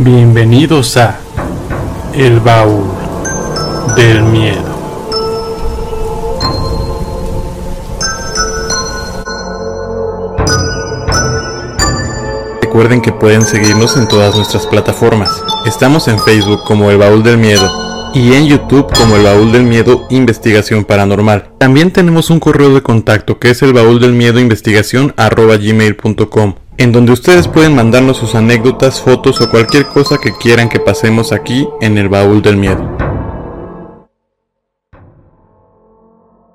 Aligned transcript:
Bienvenidos 0.00 0.96
a 0.96 1.20
El 2.14 2.40
Baúl 2.40 2.84
del 3.94 4.24
Miedo. 4.24 4.74
Recuerden 12.60 13.00
que 13.02 13.12
pueden 13.12 13.42
seguirnos 13.42 13.96
en 13.96 14.08
todas 14.08 14.34
nuestras 14.34 14.66
plataformas. 14.66 15.30
Estamos 15.64 16.08
en 16.08 16.18
Facebook 16.18 16.64
como 16.64 16.90
El 16.90 16.98
Baúl 16.98 17.22
del 17.22 17.38
Miedo 17.38 18.10
y 18.14 18.32
en 18.32 18.46
YouTube 18.48 18.92
como 18.98 19.14
El 19.14 19.22
Baúl 19.22 19.52
del 19.52 19.62
Miedo 19.62 20.08
Investigación 20.10 20.84
Paranormal. 20.84 21.52
También 21.58 21.92
tenemos 21.92 22.30
un 22.30 22.40
correo 22.40 22.74
de 22.74 22.82
contacto 22.82 23.38
que 23.38 23.50
es 23.50 23.62
el 23.62 23.72
baúl 23.72 24.00
del 24.00 24.12
miedo 24.12 24.40
investigación 24.40 25.14
gmail.com 25.16 26.54
en 26.76 26.90
donde 26.90 27.12
ustedes 27.12 27.46
pueden 27.46 27.74
mandarnos 27.74 28.16
sus 28.16 28.34
anécdotas, 28.34 29.00
fotos 29.00 29.40
o 29.40 29.48
cualquier 29.48 29.86
cosa 29.86 30.18
que 30.18 30.32
quieran 30.32 30.68
que 30.68 30.80
pasemos 30.80 31.32
aquí 31.32 31.68
en 31.80 31.98
el 31.98 32.08
baúl 32.08 32.42
del 32.42 32.56
miedo. 32.56 32.96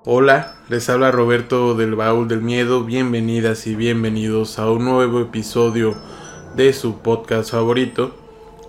Hola, 0.05 0.55
les 0.67 0.89
habla 0.89 1.11
Roberto 1.11 1.75
del 1.75 1.95
baúl 1.95 2.27
del 2.27 2.41
miedo, 2.41 2.83
bienvenidas 2.83 3.65
y 3.67 3.75
bienvenidos 3.75 4.59
a 4.59 4.69
un 4.69 4.83
nuevo 4.83 5.21
episodio 5.21 5.95
de 6.55 6.73
su 6.73 6.99
podcast 6.99 7.51
favorito. 7.51 8.15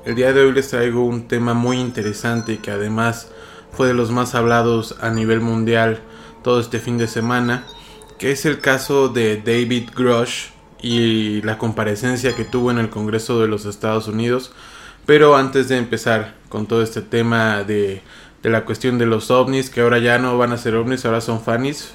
El 0.04 0.14
día 0.14 0.32
de 0.32 0.42
hoy 0.42 0.52
les 0.52 0.68
traigo 0.68 1.04
un 1.04 1.26
tema 1.28 1.54
muy 1.54 1.78
interesante 1.78 2.58
que 2.58 2.70
además 2.70 3.32
fue 3.72 3.88
de 3.88 3.94
los 3.94 4.10
más 4.10 4.34
hablados 4.34 4.96
a 5.00 5.10
nivel 5.10 5.40
mundial 5.40 6.00
todo 6.42 6.60
este 6.60 6.78
fin 6.78 6.96
de 6.96 7.08
semana, 7.08 7.66
que 8.18 8.30
es 8.30 8.44
el 8.46 8.60
caso 8.60 9.08
de 9.08 9.36
David 9.38 9.90
Grush, 9.96 10.50
y 10.82 11.42
la 11.42 11.58
comparecencia 11.58 12.34
que 12.34 12.44
tuvo 12.44 12.70
en 12.70 12.78
el 12.78 12.90
Congreso 12.90 13.40
de 13.40 13.48
los 13.48 13.66
Estados 13.66 14.08
Unidos. 14.08 14.52
Pero 15.06 15.36
antes 15.36 15.68
de 15.68 15.78
empezar 15.78 16.34
con 16.48 16.66
todo 16.66 16.82
este 16.82 17.02
tema 17.02 17.64
de, 17.64 18.02
de 18.42 18.50
la 18.50 18.64
cuestión 18.64 18.98
de 18.98 19.06
los 19.06 19.30
ovnis, 19.30 19.70
que 19.70 19.80
ahora 19.80 19.98
ya 19.98 20.18
no 20.18 20.38
van 20.38 20.52
a 20.52 20.58
ser 20.58 20.74
ovnis, 20.76 21.04
ahora 21.04 21.20
son 21.20 21.40
fanis, 21.40 21.92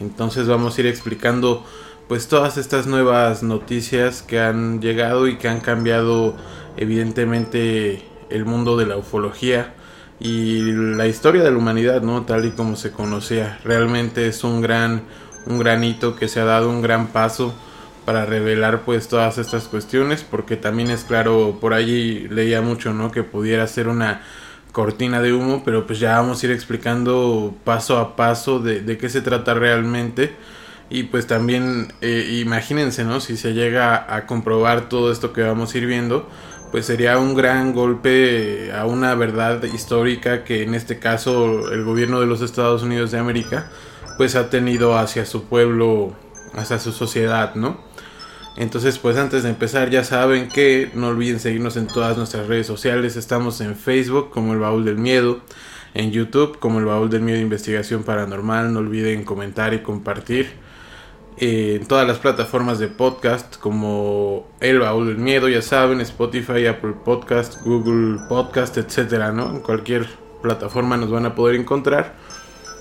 entonces 0.00 0.46
vamos 0.46 0.76
a 0.76 0.80
ir 0.80 0.86
explicando 0.86 1.64
pues 2.08 2.28
todas 2.28 2.58
estas 2.58 2.86
nuevas 2.86 3.42
noticias 3.42 4.22
que 4.22 4.40
han 4.40 4.80
llegado 4.80 5.26
y 5.26 5.36
que 5.36 5.48
han 5.48 5.60
cambiado 5.60 6.36
evidentemente 6.76 8.02
el 8.30 8.44
mundo 8.44 8.76
de 8.76 8.86
la 8.86 8.96
ufología 8.96 9.74
y 10.20 10.72
la 10.72 11.06
historia 11.06 11.42
de 11.42 11.50
la 11.50 11.58
humanidad, 11.58 12.02
¿no? 12.02 12.22
Tal 12.22 12.44
y 12.44 12.50
como 12.50 12.76
se 12.76 12.92
conocía. 12.92 13.58
Realmente 13.64 14.26
es 14.26 14.44
un 14.44 14.60
gran 14.60 15.02
un 15.46 15.58
granito 15.58 16.16
que 16.16 16.28
se 16.28 16.40
ha 16.40 16.44
dado 16.44 16.70
un 16.70 16.82
gran 16.82 17.08
paso 17.08 17.54
para 18.04 18.26
revelar 18.26 18.82
pues 18.84 19.08
todas 19.08 19.38
estas 19.38 19.68
cuestiones 19.68 20.22
porque 20.22 20.56
también 20.56 20.90
es 20.90 21.04
claro 21.04 21.58
por 21.60 21.74
allí 21.74 22.28
leía 22.28 22.60
mucho 22.60 22.92
no 22.92 23.10
que 23.10 23.22
pudiera 23.22 23.66
ser 23.66 23.88
una 23.88 24.22
cortina 24.72 25.22
de 25.22 25.32
humo 25.32 25.62
pero 25.64 25.86
pues 25.86 26.00
ya 26.00 26.18
vamos 26.18 26.42
a 26.42 26.46
ir 26.46 26.52
explicando 26.52 27.54
paso 27.64 27.98
a 27.98 28.16
paso 28.16 28.58
de, 28.58 28.98
qué 28.98 29.08
se 29.08 29.20
trata 29.20 29.54
realmente. 29.54 30.36
Y 30.90 31.04
pues 31.04 31.26
también 31.26 31.94
eh, 32.02 32.40
imagínense 32.42 33.04
no 33.04 33.18
si 33.20 33.38
se 33.38 33.54
llega 33.54 34.14
a 34.14 34.26
comprobar 34.26 34.90
todo 34.90 35.10
esto 35.10 35.32
que 35.32 35.42
vamos 35.42 35.74
a 35.74 35.78
ir 35.78 35.86
viendo 35.86 36.28
pues 36.74 36.86
sería 36.86 37.18
un 37.18 37.36
gran 37.36 37.72
golpe 37.72 38.72
a 38.72 38.84
una 38.84 39.14
verdad 39.14 39.62
histórica 39.62 40.42
que 40.42 40.64
en 40.64 40.74
este 40.74 40.98
caso 40.98 41.72
el 41.72 41.84
gobierno 41.84 42.18
de 42.18 42.26
los 42.26 42.42
Estados 42.42 42.82
Unidos 42.82 43.12
de 43.12 43.18
América 43.20 43.70
pues 44.18 44.34
ha 44.34 44.50
tenido 44.50 44.98
hacia 44.98 45.24
su 45.24 45.44
pueblo 45.44 46.16
hacia 46.52 46.80
su 46.80 46.90
sociedad 46.90 47.54
no 47.54 47.78
entonces, 48.56 48.98
pues 48.98 49.16
antes 49.16 49.42
de 49.42 49.50
empezar, 49.50 49.90
ya 49.90 50.04
saben 50.04 50.48
que 50.48 50.90
no 50.94 51.08
olviden 51.08 51.40
seguirnos 51.40 51.76
en 51.76 51.88
todas 51.88 52.16
nuestras 52.16 52.46
redes 52.46 52.66
sociales. 52.66 53.16
Estamos 53.16 53.60
en 53.60 53.74
Facebook 53.74 54.30
como 54.30 54.52
el 54.52 54.60
Baúl 54.60 54.84
del 54.84 54.96
Miedo, 54.96 55.40
en 55.92 56.12
YouTube 56.12 56.58
como 56.60 56.78
el 56.78 56.84
Baúl 56.84 57.10
del 57.10 57.22
Miedo 57.22 57.40
Investigación 57.40 58.04
Paranormal. 58.04 58.72
No 58.72 58.78
olviden 58.78 59.24
comentar 59.24 59.74
y 59.74 59.80
compartir. 59.80 60.52
Eh, 61.36 61.78
en 61.80 61.88
todas 61.88 62.06
las 62.06 62.18
plataformas 62.18 62.78
de 62.78 62.86
podcast 62.86 63.56
como 63.56 64.46
El 64.60 64.78
Baúl 64.78 65.08
del 65.08 65.18
Miedo, 65.18 65.48
ya 65.48 65.62
saben, 65.62 66.00
Spotify, 66.00 66.66
Apple 66.66 66.94
Podcast, 67.04 67.60
Google 67.64 68.20
Podcast, 68.28 68.76
etcétera, 68.76 69.32
¿no? 69.32 69.50
En 69.50 69.58
cualquier 69.58 70.06
plataforma 70.42 70.96
nos 70.96 71.10
van 71.10 71.26
a 71.26 71.34
poder 71.34 71.56
encontrar. 71.56 72.14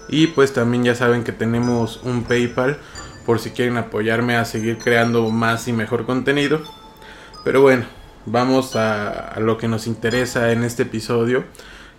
Y 0.07 0.27
pues 0.27 0.53
también 0.53 0.83
ya 0.83 0.93
saben 0.93 1.23
que 1.23 1.31
tenemos 1.31 2.01
un 2.03 2.25
PayPal 2.25 2.77
por 3.25 3.39
si 3.39 3.51
quieren 3.51 3.77
apoyarme 3.77 4.35
a 4.35 4.45
seguir 4.45 4.77
creando 4.77 5.29
más 5.29 5.67
y 5.67 5.73
mejor 5.73 6.05
contenido. 6.05 6.61
Pero 7.43 7.61
bueno, 7.61 7.85
vamos 8.25 8.75
a, 8.75 9.39
lo 9.39 9.57
que 9.57 9.67
nos 9.67 9.87
interesa 9.87 10.51
en 10.51 10.63
este 10.63 10.83
episodio, 10.83 11.43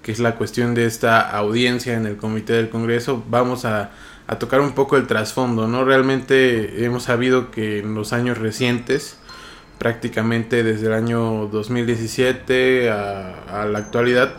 que 0.03 0.13
es 0.13 0.19
la 0.19 0.37
cuestión 0.37 0.75
de 0.75 0.87
esta 0.87 1.21
audiencia 1.21 1.95
en 1.95 2.07
el 2.07 2.17
Comité 2.17 2.55
del 2.55 2.71
Congreso. 2.71 3.23
Vamos 3.29 3.65
a, 3.65 3.91
tocar 4.39 4.61
un 4.61 4.73
poco 4.73 4.97
el 4.97 5.07
trasfondo, 5.07 5.69
¿no? 5.69 5.85
Realmente 5.85 6.85
hemos 6.85 7.05
sabido 7.05 7.51
que 7.51 7.81
en 7.81 7.95
los 7.95 8.13
años 8.13 8.39
recientes, 8.39 9.19
prácticamente 9.79 10.63
desde 10.63 10.87
el 10.87 10.95
año 10.95 11.47
2017 11.49 12.91
a, 12.91 13.63
a 13.63 13.67
la 13.67 13.79
actualidad, 13.79 14.33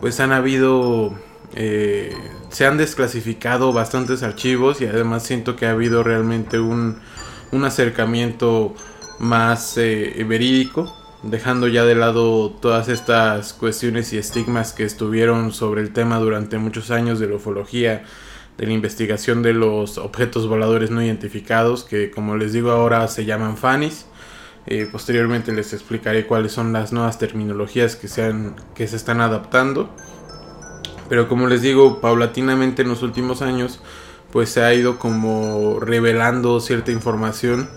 pues 0.00 0.20
han 0.20 0.32
habido 0.32 1.18
eh, 1.54 2.14
se 2.50 2.66
han 2.66 2.78
desclasificado 2.78 3.72
bastantes 3.72 4.22
archivos 4.22 4.80
y 4.80 4.86
además 4.86 5.22
siento 5.22 5.56
que 5.56 5.66
ha 5.66 5.70
habido 5.70 6.02
realmente 6.02 6.58
un, 6.58 7.00
acercamiento 7.64 8.74
más 9.18 9.76
eh, 9.76 10.24
verídico, 10.26 10.96
dejando 11.22 11.68
ya 11.68 11.84
de 11.84 11.94
lado 11.94 12.50
todas 12.50 12.88
estas 12.88 13.52
cuestiones 13.52 14.12
y 14.12 14.18
estigmas 14.18 14.72
que 14.72 14.84
estuvieron 14.84 15.52
sobre 15.52 15.82
el 15.82 15.92
tema 15.92 16.18
durante 16.18 16.56
muchos 16.56 16.90
años 16.90 17.20
de 17.20 17.28
la 17.28 17.36
ufología, 17.36 18.04
de 18.56 18.66
la 18.66 18.72
investigación 18.72 19.42
de 19.42 19.52
los 19.52 19.98
objetos 19.98 20.48
voladores 20.48 20.90
no 20.90 21.02
identificados, 21.02 21.84
que 21.84 22.10
como 22.10 22.36
les 22.36 22.52
digo 22.52 22.70
ahora 22.70 23.06
se 23.08 23.24
llaman 23.24 23.56
FANIS. 23.56 24.06
Eh, 24.66 24.88
posteriormente 24.90 25.52
les 25.52 25.72
explicaré 25.72 26.24
cuáles 26.26 26.52
son 26.52 26.72
las 26.72 26.92
nuevas 26.92 27.18
terminologías 27.18 27.96
que 27.96 28.08
se, 28.08 28.32
que 28.74 28.86
se 28.86 28.96
están 28.96 29.20
adaptando. 29.20 29.90
Pero 31.12 31.28
como 31.28 31.46
les 31.46 31.60
digo, 31.60 32.00
paulatinamente 32.00 32.80
en 32.80 32.88
los 32.88 33.02
últimos 33.02 33.42
años, 33.42 33.80
pues 34.30 34.48
se 34.48 34.62
ha 34.62 34.72
ido 34.72 34.98
como 34.98 35.78
revelando 35.78 36.58
cierta 36.58 36.90
información 36.90 37.68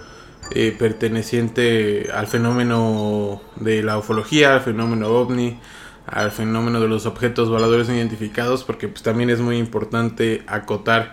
eh, 0.51 0.73
perteneciente 0.79 2.11
al 2.13 2.27
fenómeno 2.27 3.41
de 3.57 3.83
la 3.83 3.97
ufología, 3.97 4.53
al 4.53 4.61
fenómeno 4.61 5.09
ovni, 5.09 5.59
al 6.07 6.31
fenómeno 6.31 6.79
de 6.79 6.87
los 6.87 7.05
objetos 7.05 7.49
voladores 7.49 7.89
no 7.89 7.95
identificados, 7.95 8.63
porque 8.63 8.87
pues 8.87 9.03
también 9.03 9.29
es 9.29 9.41
muy 9.41 9.57
importante 9.57 10.45
acotar 10.47 11.11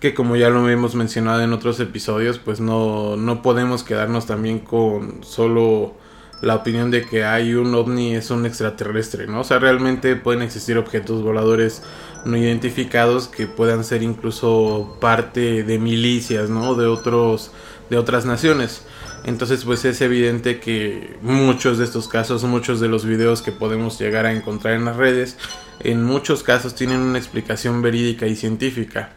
que 0.00 0.14
como 0.14 0.34
ya 0.34 0.50
lo 0.50 0.68
hemos 0.68 0.96
mencionado 0.96 1.42
en 1.42 1.52
otros 1.52 1.78
episodios, 1.78 2.40
pues 2.40 2.58
no, 2.58 3.16
no 3.16 3.40
podemos 3.40 3.84
quedarnos 3.84 4.26
también 4.26 4.58
con 4.58 5.22
solo 5.22 5.94
la 6.42 6.56
opinión 6.56 6.90
de 6.90 7.06
que 7.06 7.24
hay 7.24 7.54
un 7.54 7.74
ovni 7.74 8.14
es 8.14 8.30
un 8.30 8.44
extraterrestre, 8.44 9.26
¿no? 9.26 9.40
O 9.40 9.44
sea, 9.44 9.58
realmente 9.58 10.16
pueden 10.16 10.42
existir 10.42 10.76
objetos 10.76 11.22
voladores 11.22 11.82
no 12.24 12.36
identificados 12.36 13.28
que 13.28 13.46
puedan 13.46 13.84
ser 13.84 14.02
incluso 14.02 14.98
parte 15.00 15.62
de 15.62 15.78
milicias, 15.78 16.50
¿no? 16.50 16.74
De 16.74 16.86
otros 16.86 17.52
de 17.90 17.98
otras 17.98 18.24
naciones. 18.24 18.82
Entonces, 19.24 19.64
pues 19.64 19.84
es 19.84 20.00
evidente 20.00 20.58
que 20.58 21.16
muchos 21.22 21.78
de 21.78 21.84
estos 21.84 22.08
casos, 22.08 22.42
muchos 22.42 22.80
de 22.80 22.88
los 22.88 23.04
videos 23.04 23.42
que 23.42 23.52
podemos 23.52 23.98
llegar 24.00 24.26
a 24.26 24.32
encontrar 24.32 24.74
en 24.74 24.84
las 24.84 24.96
redes, 24.96 25.36
en 25.80 26.02
muchos 26.02 26.42
casos 26.42 26.74
tienen 26.74 27.00
una 27.00 27.18
explicación 27.18 27.82
verídica 27.82 28.26
y 28.26 28.34
científica. 28.34 29.12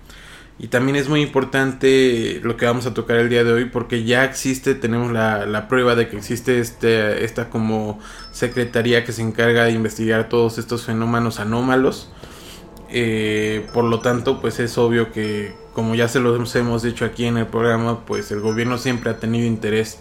Y 0.57 0.67
también 0.67 0.95
es 0.95 1.09
muy 1.09 1.21
importante 1.21 2.39
lo 2.41 2.55
que 2.55 2.65
vamos 2.65 2.85
a 2.85 2.93
tocar 2.93 3.17
el 3.17 3.27
día 3.27 3.43
de 3.43 3.51
hoy 3.51 3.65
porque 3.65 4.05
ya 4.05 4.23
existe, 4.23 4.73
tenemos 4.73 5.11
la, 5.11 5.67
prueba 5.67 5.95
de 5.95 6.07
que 6.07 6.15
existe 6.15 6.59
este, 6.59 7.25
esta 7.25 7.49
como 7.49 7.99
secretaría 8.31 9.03
que 9.03 9.11
se 9.11 9.21
encarga 9.21 9.65
de 9.65 9.71
investigar 9.71 10.29
todos 10.29 10.57
estos 10.57 10.85
fenómenos 10.85 11.41
anómalos. 11.41 12.09
Eh, 12.89 13.67
por 13.73 13.83
lo 13.83 13.99
tanto, 13.99 14.39
pues 14.39 14.59
es 14.61 14.77
obvio 14.77 15.11
que, 15.11 15.53
como 15.73 15.95
ya 15.95 16.07
se 16.07 16.21
los 16.21 16.55
hemos 16.55 16.83
dicho 16.83 17.03
aquí 17.03 17.25
en 17.25 17.37
el 17.37 17.47
programa, 17.47 18.05
pues 18.05 18.31
el 18.31 18.39
gobierno 18.39 18.77
siempre 18.77 19.09
ha 19.09 19.19
tenido 19.19 19.45
interés 19.45 19.99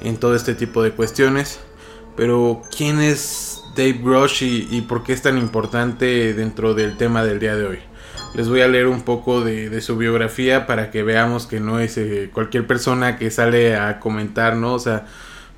en 0.00 0.16
todo 0.18 0.36
este 0.36 0.54
tipo 0.54 0.82
de 0.84 0.92
cuestiones. 0.92 1.58
Pero, 2.16 2.62
¿quién 2.76 3.00
es 3.00 3.62
Dave 3.76 3.94
Brush 3.94 4.44
y, 4.44 4.68
y 4.70 4.82
por 4.82 5.02
qué 5.02 5.12
es 5.12 5.22
tan 5.22 5.38
importante 5.38 6.34
dentro 6.34 6.74
del 6.74 6.96
tema 6.96 7.24
del 7.24 7.40
día 7.40 7.56
de 7.56 7.66
hoy? 7.66 7.78
Les 8.34 8.48
voy 8.48 8.60
a 8.60 8.68
leer 8.68 8.86
un 8.86 9.02
poco 9.02 9.42
de, 9.42 9.80
su 9.80 9.96
biografía 9.96 10.66
para 10.66 10.90
que 10.90 11.02
veamos 11.02 11.46
que 11.46 11.60
no 11.60 11.80
es 11.80 11.96
eh, 11.98 12.30
cualquier 12.32 12.66
persona 12.66 13.16
que 13.16 13.30
sale 13.30 13.76
a 13.76 14.00
comentar, 14.00 14.56
¿no? 14.56 14.74
O 14.74 14.78
sea, 14.78 15.06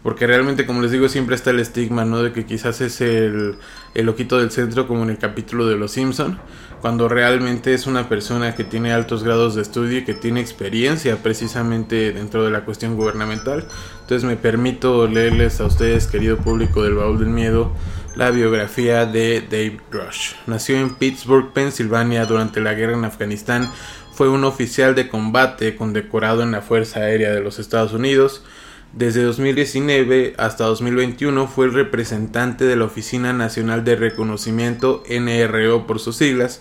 porque 0.02 0.26
realmente 0.26 0.66
como 0.66 0.80
les 0.80 0.90
digo 0.90 1.08
siempre 1.08 1.36
está 1.36 1.50
el 1.50 1.60
estigma, 1.60 2.04
¿no? 2.04 2.22
De 2.22 2.32
que 2.32 2.46
quizás 2.46 2.80
es 2.80 3.00
el, 3.00 3.56
el 3.94 4.06
loquito 4.06 4.38
del 4.38 4.50
centro 4.50 4.86
como 4.86 5.02
en 5.02 5.10
el 5.10 5.18
capítulo 5.18 5.66
de 5.66 5.76
Los 5.76 5.92
Simpson, 5.92 6.38
cuando 6.80 7.08
realmente 7.08 7.74
es 7.74 7.86
una 7.86 8.08
persona 8.08 8.54
que 8.54 8.64
tiene 8.64 8.92
altos 8.92 9.22
grados 9.22 9.54
de 9.54 9.62
estudio 9.62 9.98
y 9.98 10.04
que 10.04 10.14
tiene 10.14 10.40
experiencia 10.40 11.16
precisamente 11.22 12.12
dentro 12.12 12.44
de 12.44 12.50
la 12.50 12.64
cuestión 12.64 12.96
gubernamental. 12.96 13.66
Entonces 14.00 14.24
me 14.24 14.36
permito 14.36 15.06
leerles 15.06 15.60
a 15.60 15.66
ustedes, 15.66 16.06
querido 16.06 16.38
público 16.38 16.82
del 16.82 16.94
Baúl 16.94 17.18
del 17.18 17.28
Miedo, 17.28 17.72
la 18.20 18.30
biografía 18.30 19.06
de 19.06 19.40
Dave 19.40 19.80
Rush. 19.90 20.32
Nació 20.46 20.76
en 20.76 20.94
Pittsburgh, 20.94 21.54
Pensilvania, 21.54 22.26
durante 22.26 22.60
la 22.60 22.74
guerra 22.74 22.92
en 22.92 23.06
Afganistán. 23.06 23.72
Fue 24.12 24.28
un 24.28 24.44
oficial 24.44 24.94
de 24.94 25.08
combate 25.08 25.74
condecorado 25.74 26.42
en 26.42 26.50
la 26.50 26.60
Fuerza 26.60 27.00
Aérea 27.00 27.32
de 27.32 27.40
los 27.40 27.58
Estados 27.58 27.94
Unidos. 27.94 28.44
Desde 28.92 29.22
2019 29.22 30.34
hasta 30.36 30.64
2021 30.64 31.46
fue 31.46 31.64
el 31.64 31.72
representante 31.72 32.66
de 32.66 32.76
la 32.76 32.84
Oficina 32.84 33.32
Nacional 33.32 33.84
de 33.84 33.96
Reconocimiento, 33.96 35.02
NRO 35.08 35.86
por 35.86 35.98
sus 35.98 36.16
siglas, 36.16 36.60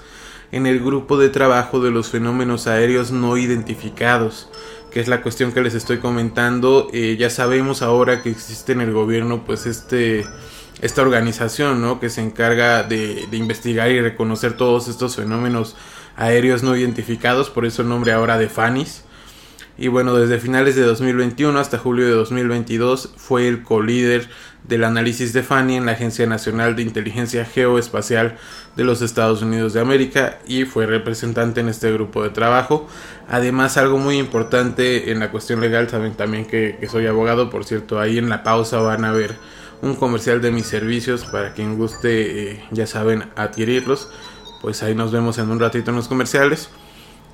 en 0.54 0.66
el 0.66 0.80
grupo 0.80 1.18
de 1.18 1.28
trabajo 1.28 1.82
de 1.82 1.92
los 1.92 2.08
fenómenos 2.08 2.68
aéreos 2.68 3.12
no 3.12 3.36
identificados, 3.36 4.48
que 4.92 5.02
es 5.02 5.10
la 5.10 5.22
cuestión 5.22 5.52
que 5.52 5.62
les 5.62 5.74
estoy 5.74 5.98
comentando. 5.98 6.88
Eh, 6.94 7.18
ya 7.20 7.30
sabemos 7.30 7.82
ahora 7.82 8.24
que 8.24 8.30
existe 8.30 8.72
en 8.72 8.80
el 8.80 8.94
gobierno 8.94 9.44
pues 9.44 9.66
este 9.66 10.24
esta 10.82 11.02
organización 11.02 11.82
¿no? 11.82 12.00
que 12.00 12.10
se 12.10 12.22
encarga 12.22 12.84
de, 12.84 13.28
investigar 13.32 13.92
y 13.92 14.02
reconocer 14.02 14.54
todos 14.54 14.88
estos 14.88 15.16
fenómenos 15.16 15.76
aéreos 16.16 16.64
no 16.64 16.76
identificados, 16.76 17.50
por 17.50 17.66
eso 17.66 17.82
el 17.82 17.90
nombre 17.90 18.12
ahora 18.12 18.38
de 18.38 18.50
FANIS. 18.50 19.04
Y 19.78 19.88
bueno, 19.88 20.14
desde 20.16 20.40
finales 20.40 20.76
de 20.76 20.82
2021 20.82 21.58
hasta 21.58 21.78
julio 21.78 22.06
de 22.06 22.12
2022 22.12 23.14
fue 23.16 23.48
el 23.48 23.64
co-líder 23.64 24.30
del 24.68 24.84
análisis 24.84 25.32
de 25.32 25.42
FANI 25.42 25.78
en 25.78 25.86
la 25.86 25.94
Agencia 25.94 26.26
Nacional 26.26 26.76
de 26.76 26.82
Inteligencia 26.82 27.46
Geoespacial 27.46 28.38
de 28.76 28.84
los 28.84 29.02
Estados 29.02 29.42
Unidos 29.42 29.74
de 29.74 29.80
América 29.80 30.40
y 30.46 30.66
fue 30.66 30.86
representante 30.86 31.62
en 31.62 31.70
este 31.70 31.92
grupo 31.94 32.24
de 32.24 32.30
trabajo. 32.30 32.88
Además, 33.30 33.78
algo 33.78 33.98
muy 33.98 34.18
importante 34.18 35.12
en 35.12 35.20
la 35.20 35.32
cuestión 35.32 35.62
legal, 35.62 35.90
saben 35.90 36.14
también 36.14 36.46
que, 36.46 36.78
soy 36.92 37.08
abogado, 37.08 37.50
por 37.50 37.64
cierto, 37.64 38.00
ahí 38.00 38.18
en 38.18 38.30
la 38.30 38.44
pausa 38.44 38.80
van 38.80 39.06
a 39.06 39.12
ver 39.12 39.36
un 39.82 39.96
comercial 39.96 40.42
de 40.42 40.52
mis 40.52 40.66
servicios 40.66 41.26
para 41.26 41.54
quien 41.54 41.78
guste, 41.78 42.52
eh, 42.52 42.66
ya 42.72 42.88
saben, 42.88 43.26
adquirirlos. 43.36 44.10
Pues 44.62 44.84
ahí 44.84 44.96
nos 44.96 45.12
vemos 45.12 45.38
en 45.38 45.50
un 45.50 45.60
ratito 45.60 45.92
en 45.92 45.98
los 45.98 46.08
comerciales. 46.08 46.70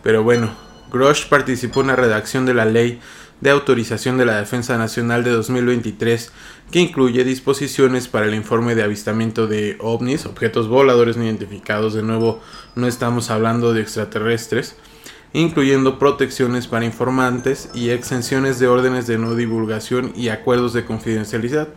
Pero 0.04 0.24
bueno, 0.24 0.52
Grosh 0.92 1.28
participó 1.28 1.82
en 1.82 1.88
la 1.88 1.96
redacción 1.96 2.46
de 2.46 2.54
la 2.54 2.66
Ley 2.66 3.00
de 3.42 3.50
Autorización 3.50 4.18
de 4.18 4.26
la 4.26 4.38
Defensa 4.38 4.78
Nacional 4.78 5.24
de 5.24 5.32
2023, 5.32 6.32
que 6.72 6.80
incluye 6.80 7.24
disposiciones 7.24 8.08
para 8.08 8.28
el 8.28 8.34
informe 8.34 8.76
de 8.76 8.84
avistamiento 8.84 9.48
de 9.48 9.78
ovnis, 9.80 10.26
objetos 10.26 10.68
voladores 10.68 11.18
no 11.18 11.26
identificados, 11.26 11.94
de 11.94 12.04
nuevo 12.04 12.40
no 12.76 12.88
estamos 12.88 13.30
hablando 13.30 13.74
de 13.74 13.82
extraterrestres, 13.82 14.76
incluyendo 15.34 16.00
protecciones 16.00 16.68
para 16.68 16.86
informantes 16.86 17.70
y 17.74 17.90
exenciones 17.90 18.58
de 18.60 18.68
órdenes 18.68 19.06
de 19.06 19.18
no 19.18 19.36
divulgación 19.36 20.14
y 20.16 20.30
acuerdos 20.30 20.74
de 20.74 20.86
confidencialidad, 20.86 21.68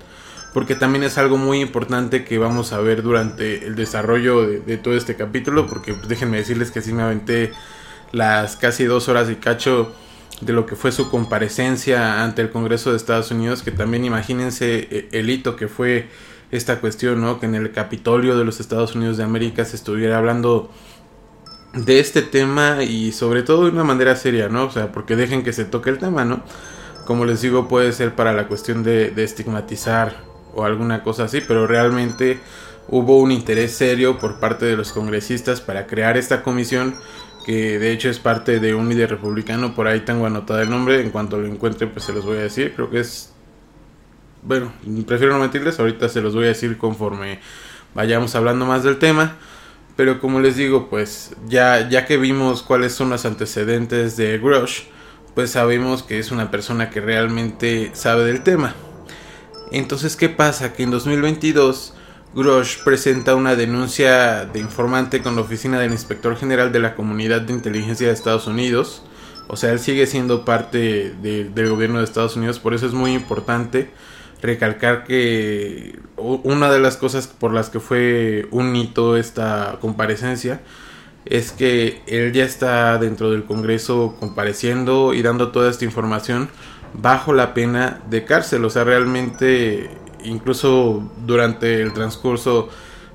porque 0.55 0.75
también 0.75 1.05
es 1.05 1.19
algo 1.19 1.37
muy 1.37 1.61
importante 1.61 2.25
que 2.25 2.39
vamos 2.39 2.73
a 2.73 2.81
ver 2.81 3.03
durante 3.03 3.67
el 3.67 3.75
desarrollo 3.75 4.47
de, 4.47 4.77
todo 4.79 4.95
este 4.95 5.15
capítulo, 5.15 5.67
porque 5.67 5.95
déjenme 6.09 6.39
decirles 6.39 6.71
que 6.71 6.81
sí 6.81 6.93
me 6.93 7.03
aventé 7.03 7.53
las 8.13 8.57
casi 8.57 8.85
dos 8.85 9.09
horas 9.09 9.29
y 9.31 9.37
cacho 9.37 9.95
de 10.41 10.53
lo 10.53 10.67
que 10.67 10.77
fue 10.77 10.93
su 10.93 11.11
comparecencia 11.11 12.23
ante 12.25 12.43
el 12.43 12.51
Congreso 12.51 12.91
de 12.91 12.97
Estados 12.97 13.31
Unidos, 13.31 13.63
que 13.63 13.73
también 13.73 14.05
imagínense 14.05 14.89
eh, 14.91 15.09
el 15.13 15.29
hito 15.29 15.57
que 15.57 15.69
fue 15.69 16.09
esta 16.51 16.81
cuestión, 16.81 17.21
¿no? 17.21 17.41
Que 17.41 17.47
en 17.47 17.55
el 17.55 17.73
Capitolio 17.73 18.39
de 18.39 18.45
los 18.45 18.61
Estados 18.61 18.95
Unidos 18.95 19.19
de 19.19 19.25
América 19.25 19.65
se 19.65 19.77
estuviera 19.77 20.17
hablando 20.17 20.71
de 21.75 22.01
este 22.01 22.23
tema 22.23 22.83
y 22.83 23.13
sobre 23.13 23.43
todo 23.43 23.65
de 23.65 23.73
una 23.73 23.85
manera 23.85 24.17
seria, 24.17 24.49
¿no? 24.49 24.65
O 24.65 24.71
sea, 24.71 24.93
porque 24.93 25.15
dejen 25.17 25.43
que 25.43 25.53
se 25.53 25.67
toque 25.67 25.91
el 25.91 25.99
tema, 25.99 26.25
¿no? 26.25 26.43
Como 27.05 27.27
les 27.27 27.43
digo, 27.43 27.69
puede 27.69 27.93
ser 27.93 28.15
para 28.15 28.33
la 28.33 28.49
cuestión 28.49 28.83
de, 28.83 29.11
de 29.11 29.25
estigmatizar 29.25 30.28
o 30.55 30.65
alguna 30.65 31.03
cosa 31.03 31.25
así, 31.25 31.41
pero 31.47 31.67
realmente 31.67 32.41
hubo 32.89 33.19
un 33.19 33.33
interés 33.33 33.73
serio 33.73 34.19
por 34.19 34.41
parte 34.41 34.67
de 34.67 34.77
los 34.77 34.93
congresistas 34.93 35.61
para 35.61 35.87
crear 35.87 36.17
esta 36.17 36.43
comisión 36.43 36.95
que 37.49 37.79
de 37.79 37.93
hecho 37.93 38.11
es 38.11 38.19
parte 38.19 38.61
de 38.61 38.75
un 38.75 38.91
líder 38.91 39.09
republicano, 39.09 39.75
por 39.75 39.87
ahí 39.87 40.01
tengo 40.01 40.27
anotado 40.27 40.61
el 40.61 40.69
nombre, 40.69 41.01
en 41.01 41.11
cuanto 41.11 41.39
lo 41.39 41.47
encuentre 41.47 41.87
pues 41.87 42.05
se 42.05 42.13
los 42.13 42.27
voy 42.27 42.37
a 42.37 42.43
decir, 42.43 42.75
creo 42.75 42.91
que 42.91 43.01
es... 43.01 43.33
Bueno, 44.43 44.71
prefiero 45.07 45.33
no 45.33 45.41
mentirles, 45.41 45.81
ahorita 45.81 46.11
se 46.11 46.21
los 46.21 46.35
voy 46.35 46.45
a 46.45 46.49
decir 46.49 46.77
conforme 46.77 47.41
vayamos 47.95 48.35
hablando 48.35 48.67
más 48.67 48.85
del 48.85 48.99
tema, 48.99 49.37
pero 49.97 50.21
como 50.21 50.41
les 50.41 50.57
digo, 50.57 50.91
pues 50.91 51.35
ya, 51.49 51.89
ya 51.89 52.05
que 52.05 52.19
vimos 52.19 52.63
cuáles 52.63 52.93
son 52.93 53.11
los 53.11 53.25
antecedentes 53.25 54.19
de 54.19 54.39
Grush, 54.39 54.83
pues 55.35 55.51
sabemos 55.51 56.03
que 56.03 56.19
es 56.19 56.31
una 56.31 56.51
persona 56.51 56.91
que 56.91 57.01
realmente 57.01 57.93
sabe 57.95 58.25
del 58.25 58.43
tema. 58.43 58.75
Entonces, 59.71 60.17
¿qué 60.17 60.29
pasa? 60.29 60.73
Que 60.73 60.83
en 60.83 60.91
2022 60.91 61.95
Grosh 62.35 62.83
presenta 62.85 63.35
una 63.35 63.57
denuncia 63.57 64.45
de 64.45 64.61
informante 64.61 65.23
con 65.23 65.35
la 65.35 65.43
oficina 65.43 65.81
del 65.81 65.93
inspector 65.93 66.37
general 66.37 66.73
de 66.73 66.79
la 66.79 66.95
Comunidad 66.95 67.43
de 67.43 67.53
Inteligencia 67.53 68.07
de 68.07 68.13
Estados 68.13 68.47
Unidos. 68.47 69.03
O 69.49 69.57
sea, 69.57 69.73
él 69.73 69.79
sigue 69.79 70.07
siendo 70.07 70.45
parte 70.45 71.15
del 71.23 71.71
gobierno 71.71 71.99
de 71.99 72.05
Estados 72.05 72.37
Unidos, 72.37 72.59
por 72.59 72.75
eso 72.75 72.87
es 72.87 72.93
muy 72.93 73.15
importante 73.15 73.91
recalcar 74.43 75.05
que 75.05 75.99
una 76.17 76.71
de 76.71 76.79
las 76.79 76.97
cosas 76.97 77.27
por 77.27 77.53
las 77.53 77.71
que 77.71 77.81
fue 77.81 78.47
un 78.51 78.77
hito 78.77 79.17
esta 79.17 79.79
comparecencia 79.81 80.61
es 81.25 81.51
que 81.51 82.03
él 82.07 82.33
ya 82.33 82.45
está 82.45 82.99
dentro 82.99 83.31
del 83.31 83.45
Congreso 83.45 84.17
compareciendo 84.21 85.13
y 85.15 85.23
dando 85.23 85.51
toda 85.51 85.71
esta 85.71 85.85
información 85.85 86.49
bajo 86.95 87.33
la 87.33 87.55
pena 87.55 88.01
de 88.09 88.25
cárcel. 88.25 88.65
O 88.65 88.71
sea, 88.71 88.85
realmente 88.85 89.91
incluso 90.25 91.11
durante 91.27 91.81
el 91.83 91.93
transcurso 91.93 92.69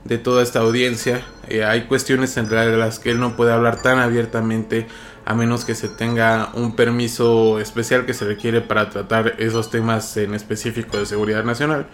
de 0.06 0.18
toda 0.18 0.44
esta 0.44 0.60
audiencia 0.60 1.22
eh, 1.48 1.64
hay 1.64 1.84
cuestiones 1.84 2.36
en 2.38 2.50
las 2.80 3.00
que 3.00 3.12
él 3.12 3.20
no 3.20 3.36
puede 3.36 3.54
hablar 3.54 3.82
tan 3.82 4.00
abiertamente 4.00 4.88
a 5.26 5.34
menos 5.34 5.64
que 5.64 5.76
se 5.76 5.88
tenga 5.88 6.52
un 6.54 6.76
permiso 6.76 7.60
especial 7.60 8.06
que 8.06 8.14
se 8.14 8.26
requiere 8.26 8.62
para 8.62 8.90
tratar 8.90 9.36
esos 9.38 9.70
temas 9.70 10.18
en 10.18 10.34
específico 10.34 10.98
de 10.98 11.06
seguridad 11.06 11.44
nacional. 11.46 11.88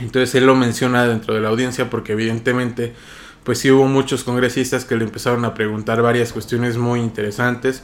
Entonces 0.00 0.34
él 0.34 0.46
lo 0.46 0.54
menciona 0.54 1.06
dentro 1.06 1.34
de 1.34 1.40
la 1.40 1.48
audiencia 1.48 1.90
porque 1.90 2.12
evidentemente 2.12 2.94
pues 3.44 3.58
sí 3.60 3.70
hubo 3.70 3.86
muchos 3.86 4.24
congresistas 4.24 4.84
que 4.84 4.96
le 4.96 5.04
empezaron 5.04 5.44
a 5.44 5.54
preguntar 5.54 6.02
varias 6.02 6.32
cuestiones 6.32 6.76
muy 6.76 7.00
interesantes. 7.00 7.82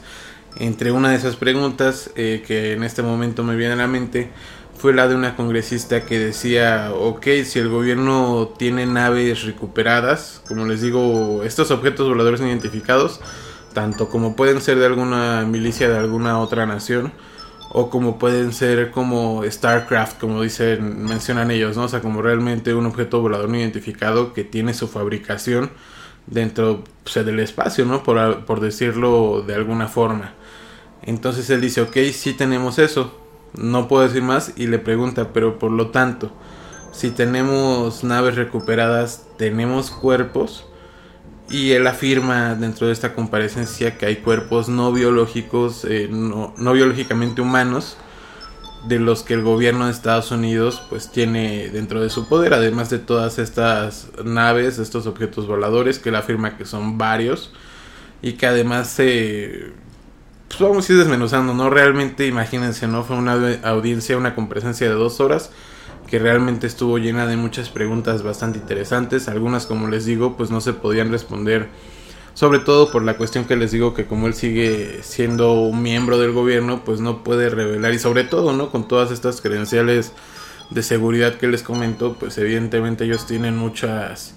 Entre 0.57 0.91
una 0.91 1.09
de 1.09 1.17
esas 1.17 1.35
preguntas 1.35 2.11
eh, 2.15 2.43
que 2.47 2.73
en 2.73 2.83
este 2.83 3.01
momento 3.01 3.43
me 3.43 3.55
viene 3.55 3.73
a 3.73 3.77
la 3.77 3.87
mente 3.87 4.29
fue 4.77 4.93
la 4.93 5.07
de 5.07 5.15
una 5.15 5.35
congresista 5.35 6.05
que 6.05 6.19
decía, 6.19 6.91
ok, 6.93 7.25
si 7.43 7.59
el 7.59 7.69
gobierno 7.69 8.53
tiene 8.57 8.85
naves 8.85 9.43
recuperadas, 9.43 10.41
como 10.47 10.65
les 10.65 10.81
digo, 10.81 11.43
estos 11.43 11.71
objetos 11.71 12.07
voladores 12.07 12.41
identificados, 12.41 13.19
tanto 13.73 14.09
como 14.09 14.35
pueden 14.35 14.61
ser 14.61 14.79
de 14.79 14.85
alguna 14.85 15.43
milicia 15.45 15.89
de 15.89 15.97
alguna 15.97 16.39
otra 16.39 16.65
nación, 16.65 17.13
o 17.69 17.89
como 17.89 18.19
pueden 18.19 18.53
ser 18.53 18.91
como 18.91 19.43
StarCraft, 19.43 20.19
como 20.19 20.41
dicen, 20.41 21.03
mencionan 21.03 21.51
ellos, 21.51 21.75
¿no? 21.75 21.83
O 21.83 21.87
sea, 21.89 21.99
como 22.01 22.21
realmente 22.21 22.73
un 22.73 22.85
objeto 22.85 23.21
volador 23.21 23.49
no 23.49 23.57
identificado 23.57 24.33
que 24.33 24.43
tiene 24.43 24.73
su 24.73 24.87
fabricación 24.87 25.71
dentro 26.27 26.83
del 27.13 27.39
espacio, 27.39 27.85
¿no? 27.85 28.03
Por, 28.03 28.45
por 28.45 28.59
decirlo 28.61 29.43
de 29.45 29.55
alguna 29.55 29.87
forma. 29.87 30.33
Entonces 31.05 31.49
él 31.49 31.61
dice, 31.61 31.81
ok, 31.81 31.97
sí 32.13 32.33
tenemos 32.33 32.79
eso, 32.79 33.15
no 33.53 33.87
puedo 33.87 34.03
decir 34.03 34.23
más 34.23 34.53
y 34.55 34.67
le 34.67 34.79
pregunta, 34.79 35.31
pero 35.33 35.59
por 35.59 35.71
lo 35.71 35.89
tanto, 35.89 36.31
si 36.91 37.11
tenemos 37.11 38.03
naves 38.03 38.35
recuperadas, 38.35 39.27
tenemos 39.37 39.91
cuerpos 39.91 40.65
y 41.49 41.71
él 41.73 41.85
afirma 41.85 42.55
dentro 42.55 42.87
de 42.87 42.93
esta 42.93 43.13
comparecencia 43.13 43.97
que 43.97 44.07
hay 44.07 44.15
cuerpos 44.17 44.67
no 44.67 44.91
biológicos, 44.91 45.85
eh, 45.85 46.07
no, 46.09 46.53
no, 46.57 46.73
biológicamente 46.73 47.41
humanos, 47.41 47.97
de 48.87 48.99
los 48.99 49.23
que 49.23 49.33
el 49.33 49.41
gobierno 49.41 49.85
de 49.85 49.91
Estados 49.91 50.31
Unidos 50.31 50.81
pues 50.89 51.11
tiene 51.11 51.69
dentro 51.69 52.01
de 52.01 52.09
su 52.09 52.27
poder, 52.27 52.53
además 52.53 52.89
de 52.89 52.99
todas 52.99 53.39
estas 53.39 54.09
naves, 54.23 54.79
estos 54.79 55.07
objetos 55.07 55.47
voladores, 55.47 55.99
que 55.99 56.09
él 56.09 56.15
afirma 56.15 56.57
que 56.57 56.65
son 56.65 56.97
varios 56.97 57.51
y 58.21 58.33
que 58.33 58.47
además 58.47 58.87
se 58.87 59.73
pues 60.47 60.59
vamos 60.59 60.89
a 60.89 60.93
ir 60.93 60.99
desmenuzando, 60.99 61.53
¿no? 61.53 61.69
Realmente, 61.69 62.27
imagínense, 62.27 62.87
¿no? 62.87 63.03
Fue 63.03 63.17
una 63.17 63.33
audiencia, 63.63 64.17
una 64.17 64.35
comparecencia 64.35 64.87
de 64.87 64.93
dos 64.93 65.19
horas 65.19 65.51
que 66.07 66.19
realmente 66.19 66.67
estuvo 66.67 66.97
llena 66.97 67.25
de 67.25 67.35
muchas 67.35 67.69
preguntas 67.69 68.23
bastante 68.23 68.59
interesantes. 68.59 69.27
Algunas, 69.27 69.65
como 69.65 69.87
les 69.87 70.05
digo, 70.05 70.37
pues 70.37 70.51
no 70.51 70.61
se 70.61 70.73
podían 70.73 71.11
responder 71.11 71.69
sobre 72.35 72.59
todo 72.59 72.91
por 72.91 73.01
la 73.01 73.15
cuestión 73.15 73.45
que 73.45 73.55
les 73.55 73.71
digo 73.71 73.93
que 73.93 74.05
como 74.05 74.27
él 74.27 74.33
sigue 74.33 74.99
siendo 75.03 75.53
un 75.53 75.81
miembro 75.81 76.19
del 76.19 76.33
gobierno, 76.33 76.83
pues 76.83 76.99
no 76.99 77.23
puede 77.23 77.49
revelar 77.49 77.93
y 77.93 77.99
sobre 77.99 78.25
todo, 78.25 78.51
¿no? 78.51 78.71
Con 78.71 78.89
todas 78.89 79.09
estas 79.09 79.39
credenciales 79.39 80.11
de 80.69 80.83
seguridad 80.83 81.35
que 81.35 81.47
les 81.47 81.63
comento, 81.63 82.17
pues 82.19 82.37
evidentemente 82.37 83.05
ellos 83.05 83.25
tienen 83.25 83.55
muchas 83.55 84.35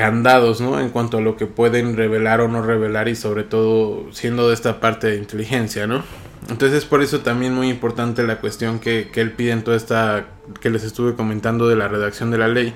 candados, 0.00 0.62
¿no? 0.62 0.80
En 0.80 0.88
cuanto 0.88 1.18
a 1.18 1.20
lo 1.20 1.36
que 1.36 1.44
pueden 1.44 1.94
revelar 1.94 2.40
o 2.40 2.48
no 2.48 2.62
revelar 2.62 3.08
y 3.08 3.16
sobre 3.16 3.44
todo 3.44 4.06
siendo 4.12 4.48
de 4.48 4.54
esta 4.54 4.80
parte 4.80 5.08
de 5.08 5.16
inteligencia, 5.16 5.86
¿no? 5.86 6.02
Entonces 6.48 6.86
por 6.86 7.02
eso 7.02 7.20
también 7.20 7.54
muy 7.54 7.68
importante 7.68 8.22
la 8.22 8.40
cuestión 8.40 8.78
que, 8.78 9.10
que 9.12 9.20
él 9.20 9.32
pide 9.32 9.50
en 9.50 9.62
toda 9.62 9.76
esta 9.76 10.26
que 10.62 10.70
les 10.70 10.84
estuve 10.84 11.14
comentando 11.14 11.68
de 11.68 11.76
la 11.76 11.86
redacción 11.86 12.30
de 12.30 12.38
la 12.38 12.48
ley. 12.48 12.72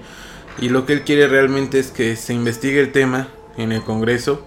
Y 0.60 0.68
lo 0.68 0.84
que 0.84 0.92
él 0.92 1.02
quiere 1.02 1.26
realmente 1.26 1.78
es 1.78 1.90
que 1.90 2.14
se 2.14 2.34
investigue 2.34 2.78
el 2.78 2.92
tema 2.92 3.28
en 3.56 3.72
el 3.72 3.82
Congreso 3.82 4.46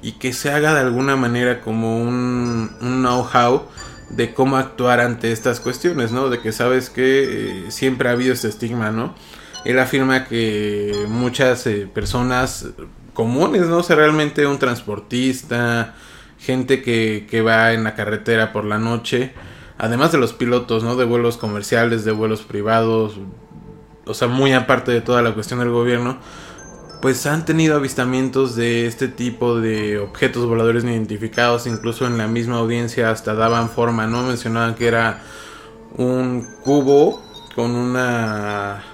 y 0.00 0.12
que 0.12 0.32
se 0.32 0.52
haga 0.52 0.74
de 0.74 0.80
alguna 0.80 1.16
manera 1.16 1.60
como 1.60 2.00
un, 2.00 2.70
know-how 2.80 3.64
de 4.10 4.32
cómo 4.32 4.58
actuar 4.58 5.00
ante 5.00 5.32
estas 5.32 5.58
cuestiones, 5.58 6.12
¿no? 6.12 6.28
De 6.28 6.40
que 6.40 6.52
sabes 6.52 6.88
que 6.88 7.66
eh, 7.66 7.70
siempre 7.70 8.08
ha 8.08 8.12
habido 8.12 8.32
este 8.32 8.48
estigma, 8.48 8.92
¿no? 8.92 9.14
Él 9.64 9.78
afirma 9.78 10.24
que 10.24 11.06
muchas 11.08 11.66
eh, 11.66 11.88
personas 11.92 12.68
comunes, 13.14 13.66
¿no? 13.68 13.78
O 13.78 13.82
sea, 13.82 13.96
realmente 13.96 14.46
un 14.46 14.58
transportista, 14.58 15.94
gente 16.38 16.82
que, 16.82 17.26
que 17.30 17.42
va 17.42 17.72
en 17.72 17.84
la 17.84 17.94
carretera 17.94 18.52
por 18.52 18.64
la 18.64 18.78
noche, 18.78 19.32
además 19.78 20.12
de 20.12 20.18
los 20.18 20.32
pilotos, 20.32 20.82
¿no? 20.82 20.96
De 20.96 21.04
vuelos 21.04 21.36
comerciales, 21.36 22.04
de 22.04 22.12
vuelos 22.12 22.42
privados, 22.42 23.18
o 24.06 24.14
sea, 24.14 24.28
muy 24.28 24.52
aparte 24.52 24.90
de 24.90 25.00
toda 25.00 25.22
la 25.22 25.32
cuestión 25.32 25.60
del 25.60 25.70
gobierno, 25.70 26.18
pues 27.00 27.26
han 27.26 27.44
tenido 27.44 27.76
avistamientos 27.76 28.54
de 28.54 28.86
este 28.86 29.08
tipo 29.08 29.60
de 29.60 29.98
objetos 29.98 30.46
voladores 30.46 30.84
no 30.84 30.90
identificados, 30.90 31.66
incluso 31.66 32.06
en 32.06 32.16
la 32.16 32.28
misma 32.28 32.58
audiencia 32.58 33.10
hasta 33.10 33.34
daban 33.34 33.68
forma, 33.68 34.06
¿no? 34.06 34.22
Mencionaban 34.22 34.74
que 34.74 34.86
era 34.86 35.22
un 35.96 36.46
cubo 36.62 37.20
con 37.54 37.72
una 37.72 38.84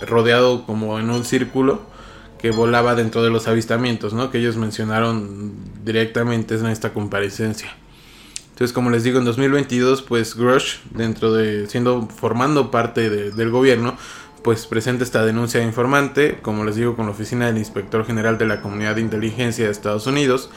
rodeado 0.00 0.64
como 0.64 0.98
en 0.98 1.10
un 1.10 1.24
círculo 1.24 1.82
que 2.38 2.50
volaba 2.50 2.94
dentro 2.94 3.22
de 3.22 3.30
los 3.30 3.48
avistamientos, 3.48 4.14
¿no? 4.14 4.30
Que 4.30 4.38
ellos 4.38 4.56
mencionaron 4.56 5.54
directamente 5.84 6.54
en 6.54 6.66
esta 6.66 6.92
comparecencia. 6.92 7.68
Entonces, 8.50 8.72
como 8.72 8.90
les 8.90 9.04
digo, 9.04 9.18
en 9.18 9.24
2022, 9.24 10.02
pues 10.02 10.34
Grush, 10.34 10.78
dentro 10.90 11.32
de, 11.32 11.68
siendo, 11.68 12.08
formando 12.08 12.70
parte 12.70 13.08
del 13.08 13.50
gobierno, 13.50 13.96
pues 14.42 14.66
presenta 14.66 15.04
esta 15.04 15.24
denuncia 15.24 15.60
de 15.60 15.66
informante, 15.66 16.38
como 16.42 16.64
les 16.64 16.76
digo, 16.76 16.96
con 16.96 17.06
la 17.06 17.12
oficina 17.12 17.46
del 17.46 17.58
Inspector 17.58 18.04
General 18.04 18.38
de 18.38 18.46
la 18.46 18.60
Comunidad 18.60 18.94
de 18.96 19.00
Inteligencia 19.00 19.66
de 19.66 19.70
Estados 19.70 20.06
Unidos, 20.06 20.50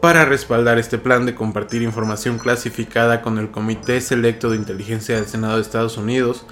para 0.00 0.24
respaldar 0.24 0.78
este 0.78 0.98
plan 0.98 1.26
de 1.26 1.34
compartir 1.34 1.82
información 1.82 2.38
clasificada 2.38 3.22
con 3.22 3.38
el 3.38 3.50
Comité 3.50 4.00
Selecto 4.00 4.50
de 4.50 4.56
Inteligencia 4.56 5.16
del 5.16 5.26
Senado 5.26 5.56
de 5.56 5.62
Estados 5.62 5.96
Unidos, 5.96 6.44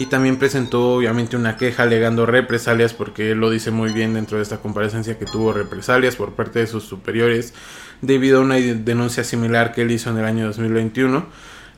y 0.00 0.06
también 0.06 0.38
presentó 0.38 0.94
obviamente 0.94 1.36
una 1.36 1.56
queja 1.56 1.84
alegando 1.84 2.26
represalias 2.26 2.92
porque 2.92 3.30
él 3.30 3.38
lo 3.38 3.50
dice 3.50 3.70
muy 3.70 3.92
bien 3.92 4.14
dentro 4.14 4.38
de 4.38 4.42
esta 4.42 4.56
comparecencia 4.56 5.18
que 5.18 5.26
tuvo 5.26 5.52
represalias 5.52 6.16
por 6.16 6.32
parte 6.32 6.58
de 6.58 6.66
sus 6.66 6.84
superiores 6.84 7.54
debido 8.00 8.38
a 8.38 8.40
una 8.40 8.56
denuncia 8.56 9.22
similar 9.22 9.72
que 9.72 9.82
él 9.82 9.90
hizo 9.92 10.10
en 10.10 10.18
el 10.18 10.24
año 10.24 10.46
2021 10.46 11.26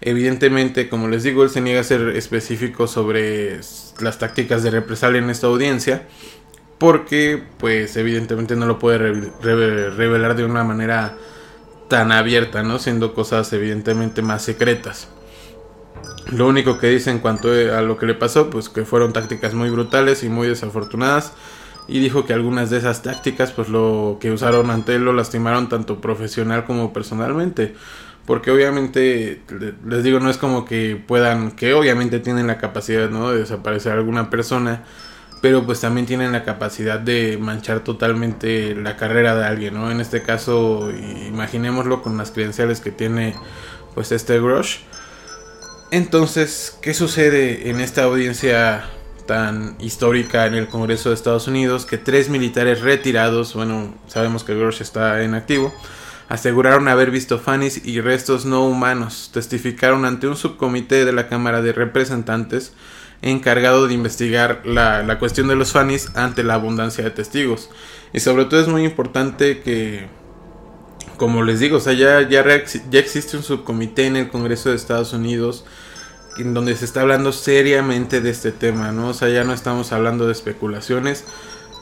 Evidentemente, 0.04 0.88
como 0.88 1.06
les 1.06 1.22
digo, 1.22 1.44
él 1.44 1.50
se 1.50 1.60
niega 1.60 1.80
a 1.80 1.84
ser 1.84 2.16
específico 2.16 2.88
sobre 2.88 3.60
las 4.00 4.18
tácticas 4.18 4.64
de 4.64 4.72
represalia 4.72 5.20
en 5.20 5.30
esta 5.30 5.46
audiencia, 5.46 6.08
porque 6.78 7.40
pues 7.58 7.96
evidentemente 7.96 8.56
no 8.56 8.66
lo 8.66 8.80
puede 8.80 8.98
revelar 8.98 10.34
de 10.34 10.44
una 10.44 10.64
manera 10.64 11.16
tan 11.88 12.10
abierta, 12.10 12.64
¿no? 12.64 12.80
Siendo 12.80 13.14
cosas 13.14 13.52
evidentemente 13.52 14.22
más 14.22 14.42
secretas. 14.42 15.08
Lo 16.30 16.46
único 16.46 16.78
que 16.78 16.88
dice 16.88 17.10
en 17.10 17.18
cuanto 17.18 17.50
a 17.50 17.82
lo 17.82 17.98
que 17.98 18.06
le 18.06 18.14
pasó, 18.14 18.48
pues 18.48 18.68
que 18.68 18.84
fueron 18.84 19.12
tácticas 19.12 19.54
muy 19.54 19.70
brutales 19.70 20.22
y 20.22 20.28
muy 20.28 20.48
desafortunadas. 20.48 21.32
Y 21.88 21.98
dijo 21.98 22.24
que 22.24 22.32
algunas 22.32 22.70
de 22.70 22.78
esas 22.78 23.02
tácticas, 23.02 23.50
pues 23.52 23.68
lo 23.68 24.18
que 24.20 24.30
usaron 24.30 24.70
ante 24.70 24.94
él 24.94 25.04
lo 25.04 25.12
lastimaron 25.12 25.68
tanto 25.68 26.00
profesional 26.00 26.64
como 26.64 26.92
personalmente 26.92 27.74
porque 28.26 28.50
obviamente 28.50 29.42
les 29.86 30.04
digo 30.04 30.20
no 30.20 30.30
es 30.30 30.38
como 30.38 30.64
que 30.64 30.96
puedan 31.06 31.52
que 31.52 31.74
obviamente 31.74 32.20
tienen 32.20 32.46
la 32.46 32.58
capacidad 32.58 33.10
¿no? 33.10 33.30
de 33.30 33.40
desaparecer 33.40 33.92
a 33.92 33.96
alguna 33.96 34.30
persona 34.30 34.84
pero 35.40 35.66
pues 35.66 35.80
también 35.80 36.06
tienen 36.06 36.30
la 36.30 36.44
capacidad 36.44 37.00
de 37.00 37.36
manchar 37.36 37.80
totalmente 37.80 38.76
la 38.76 38.96
carrera 38.96 39.34
de 39.34 39.44
alguien 39.44 39.74
no 39.74 39.90
en 39.90 40.00
este 40.00 40.22
caso 40.22 40.90
imaginémoslo 41.26 42.02
con 42.02 42.16
las 42.16 42.30
credenciales 42.30 42.80
que 42.80 42.92
tiene 42.92 43.34
pues 43.94 44.12
este 44.12 44.38
Grosh 44.40 44.78
entonces 45.92 46.76
qué 46.82 46.92
sucede 46.92 47.70
en 47.70 47.78
esta 47.78 48.02
audiencia 48.02 48.84
tan 49.26 49.76
histórica 49.78 50.46
en 50.46 50.54
el 50.54 50.66
Congreso 50.66 51.10
de 51.10 51.14
Estados 51.14 51.46
Unidos 51.46 51.86
que 51.86 51.98
tres 51.98 52.28
militares 52.28 52.80
retirados 52.80 53.54
bueno 53.54 53.94
sabemos 54.08 54.42
que 54.42 54.56
Grosh 54.56 54.82
está 54.82 55.22
en 55.22 55.34
activo 55.34 55.72
aseguraron 56.32 56.88
haber 56.88 57.10
visto 57.10 57.38
fanis 57.38 57.84
y 57.84 58.00
restos 58.00 58.46
no 58.46 58.64
humanos. 58.64 59.30
Testificaron 59.34 60.06
ante 60.06 60.26
un 60.26 60.36
subcomité 60.36 61.04
de 61.04 61.12
la 61.12 61.28
Cámara 61.28 61.60
de 61.60 61.74
Representantes 61.74 62.72
encargado 63.20 63.86
de 63.86 63.92
investigar 63.92 64.62
la, 64.64 65.18
cuestión 65.18 65.48
de 65.48 65.56
los 65.56 65.72
fanis 65.72 66.08
ante 66.14 66.42
la 66.42 66.54
abundancia 66.54 67.04
de 67.04 67.10
testigos. 67.10 67.68
Y 68.14 68.20
sobre 68.20 68.46
todo 68.46 68.60
es 68.60 68.68
muy 68.68 68.82
importante 68.84 69.60
que, 69.60 70.06
como 71.18 71.42
les 71.42 71.60
digo, 71.60 71.76
o 71.76 71.80
sea, 71.80 71.92
ya, 71.92 72.26
ya, 72.26 72.42
ya 72.90 72.98
existe 72.98 73.36
un 73.36 73.42
subcomité 73.42 74.06
en 74.06 74.16
el 74.16 74.30
Congreso 74.30 74.70
de 74.70 74.76
Estados 74.76 75.12
Unidos 75.12 75.66
en 76.38 76.54
donde 76.54 76.76
se 76.76 76.84
está 76.84 77.02
hablando 77.02 77.32
seriamente 77.32 78.20
de 78.20 78.30
este 78.30 78.52
tema, 78.52 78.92
¿no? 78.92 79.08
O 79.08 79.14
sea, 79.14 79.28
ya 79.28 79.44
no 79.44 79.52
estamos 79.52 79.92
hablando 79.92 80.26
de 80.26 80.32
especulaciones, 80.32 81.24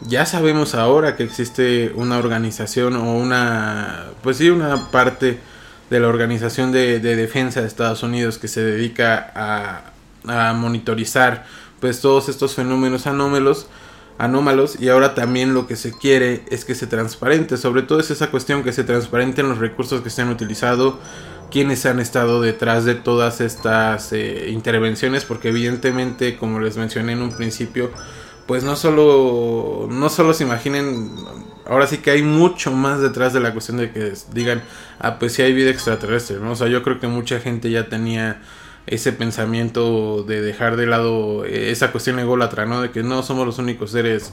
ya 0.03 0.25
sabemos 0.27 0.75
ahora 0.75 1.17
que 1.17 1.25
existe 1.25 1.93
una 1.95 2.19
organización 2.19 2.97
o 2.97 3.15
una, 3.15 4.07
pues 4.23 4.39
sí, 4.39 4.49
una 4.49 4.91
parte 4.91 5.39
de 5.91 6.01
la 6.01 6.09
organización 6.09 6.73
de, 6.73 7.01
defensa 7.01 7.61
de 7.61 7.67
Estados 7.67 8.03
Unidos 8.03 8.39
que 8.39 8.49
se 8.49 8.63
dedica 8.63 9.33
a, 9.35 10.53
monitorizar 10.55 11.47
pues 11.81 12.03
todos 12.03 12.29
estos 12.29 12.55
fenómenos 12.55 13.07
anómalos 13.07 13.69
anómalos 14.19 14.77
y 14.79 14.91
ahora 14.91 15.15
también 15.15 15.55
lo 15.55 15.67
que 15.67 15.77
se 15.77 15.97
quiere 15.97 16.45
es 16.51 16.67
que 16.67 16.75
se 16.75 16.87
transparente, 16.87 17.57
sobre 17.57 17.81
todo 17.83 18.01
es 18.01 18.11
esa 18.11 18.31
cuestión 18.31 18.63
que 18.63 18.73
se 18.73 18.85
transparenten 18.85 19.49
los 19.49 19.57
recursos 19.57 20.03
que 20.03 20.11
se 20.11 20.21
han 20.21 20.29
utilizado, 20.29 20.99
quienes 21.51 21.85
han 21.87 22.01
estado 22.01 22.41
detrás 22.41 22.85
de 22.85 22.95
todas 22.95 23.41
estas 23.41 24.13
eh, 24.13 24.51
intervenciones, 24.51 25.25
porque 25.25 25.49
evidentemente, 25.49 26.37
como 26.37 26.61
les 26.61 26.77
mencioné 26.77 27.13
en 27.13 27.23
un 27.23 27.33
principio, 27.33 27.91
pues 28.47 28.65
no 28.65 28.77
solo, 28.77 29.87
no 29.91 30.09
solo 30.09 30.35
se 30.35 30.45
imaginen, 30.45 31.13
ahora 31.67 31.87
sí 31.87 31.99
que 31.99 32.11
hay 32.11 32.23
mucho 32.23 32.73
más 32.73 33.01
detrás 33.01 33.33
de 33.33 33.41
la 33.41 33.53
cuestión 33.53 33.77
de 33.77 33.93
que 33.93 34.13
digan, 34.33 34.63
ah, 34.99 35.19
pues 35.19 35.35
sí 35.35 35.43
hay 35.43 35.53
vida 35.53 35.71
extraterrestre, 35.71 36.39
¿no? 36.41 36.53
O 36.53 36.57
sea, 36.57 36.69
yo 36.69 36.83
creo 36.83 36.99
que 36.99 37.07
mucha 37.07 37.39
gente 37.41 37.71
ya 37.71 37.89
tenía 37.89 38.43
ese 38.87 39.13
pensamiento 39.13 40.25
de 40.25 40.41
dejar 40.41 40.77
de 40.77 40.87
lado 40.87 41.45
eh, 41.45 41.71
esa 41.71 41.93
cuestión 41.93 42.19
ególatra, 42.19 42.67
¿no? 42.67 42.83
De 42.83 42.91
que 42.91 43.03
no 43.03 43.23
somos 43.23 43.47
los 43.47 43.59
únicos 43.59 43.93
seres 43.93 44.33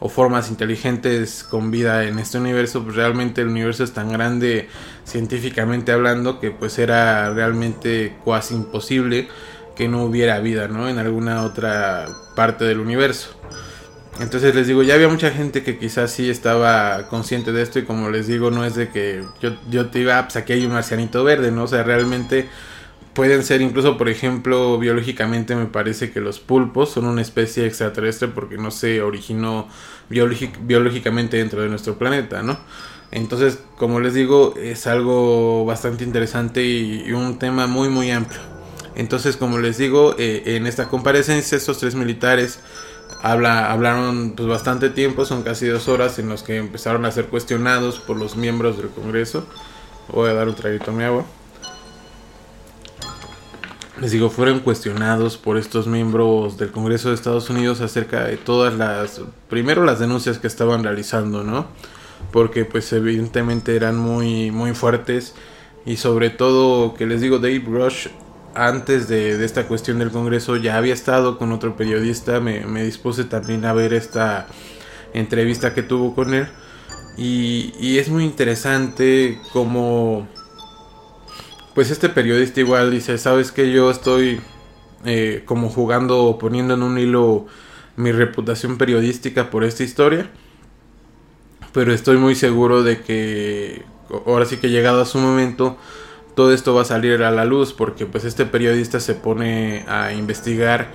o 0.00 0.08
formas 0.08 0.50
inteligentes 0.50 1.44
con 1.44 1.70
vida 1.70 2.04
en 2.04 2.18
este 2.18 2.38
universo, 2.38 2.84
pues 2.84 2.96
realmente 2.96 3.40
el 3.40 3.48
universo 3.48 3.84
es 3.84 3.92
tan 3.92 4.12
grande 4.12 4.68
científicamente 5.04 5.92
hablando 5.92 6.38
que 6.38 6.50
pues 6.50 6.78
era 6.78 7.32
realmente 7.34 8.16
cuasi 8.24 8.54
imposible 8.54 9.28
que 9.74 9.88
no 9.88 10.04
hubiera 10.04 10.38
vida, 10.40 10.68
¿no? 10.68 10.88
En 10.88 10.98
alguna 10.98 11.42
otra 11.42 12.06
parte 12.34 12.64
del 12.64 12.80
universo. 12.80 13.30
Entonces 14.20 14.54
les 14.54 14.66
digo, 14.66 14.82
ya 14.82 14.94
había 14.94 15.08
mucha 15.08 15.30
gente 15.30 15.62
que 15.62 15.78
quizás 15.78 16.10
sí 16.10 16.28
estaba 16.28 17.06
consciente 17.08 17.52
de 17.52 17.62
esto 17.62 17.78
y 17.78 17.84
como 17.84 18.10
les 18.10 18.26
digo, 18.26 18.50
no 18.50 18.64
es 18.64 18.74
de 18.74 18.88
que 18.88 19.22
yo, 19.40 19.56
yo 19.70 19.90
te 19.90 20.00
iba, 20.00 20.20
pues 20.22 20.36
aquí 20.36 20.52
hay 20.54 20.66
un 20.66 20.72
marcianito 20.72 21.22
verde, 21.22 21.52
¿no? 21.52 21.64
O 21.64 21.68
sea, 21.68 21.84
realmente 21.84 22.48
pueden 23.18 23.42
ser 23.42 23.62
incluso, 23.62 23.98
por 23.98 24.08
ejemplo, 24.08 24.78
biológicamente 24.78 25.56
me 25.56 25.66
parece 25.66 26.12
que 26.12 26.20
los 26.20 26.38
pulpos 26.38 26.92
son 26.92 27.04
una 27.04 27.20
especie 27.20 27.66
extraterrestre 27.66 28.28
porque 28.28 28.58
no 28.58 28.70
se 28.70 29.02
originó 29.02 29.66
biológicamente 30.08 31.38
dentro 31.38 31.60
de 31.60 31.68
nuestro 31.68 31.98
planeta, 31.98 32.44
¿no? 32.44 32.60
Entonces, 33.10 33.58
como 33.76 33.98
les 33.98 34.14
digo, 34.14 34.54
es 34.56 34.86
algo 34.86 35.64
bastante 35.64 36.04
interesante 36.04 36.64
y, 36.64 37.10
un 37.10 37.40
tema 37.40 37.66
muy, 37.66 37.88
muy 37.88 38.12
amplio. 38.12 38.38
Entonces, 38.94 39.36
como 39.36 39.58
les 39.58 39.78
digo, 39.78 40.14
eh, 40.16 40.54
en 40.54 40.68
esta 40.68 40.86
comparecencia, 40.88 41.58
estos 41.58 41.78
tres 41.78 41.96
militares 41.96 42.60
Habla, 43.20 43.72
hablaron 43.72 44.34
pues 44.36 44.46
bastante 44.48 44.90
tiempo, 44.90 45.24
son 45.24 45.42
casi 45.42 45.66
dos 45.66 45.88
horas 45.88 46.20
en 46.20 46.28
los 46.28 46.44
que 46.44 46.58
empezaron 46.58 47.04
a 47.04 47.10
ser 47.10 47.24
cuestionados 47.26 47.98
por 47.98 48.16
los 48.16 48.36
miembros 48.36 48.76
del 48.76 48.90
Congreso. 48.90 49.44
Voy 50.12 50.30
a 50.30 50.34
dar 50.34 50.46
un 50.46 50.54
traguito 50.54 50.92
a 50.92 50.94
mi 50.94 51.02
agua. 51.02 51.24
Les 54.00 54.12
digo, 54.12 54.30
fueron 54.30 54.60
cuestionados 54.60 55.36
por 55.36 55.56
estos 55.56 55.86
miembros 55.86 56.56
del 56.56 56.70
Congreso 56.70 57.08
de 57.08 57.16
Estados 57.16 57.50
Unidos 57.50 57.80
acerca 57.80 58.24
de 58.24 58.36
todas 58.36 58.74
las, 58.74 59.20
primero 59.48 59.84
las 59.84 59.98
denuncias 59.98 60.38
que 60.38 60.46
estaban 60.46 60.84
realizando, 60.84 61.42
¿no? 61.42 61.66
porque 62.32 62.64
pues 62.64 62.92
evidentemente 62.92 63.74
eran 63.76 63.96
muy 63.96 64.50
muy 64.50 64.74
fuertes 64.74 65.34
y 65.86 65.96
sobre 65.96 66.30
todo 66.30 66.94
que 66.94 67.06
les 67.06 67.20
digo 67.20 67.38
Dave 67.38 67.62
Rush 67.66 68.08
antes 68.54 69.08
de, 69.08 69.44
esta 69.44 69.68
cuestión 69.68 69.98
del 69.98 70.10
Congreso 70.10 70.56
ya 70.56 70.76
había 70.76 70.94
estado 70.94 71.38
con 71.38 71.52
otro 71.52 71.76
periodista, 71.76 72.40
me, 72.40 72.82
dispuse 72.82 73.24
también 73.24 73.64
a 73.64 73.72
ver 73.72 73.92
esta 73.92 74.46
entrevista 75.14 75.74
que 75.74 75.82
tuvo 75.82 76.14
con 76.14 76.34
él 76.34 76.48
y, 77.16 77.72
y 77.78 77.98
es 77.98 78.08
muy 78.08 78.24
interesante 78.24 79.40
como 79.52 80.26
pues 81.78 81.92
este 81.92 82.08
periodista 82.08 82.58
igual 82.58 82.90
dice, 82.90 83.18
sabes 83.18 83.52
que 83.52 83.70
yo 83.70 83.88
estoy 83.88 84.40
eh, 85.04 85.44
como 85.44 85.68
jugando 85.68 86.24
o 86.24 86.36
poniendo 86.36 86.74
en 86.74 86.82
un 86.82 86.98
hilo 86.98 87.46
mi 87.94 88.10
reputación 88.10 88.78
periodística 88.78 89.48
por 89.48 89.62
esta 89.62 89.84
historia, 89.84 90.28
pero 91.72 91.92
estoy 91.92 92.16
muy 92.16 92.34
seguro 92.34 92.82
de 92.82 93.00
que 93.00 93.84
ahora 94.26 94.44
sí 94.44 94.56
que 94.56 94.70
llegado 94.70 95.00
a 95.02 95.04
su 95.04 95.18
momento 95.18 95.76
todo 96.34 96.52
esto 96.52 96.74
va 96.74 96.82
a 96.82 96.84
salir 96.84 97.22
a 97.22 97.30
la 97.30 97.44
luz 97.44 97.72
porque 97.72 98.06
pues 98.06 98.24
este 98.24 98.44
periodista 98.44 98.98
se 98.98 99.14
pone 99.14 99.84
a 99.86 100.12
investigar 100.12 100.88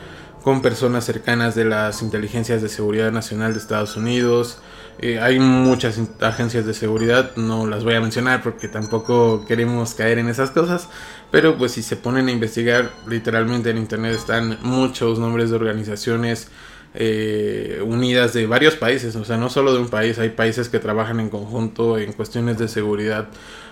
con 0.44 0.62
personas 0.62 1.06
cercanas 1.06 1.56
de 1.56 1.64
las 1.64 2.02
inteligencias 2.02 2.62
de 2.62 2.68
seguridad 2.68 3.10
nacional 3.14 3.54
de 3.54 3.60
Estados 3.60 3.96
Unidos, 3.96 4.58
eh, 5.00 5.20
hay 5.20 5.40
muchas 5.40 6.00
agencias 6.22 6.66
de 6.66 6.74
seguridad, 6.74 7.36
no 7.36 7.68
las 7.68 7.84
voy 7.84 7.96
a 7.96 8.02
mencionar 8.02 8.44
porque 8.44 8.68
tampoco 8.68 9.46
queremos 9.46 9.96
caer 9.96 10.20
en 10.20 10.30
esas 10.30 10.52
cosas, 10.52 10.88
pero 11.32 11.58
pues 11.58 11.72
si 11.74 11.82
se 11.82 11.96
ponen 11.96 12.28
a 12.28 12.32
investigar, 12.32 12.92
literalmente 13.08 13.72
en 13.72 13.78
internet 13.78 14.14
están 14.14 14.58
muchos 14.62 15.20
nombres 15.20 15.50
de 15.50 15.56
organizaciones 15.56 16.48
eh, 16.96 17.82
unidas 17.84 18.34
de 18.34 18.46
varios 18.46 18.76
países, 18.76 19.16
o 19.16 19.26
sea, 19.26 19.38
no 19.38 19.50
solo 19.50 19.74
de 19.74 19.80
un 19.80 19.90
país, 19.90 20.20
hay 20.20 20.30
países 20.30 20.70
que 20.70 20.80
trabajan 20.80 21.20
en 21.20 21.30
conjunto 21.30 21.98
en 21.98 22.14
cuestiones 22.14 22.60
de 22.60 22.68
seguridad 22.68 23.30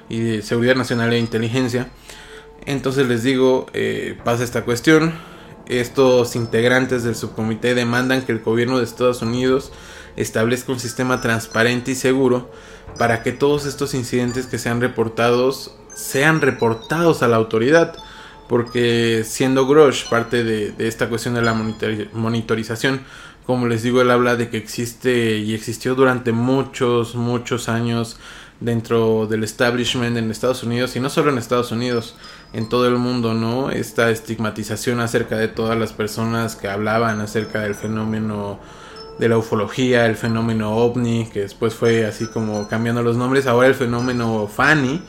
y 0.09 0.41
seguridad 0.41 0.75
nacional 0.75 1.13
e 1.13 1.19
inteligencia. 1.19 1.87
Entonces 2.65 3.07
les 3.07 3.23
digo, 3.23 3.67
eh, 3.73 4.17
pasa 4.23 4.43
esta 4.43 4.63
cuestión, 4.63 5.13
estos 5.67 6.35
integrantes 6.35 7.03
del 7.03 7.15
subcomité 7.15 7.75
demandan 7.75 8.23
que 8.23 8.31
el 8.31 8.39
gobierno 8.39 8.79
de 8.79 8.83
Estados 8.83 9.21
Unidos 9.21 9.71
establezca 10.15 10.71
un 10.71 10.79
sistema 10.79 11.21
transparente 11.21 11.91
y 11.91 11.95
seguro 11.95 12.51
para 12.97 13.23
que 13.23 13.31
todos 13.31 13.65
estos 13.65 13.93
incidentes 13.93 14.45
que 14.45 14.57
sean 14.57 14.81
reportados 14.81 15.75
sean 15.93 16.41
reportados 16.41 17.23
a 17.23 17.27
la 17.27 17.37
autoridad. 17.37 17.95
Porque 18.47 19.23
siendo 19.25 19.65
Grosh 19.65 20.09
parte 20.09 20.43
de, 20.43 20.73
esta 20.79 21.07
cuestión 21.07 21.35
de 21.35 21.41
la 21.41 21.53
monitorización, 21.53 23.01
como 23.45 23.67
les 23.67 23.81
digo, 23.81 24.01
él 24.01 24.11
habla 24.11 24.35
de 24.35 24.49
que 24.49 24.57
existe 24.57 25.37
y 25.37 25.53
existió 25.53 25.95
durante 25.95 26.33
muchos, 26.33 27.15
muchos 27.15 27.69
años 27.69 28.17
dentro 28.59 29.25
del 29.25 29.43
establishment 29.43 30.17
en 30.17 30.29
Estados 30.29 30.63
Unidos 30.63 30.95
y 30.95 30.99
no 30.99 31.09
solo 31.09 31.31
en 31.31 31.37
Estados 31.37 31.71
Unidos, 31.71 32.15
en 32.53 32.67
todo 32.67 32.87
el 32.87 32.97
mundo, 32.97 33.33
¿no? 33.33 33.71
Esta 33.71 34.11
estigmatización 34.11 34.99
acerca 34.99 35.37
de 35.37 35.47
todas 35.47 35.79
las 35.79 35.93
personas 35.93 36.57
que 36.57 36.67
hablaban 36.67 37.21
acerca 37.21 37.61
del 37.61 37.73
fenómeno 37.73 38.59
de 39.21 39.29
la 39.29 39.37
ufología, 39.37 40.07
el 40.07 40.15
fenómeno 40.15 40.75
ovni, 40.75 41.27
que 41.31 41.41
después 41.41 41.75
fue 41.75 42.07
así 42.07 42.25
como 42.25 42.67
cambiando 42.67 43.03
los 43.03 43.17
nombres, 43.17 43.45
ahora 43.45 43.67
el 43.67 43.75
fenómeno 43.75 44.47
Fanny. 44.47 45.03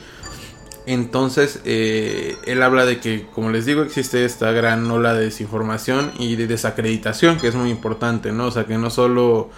Entonces, 0.85 1.61
eh, 1.65 2.37
él 2.45 2.61
habla 2.61 2.85
de 2.85 2.99
que, 2.99 3.25
como 3.33 3.49
les 3.49 3.65
digo, 3.65 3.81
existe 3.81 4.23
esta 4.23 4.51
gran 4.51 4.89
ola 4.91 5.15
de 5.15 5.25
desinformación 5.25 6.11
y 6.19 6.35
de 6.35 6.45
desacreditación, 6.45 7.39
que 7.39 7.47
es 7.47 7.55
muy 7.55 7.71
importante, 7.71 8.31
¿no? 8.31 8.45
O 8.45 8.51
sea, 8.51 8.65
que 8.65 8.77
no 8.77 8.91
solo 8.91 9.49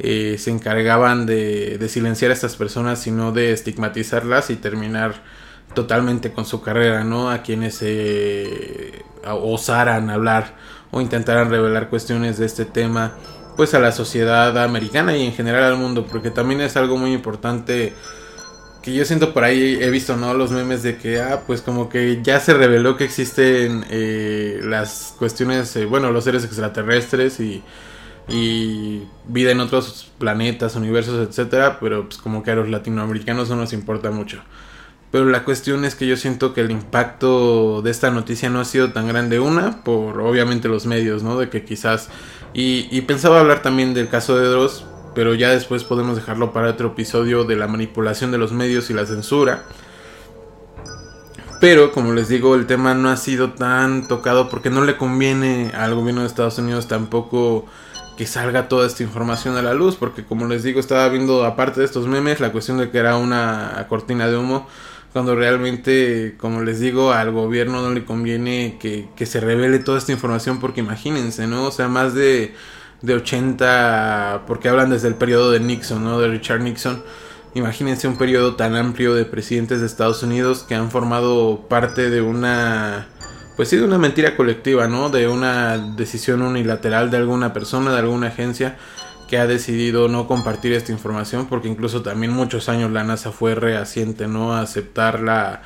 eh, 0.00 0.34
se 0.36 0.50
encargaban 0.50 1.24
de, 1.24 1.78
silenciar 1.88 2.32
a 2.32 2.34
estas 2.34 2.56
personas, 2.56 3.00
sino 3.00 3.30
de 3.30 3.52
estigmatizarlas 3.52 4.50
y 4.50 4.56
terminar 4.56 5.14
totalmente 5.76 6.32
con 6.32 6.44
su 6.44 6.60
carrera, 6.60 7.04
¿no? 7.04 7.30
A 7.30 7.42
quienes 7.42 7.78
eh, 7.82 9.04
osaran 9.24 10.10
hablar 10.10 10.56
o 10.90 11.00
intentaran 11.00 11.50
revelar 11.50 11.88
cuestiones 11.88 12.38
de 12.38 12.46
este 12.46 12.64
tema 12.64 13.14
pues 13.56 13.74
a 13.74 13.80
la 13.80 13.92
sociedad 13.92 14.56
americana 14.62 15.16
y 15.16 15.24
en 15.26 15.32
general 15.32 15.64
al 15.64 15.76
mundo, 15.76 16.06
porque 16.10 16.30
también 16.30 16.60
es 16.60 16.76
algo 16.76 16.96
muy 16.96 17.12
importante 17.12 17.92
que 18.82 18.92
yo 18.92 19.04
siento 19.04 19.32
por 19.32 19.44
ahí, 19.44 19.78
he 19.80 19.90
visto, 19.90 20.16
¿no? 20.16 20.34
Los 20.34 20.50
memes 20.50 20.82
de 20.82 20.96
que, 20.96 21.20
ah, 21.20 21.42
pues 21.46 21.62
como 21.62 21.88
que 21.88 22.20
ya 22.22 22.40
se 22.40 22.52
reveló 22.52 22.96
que 22.96 23.04
existen 23.04 23.84
eh, 23.90 24.60
las 24.64 25.14
cuestiones, 25.18 25.74
eh, 25.76 25.86
bueno, 25.86 26.10
los 26.10 26.24
seres 26.24 26.44
extraterrestres 26.44 27.38
y, 27.38 27.62
y 28.28 29.04
vida 29.28 29.52
en 29.52 29.60
otros 29.60 30.10
planetas, 30.18 30.74
universos, 30.74 31.28
etcétera, 31.28 31.78
pero 31.80 32.08
pues 32.08 32.18
como 32.18 32.42
que 32.42 32.50
a 32.50 32.56
los 32.56 32.68
latinoamericanos 32.68 33.48
no 33.50 33.56
nos 33.56 33.72
importa 33.72 34.10
mucho. 34.10 34.42
Pero 35.12 35.26
la 35.26 35.44
cuestión 35.44 35.84
es 35.84 35.94
que 35.94 36.06
yo 36.06 36.16
siento 36.16 36.54
que 36.54 36.62
el 36.62 36.70
impacto 36.72 37.82
de 37.82 37.90
esta 37.92 38.10
noticia 38.10 38.48
no 38.48 38.60
ha 38.60 38.64
sido 38.64 38.92
tan 38.92 39.06
grande. 39.06 39.38
Una, 39.38 39.84
por 39.84 40.20
obviamente 40.20 40.68
los 40.68 40.86
medios, 40.86 41.22
¿no? 41.22 41.38
De 41.38 41.50
que 41.50 41.64
quizás 41.64 42.08
y, 42.54 43.00
pensaba 43.02 43.40
hablar 43.40 43.62
también 43.62 43.94
del 43.94 44.08
caso 44.08 44.36
de 44.36 44.46
Dross, 44.46 44.84
pero 45.14 45.34
ya 45.34 45.50
después 45.50 45.84
podemos 45.84 46.16
dejarlo 46.16 46.52
para 46.52 46.70
otro 46.70 46.88
episodio 46.88 47.44
de 47.44 47.56
la 47.56 47.66
manipulación 47.66 48.30
de 48.30 48.38
los 48.38 48.52
medios 48.52 48.90
y 48.90 48.94
la 48.94 49.06
censura. 49.06 49.64
Pero 51.60 51.92
como 51.92 52.12
les 52.12 52.28
digo, 52.28 52.54
el 52.54 52.66
tema 52.66 52.92
no 52.94 53.08
ha 53.08 53.16
sido 53.16 53.52
tan 53.52 54.08
tocado 54.08 54.50
porque 54.50 54.68
no 54.68 54.84
le 54.84 54.96
conviene 54.96 55.72
al 55.74 55.94
gobierno 55.94 56.22
de 56.22 56.26
Estados 56.26 56.58
Unidos 56.58 56.88
tampoco 56.88 57.66
que 58.16 58.26
salga 58.26 58.68
toda 58.68 58.86
esta 58.86 59.02
información 59.02 59.56
a 59.56 59.62
la 59.62 59.72
luz, 59.72 59.96
porque 59.96 60.24
como 60.24 60.46
les 60.46 60.62
digo, 60.62 60.80
estaba 60.80 61.08
viendo 61.08 61.44
aparte 61.44 61.80
de 61.80 61.86
estos 61.86 62.06
memes 62.06 62.40
la 62.40 62.52
cuestión 62.52 62.78
de 62.78 62.90
que 62.90 62.98
era 62.98 63.16
una 63.16 63.86
cortina 63.88 64.26
de 64.28 64.36
humo, 64.36 64.66
cuando 65.12 65.34
realmente, 65.36 66.36
como 66.38 66.62
les 66.62 66.80
digo, 66.80 67.12
al 67.12 67.32
gobierno 67.32 67.82
no 67.82 67.90
le 67.90 68.04
conviene 68.04 68.78
que, 68.80 69.08
que 69.14 69.26
se 69.26 69.40
revele 69.40 69.78
toda 69.78 69.98
esta 69.98 70.12
información 70.12 70.58
porque 70.58 70.80
imagínense, 70.80 71.46
¿no? 71.46 71.64
O 71.64 71.70
sea, 71.70 71.88
más 71.88 72.14
de, 72.14 72.54
de 73.02 73.14
80, 73.14 74.44
porque 74.46 74.70
hablan 74.70 74.90
desde 74.90 75.08
el 75.08 75.14
periodo 75.14 75.50
de 75.50 75.60
Nixon, 75.60 76.02
¿no? 76.02 76.18
De 76.18 76.28
Richard 76.28 76.62
Nixon. 76.62 77.02
Imagínense 77.54 78.08
un 78.08 78.16
periodo 78.16 78.56
tan 78.56 78.74
amplio 78.74 79.14
de 79.14 79.26
presidentes 79.26 79.80
de 79.80 79.86
Estados 79.86 80.22
Unidos 80.22 80.64
que 80.66 80.74
han 80.74 80.90
formado 80.90 81.66
parte 81.68 82.08
de 82.08 82.22
una, 82.22 83.08
pues 83.56 83.68
sí, 83.68 83.76
de 83.76 83.84
una 83.84 83.98
mentira 83.98 84.34
colectiva, 84.36 84.88
¿no? 84.88 85.10
De 85.10 85.28
una 85.28 85.76
decisión 85.76 86.40
unilateral 86.40 87.10
de 87.10 87.18
alguna 87.18 87.52
persona, 87.52 87.92
de 87.92 87.98
alguna 87.98 88.28
agencia 88.28 88.78
que 89.32 89.38
ha 89.38 89.46
decidido 89.46 90.08
no 90.08 90.26
compartir 90.26 90.74
esta 90.74 90.92
información 90.92 91.46
porque 91.46 91.66
incluso 91.66 92.02
también 92.02 92.34
muchos 92.34 92.68
años 92.68 92.90
la 92.90 93.02
NASA 93.02 93.32
fue 93.32 93.54
rehaciente 93.54 94.28
no 94.28 94.52
a 94.52 94.60
aceptar 94.60 95.20
la 95.20 95.62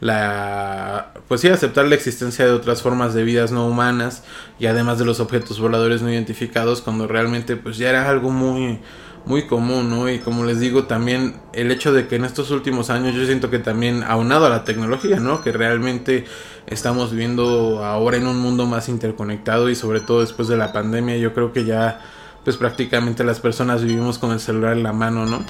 la 0.00 1.12
pues 1.28 1.42
sí 1.42 1.48
aceptar 1.48 1.86
la 1.86 1.96
existencia 1.96 2.46
de 2.46 2.52
otras 2.52 2.80
formas 2.80 3.12
de 3.12 3.22
vidas 3.22 3.52
no 3.52 3.66
humanas 3.66 4.24
y 4.58 4.64
además 4.64 4.98
de 4.98 5.04
los 5.04 5.20
objetos 5.20 5.60
voladores 5.60 6.00
no 6.00 6.10
identificados 6.10 6.80
cuando 6.80 7.06
realmente 7.06 7.56
pues 7.56 7.76
ya 7.76 7.90
era 7.90 8.08
algo 8.08 8.30
muy 8.30 8.80
muy 9.26 9.46
común, 9.46 9.90
¿no? 9.90 10.08
Y 10.08 10.20
como 10.20 10.44
les 10.44 10.58
digo, 10.58 10.84
también 10.84 11.42
el 11.52 11.70
hecho 11.70 11.92
de 11.92 12.08
que 12.08 12.16
en 12.16 12.24
estos 12.24 12.50
últimos 12.50 12.88
años 12.88 13.14
yo 13.14 13.26
siento 13.26 13.50
que 13.50 13.58
también 13.58 14.02
aunado 14.02 14.46
a 14.46 14.48
la 14.48 14.64
tecnología, 14.64 15.20
¿no? 15.20 15.42
Que 15.42 15.52
realmente 15.52 16.24
estamos 16.66 17.10
viviendo 17.10 17.84
ahora 17.84 18.16
en 18.16 18.26
un 18.26 18.38
mundo 18.38 18.64
más 18.64 18.88
interconectado 18.88 19.68
y 19.68 19.74
sobre 19.74 20.00
todo 20.00 20.22
después 20.22 20.48
de 20.48 20.56
la 20.56 20.72
pandemia, 20.72 21.18
yo 21.18 21.34
creo 21.34 21.52
que 21.52 21.66
ya 21.66 22.00
pues 22.44 22.56
prácticamente 22.56 23.24
las 23.24 23.40
personas 23.40 23.82
vivimos 23.82 24.18
con 24.18 24.32
el 24.32 24.40
celular 24.40 24.76
en 24.76 24.82
la 24.82 24.92
mano, 24.92 25.26
¿no? 25.26 25.44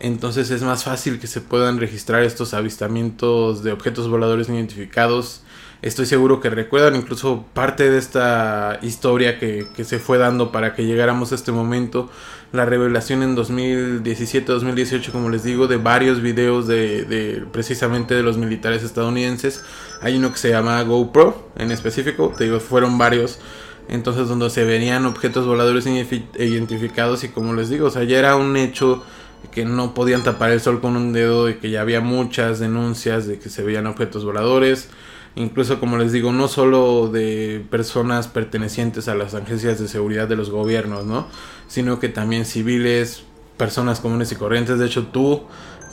Entonces 0.00 0.50
es 0.50 0.62
más 0.62 0.84
fácil 0.84 1.18
que 1.18 1.26
se 1.26 1.40
puedan 1.40 1.78
registrar 1.78 2.22
estos 2.22 2.54
avistamientos 2.54 3.62
de 3.62 3.72
objetos 3.72 4.08
voladores 4.08 4.48
no 4.48 4.54
identificados. 4.54 5.42
Estoy 5.82 6.06
seguro 6.06 6.40
que 6.40 6.50
recuerdan 6.50 6.96
incluso 6.96 7.44
parte 7.52 7.90
de 7.90 7.98
esta 7.98 8.78
historia 8.82 9.38
que, 9.38 9.66
se 9.84 9.98
fue 9.98 10.18
dando 10.18 10.50
para 10.50 10.74
que 10.74 10.84
llegáramos 10.84 11.32
a 11.32 11.34
este 11.34 11.52
momento. 11.52 12.10
La 12.52 12.64
revelación 12.64 13.22
en 13.22 13.36
2017-2018, 13.36 15.10
como 15.12 15.28
les 15.28 15.42
digo, 15.44 15.66
de 15.66 15.76
varios 15.76 16.22
videos 16.22 16.66
de, 16.66 17.04
de, 17.04 17.44
precisamente 17.52 18.14
de 18.14 18.22
los 18.22 18.38
militares 18.38 18.82
estadounidenses. 18.82 19.64
Hay 20.00 20.16
uno 20.16 20.32
que 20.32 20.38
se 20.38 20.50
llama 20.50 20.82
GoPro 20.82 21.50
en 21.56 21.70
específico, 21.70 22.32
te 22.36 22.44
digo, 22.44 22.58
fueron 22.60 22.96
varios 22.98 23.38
entonces 23.88 24.28
donde 24.28 24.50
se 24.50 24.64
venían 24.64 25.06
objetos 25.06 25.46
voladores 25.46 25.86
identificados 25.86 27.24
y 27.24 27.28
como 27.28 27.54
les 27.54 27.68
digo, 27.68 27.86
o 27.86 27.90
sea, 27.90 28.04
ya 28.04 28.18
era 28.18 28.36
un 28.36 28.56
hecho 28.56 29.02
que 29.50 29.64
no 29.64 29.94
podían 29.94 30.22
tapar 30.22 30.50
el 30.50 30.60
sol 30.60 30.80
con 30.80 30.96
un 30.96 31.12
dedo, 31.12 31.46
de 31.46 31.58
que 31.58 31.70
ya 31.70 31.80
había 31.80 32.00
muchas 32.00 32.58
denuncias 32.58 33.26
de 33.26 33.38
que 33.38 33.48
se 33.48 33.62
veían 33.62 33.86
objetos 33.86 34.24
voladores, 34.24 34.88
incluso 35.34 35.78
como 35.78 35.98
les 35.98 36.12
digo, 36.12 36.32
no 36.32 36.48
solo 36.48 37.08
de 37.08 37.64
personas 37.70 38.28
pertenecientes 38.28 39.08
a 39.08 39.14
las 39.14 39.34
agencias 39.34 39.78
de 39.78 39.88
seguridad 39.88 40.28
de 40.28 40.36
los 40.36 40.50
gobiernos, 40.50 41.04
¿no? 41.04 41.28
Sino 41.68 42.00
que 42.00 42.08
también 42.08 42.44
civiles, 42.44 43.22
personas 43.56 44.00
comunes 44.00 44.32
y 44.32 44.36
corrientes, 44.36 44.78
de 44.78 44.86
hecho 44.86 45.06
tú 45.06 45.42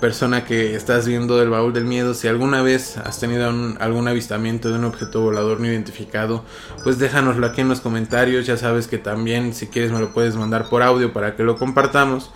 persona 0.04 0.44
que 0.44 0.76
estás 0.76 1.08
viendo 1.08 1.42
el 1.42 1.50
baúl 1.50 1.72
del 1.72 1.86
miedo, 1.86 2.14
si 2.14 2.28
alguna 2.28 2.62
vez 2.62 2.98
has 2.98 3.22
tenido 3.22 3.50
algún 3.80 4.06
avistamiento 4.10 4.68
de 4.68 4.76
un 4.76 4.84
objeto 4.84 5.22
volador 5.22 5.62
no 5.62 5.68
identificado, 5.68 6.44
pues 6.84 7.00
déjanoslo 7.00 7.48
aquí 7.48 7.62
en 7.62 7.70
los 7.70 7.80
comentarios. 7.80 8.46
Ya 8.46 8.58
sabes 8.58 8.90
que 8.90 8.98
también 8.98 9.54
si 9.54 9.68
quieres 9.68 9.94
me 9.94 10.00
lo 10.00 10.12
puedes 10.12 10.36
mandar 10.36 10.68
por 10.68 10.84
audio 10.84 11.14
para 11.14 11.38
que 11.38 11.44
lo 11.44 11.56
compartamos. 11.56 12.32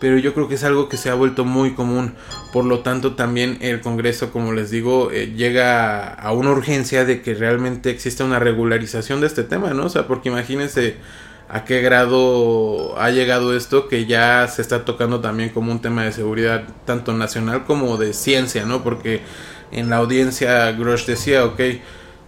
pero 0.00 0.18
yo 0.18 0.34
creo 0.34 0.48
que 0.48 0.56
es 0.56 0.64
algo 0.64 0.90
que 0.90 0.98
se 0.98 1.08
ha 1.08 1.14
vuelto 1.14 1.46
muy 1.46 1.72
común. 1.72 2.14
Por 2.52 2.66
lo 2.66 2.80
tanto, 2.80 3.14
también 3.14 3.56
el 3.62 3.80
Congreso, 3.80 4.30
como 4.30 4.52
les 4.52 4.70
digo, 4.70 5.10
eh, 5.10 5.32
llega 5.34 6.12
a 6.12 6.32
una 6.32 6.50
urgencia 6.50 7.06
de 7.06 7.22
que 7.22 7.32
realmente 7.32 7.88
exista 7.88 8.22
una 8.22 8.38
regularización 8.38 9.22
de 9.22 9.28
este 9.28 9.44
tema, 9.44 9.72
¿no? 9.72 9.86
O 9.86 9.88
sea, 9.88 10.06
porque 10.06 10.28
imagínense 10.28 10.98
a 11.48 11.64
qué 11.64 11.80
grado 11.80 12.98
ha 13.00 13.10
llegado 13.10 13.56
esto 13.56 13.88
que 13.88 14.06
ya 14.06 14.46
se 14.48 14.60
está 14.60 14.84
tocando 14.84 15.20
también 15.20 15.48
como 15.50 15.72
un 15.72 15.80
tema 15.80 16.04
de 16.04 16.12
seguridad 16.12 16.64
tanto 16.84 17.14
nacional 17.14 17.64
como 17.64 17.96
de 17.96 18.12
ciencia, 18.12 18.66
¿no? 18.66 18.84
Porque 18.84 19.22
en 19.70 19.88
la 19.88 19.96
audiencia 19.96 20.70
Grosh 20.72 21.06
decía, 21.06 21.44
ok, 21.44 21.60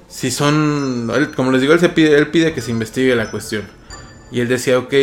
si 0.09 0.31
son, 0.31 1.11
como 1.37 1.53
les 1.53 1.61
digo, 1.61 1.75
él, 1.75 1.81
se 1.81 1.91
pide, 1.91 2.17
él 2.17 2.29
pide 2.29 2.55
que 2.55 2.63
se 2.63 2.71
investigue 2.71 3.15
la 3.15 3.31
cuestión. 3.31 3.65
Y 4.33 4.41
él 4.41 4.49
decía, 4.49 4.79
ok, 4.79 4.95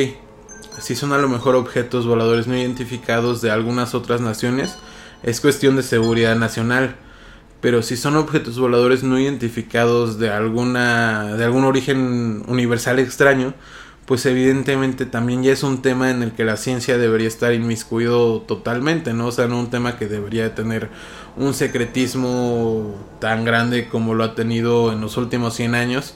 si 0.80 0.96
son 0.96 1.14
a 1.14 1.18
lo 1.18 1.30
mejor 1.30 1.56
objetos 1.56 2.08
voladores 2.08 2.48
no 2.48 2.58
identificados 2.58 3.42
de 3.42 3.52
algunas 3.52 3.94
otras 3.94 4.20
naciones, 4.20 4.78
es 5.24 5.42
cuestión 5.42 5.76
de 5.76 5.84
seguridad 5.84 6.36
nacional. 6.36 6.96
Pero 7.62 7.82
si 7.82 7.98
son 7.98 8.16
objetos 8.16 8.60
voladores 8.60 9.04
no 9.04 9.20
identificados 9.20 10.20
de 10.20 10.30
alguna 10.30 11.36
de 11.38 11.44
algún 11.44 11.66
origen 11.66 12.44
universal 12.48 13.00
extraño, 13.00 13.54
pues 14.08 14.26
evidentemente 14.26 15.06
también 15.06 15.44
ya 15.44 15.52
es 15.52 15.64
un 15.64 15.82
tema 15.82 16.10
en 16.10 16.24
el 16.24 16.32
que 16.32 16.46
la 16.46 16.56
ciencia 16.56 16.98
debería 16.98 17.28
estar 17.28 17.54
inmiscuido 17.54 18.40
totalmente, 18.40 19.14
¿no? 19.14 19.28
O 19.28 19.32
sea, 19.34 19.48
no 19.48 19.60
un 19.60 19.70
tema 19.70 19.98
que 19.98 20.08
debería 20.08 20.56
tener 20.56 20.90
un 21.36 21.54
secretismo 21.54 22.96
tan 23.20 23.44
grande 23.44 23.90
como 23.90 24.16
lo 24.16 24.24
ha 24.24 24.34
tenido 24.34 24.94
en 24.94 25.02
los 25.02 25.18
últimos 25.18 25.56
100 25.56 25.76
años 25.76 26.16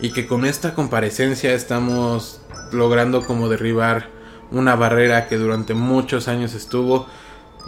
y 0.00 0.10
que 0.10 0.26
con 0.26 0.44
esta 0.44 0.74
comparecencia 0.74 1.54
estamos 1.54 2.40
logrando 2.72 3.24
como 3.24 3.48
derribar 3.48 4.08
una 4.50 4.74
barrera 4.74 5.28
que 5.28 5.36
durante 5.36 5.74
muchos 5.74 6.26
años 6.26 6.54
estuvo. 6.54 7.06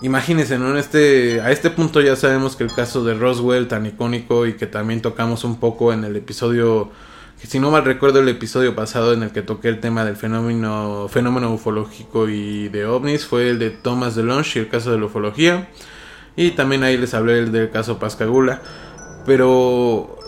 Imagínense, 0.03 0.59
¿no? 0.59 0.71
En 0.71 0.79
este, 0.79 1.41
a 1.43 1.53
este 1.53 1.71
punto 1.71 2.01
ya 2.01 2.17
sabemos 2.17 2.57
que 2.57 2.65
el 2.65 2.73
caso 2.73 3.05
de 3.05 3.15
Roswell, 3.15 3.69
tan 3.69 3.87
icónico 3.87 4.47
y 4.47 4.55
que 4.55 4.67
también 4.67 5.01
tocamos 5.01 5.45
un 5.45 5.61
poco 5.61 5.93
en 5.93 6.03
el 6.03 6.17
episodio, 6.17 6.91
si 7.47 7.59
no 7.59 7.71
mal 7.71 7.85
recuerdo 7.85 8.21
el 8.21 8.29
episodio 8.29 8.75
pasado 8.75 9.13
en 9.13 9.23
el 9.23 9.31
que 9.31 9.43
toqué 9.43 9.69
el 9.69 9.81
tema 9.81 10.05
del 10.05 10.17
fenómeno, 10.17 11.09
fenómeno 11.09 11.53
ufológico 11.53 12.29
y 12.29 12.69
de 12.69 12.87
ovnis, 12.87 13.27
fue 13.27 13.51
el 13.51 13.59
de 13.59 13.71
Thomas 13.71 14.15
DeLonge 14.15 14.59
y 14.59 14.63
el 14.63 14.69
caso 14.69 14.93
de 14.93 14.99
la 14.99 15.07
ufología. 15.07 15.69
Y 16.37 16.53
también 16.53 16.85
ahí 16.85 16.97
les 16.97 17.15
hablé 17.15 17.47
del 17.47 17.71
caso 17.71 17.99
Pascagula. 17.99 18.63
Pero 19.27 20.19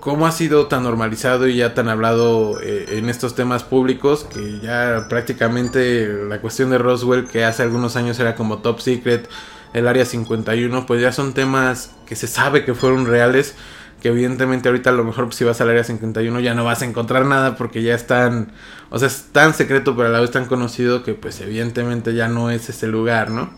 cómo 0.00 0.26
ha 0.26 0.32
sido 0.32 0.66
tan 0.66 0.84
normalizado 0.84 1.48
y 1.48 1.56
ya 1.56 1.74
tan 1.74 1.88
hablado 1.88 2.60
eh, 2.62 2.98
en 2.98 3.08
estos 3.08 3.34
temas 3.34 3.64
públicos 3.64 4.24
que 4.24 4.60
ya 4.60 5.06
prácticamente 5.08 6.08
la 6.28 6.40
cuestión 6.40 6.70
de 6.70 6.78
Roswell 6.78 7.26
que 7.26 7.44
hace 7.44 7.62
algunos 7.62 7.96
años 7.96 8.18
era 8.18 8.34
como 8.34 8.58
top 8.58 8.80
secret, 8.80 9.28
el 9.74 9.86
área 9.86 10.04
51, 10.04 10.86
pues 10.86 11.02
ya 11.02 11.12
son 11.12 11.34
temas 11.34 11.92
que 12.06 12.16
se 12.16 12.26
sabe 12.26 12.64
que 12.64 12.74
fueron 12.74 13.06
reales, 13.06 13.54
que 14.00 14.08
evidentemente 14.08 14.68
ahorita 14.68 14.90
a 14.90 14.92
lo 14.92 15.04
mejor 15.04 15.32
si 15.34 15.44
vas 15.44 15.60
al 15.60 15.70
área 15.70 15.84
51 15.84 16.40
ya 16.40 16.54
no 16.54 16.64
vas 16.64 16.82
a 16.82 16.84
encontrar 16.84 17.26
nada 17.26 17.56
porque 17.56 17.82
ya 17.82 17.94
están, 17.94 18.52
o 18.90 18.98
sea, 18.98 19.08
es 19.08 19.26
tan 19.32 19.54
secreto 19.54 19.96
pero 19.96 20.08
a 20.08 20.12
la 20.12 20.20
vez 20.20 20.30
tan 20.30 20.46
conocido 20.46 21.02
que 21.02 21.14
pues 21.14 21.40
evidentemente 21.40 22.14
ya 22.14 22.28
no 22.28 22.50
es 22.50 22.68
ese 22.68 22.86
lugar, 22.86 23.30
¿no? 23.30 23.50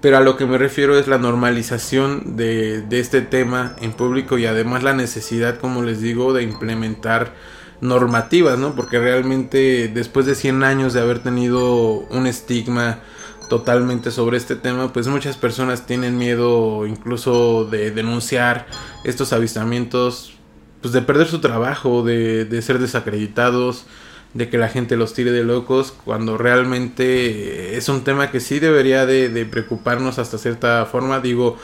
pero 0.00 0.16
a 0.16 0.20
lo 0.20 0.36
que 0.36 0.46
me 0.46 0.58
refiero 0.58 0.98
es 0.98 1.08
la 1.08 1.18
normalización 1.18 2.36
de, 2.36 2.84
este 2.90 3.20
tema 3.20 3.74
en 3.80 3.92
público 3.92 4.38
y 4.38 4.46
además 4.46 4.82
la 4.82 4.92
necesidad, 4.92 5.58
como 5.58 5.82
les 5.82 6.00
digo, 6.00 6.32
de 6.32 6.42
implementar 6.42 7.34
normativas, 7.80 8.58
¿no? 8.58 8.74
Porque 8.74 8.98
realmente 8.98 9.88
después 9.88 10.26
de 10.26 10.34
100 10.34 10.62
años 10.62 10.92
de 10.92 11.00
haber 11.00 11.20
tenido 11.20 12.00
un 12.10 12.26
estigma 12.26 13.00
totalmente 13.48 14.10
sobre 14.10 14.36
este 14.36 14.56
tema, 14.56 14.92
pues 14.92 15.08
muchas 15.08 15.36
personas 15.36 15.86
tienen 15.86 16.18
miedo 16.18 16.86
incluso 16.86 17.64
de 17.64 17.90
denunciar 17.90 18.66
estos 19.04 19.32
avistamientos, 19.32 20.34
pues 20.80 20.92
de 20.92 21.02
perder 21.02 21.28
su 21.28 21.40
trabajo, 21.40 22.02
de, 22.02 22.44
de 22.44 22.62
ser 22.62 22.78
desacreditados, 22.78 23.86
de 24.34 24.48
que 24.48 24.58
la 24.58 24.68
gente 24.68 24.96
los 24.96 25.14
tire 25.14 25.32
de 25.32 25.44
locos 25.44 25.92
cuando 26.04 26.36
realmente 26.36 27.76
es 27.76 27.88
un 27.88 28.04
tema 28.04 28.30
que 28.30 28.40
sí 28.40 28.58
debería 28.60 29.06
de, 29.06 29.46
preocuparnos 29.46 30.18
hasta 30.18 30.38
cierta 30.38 30.84
forma. 30.86 31.20
Digo 31.20 31.56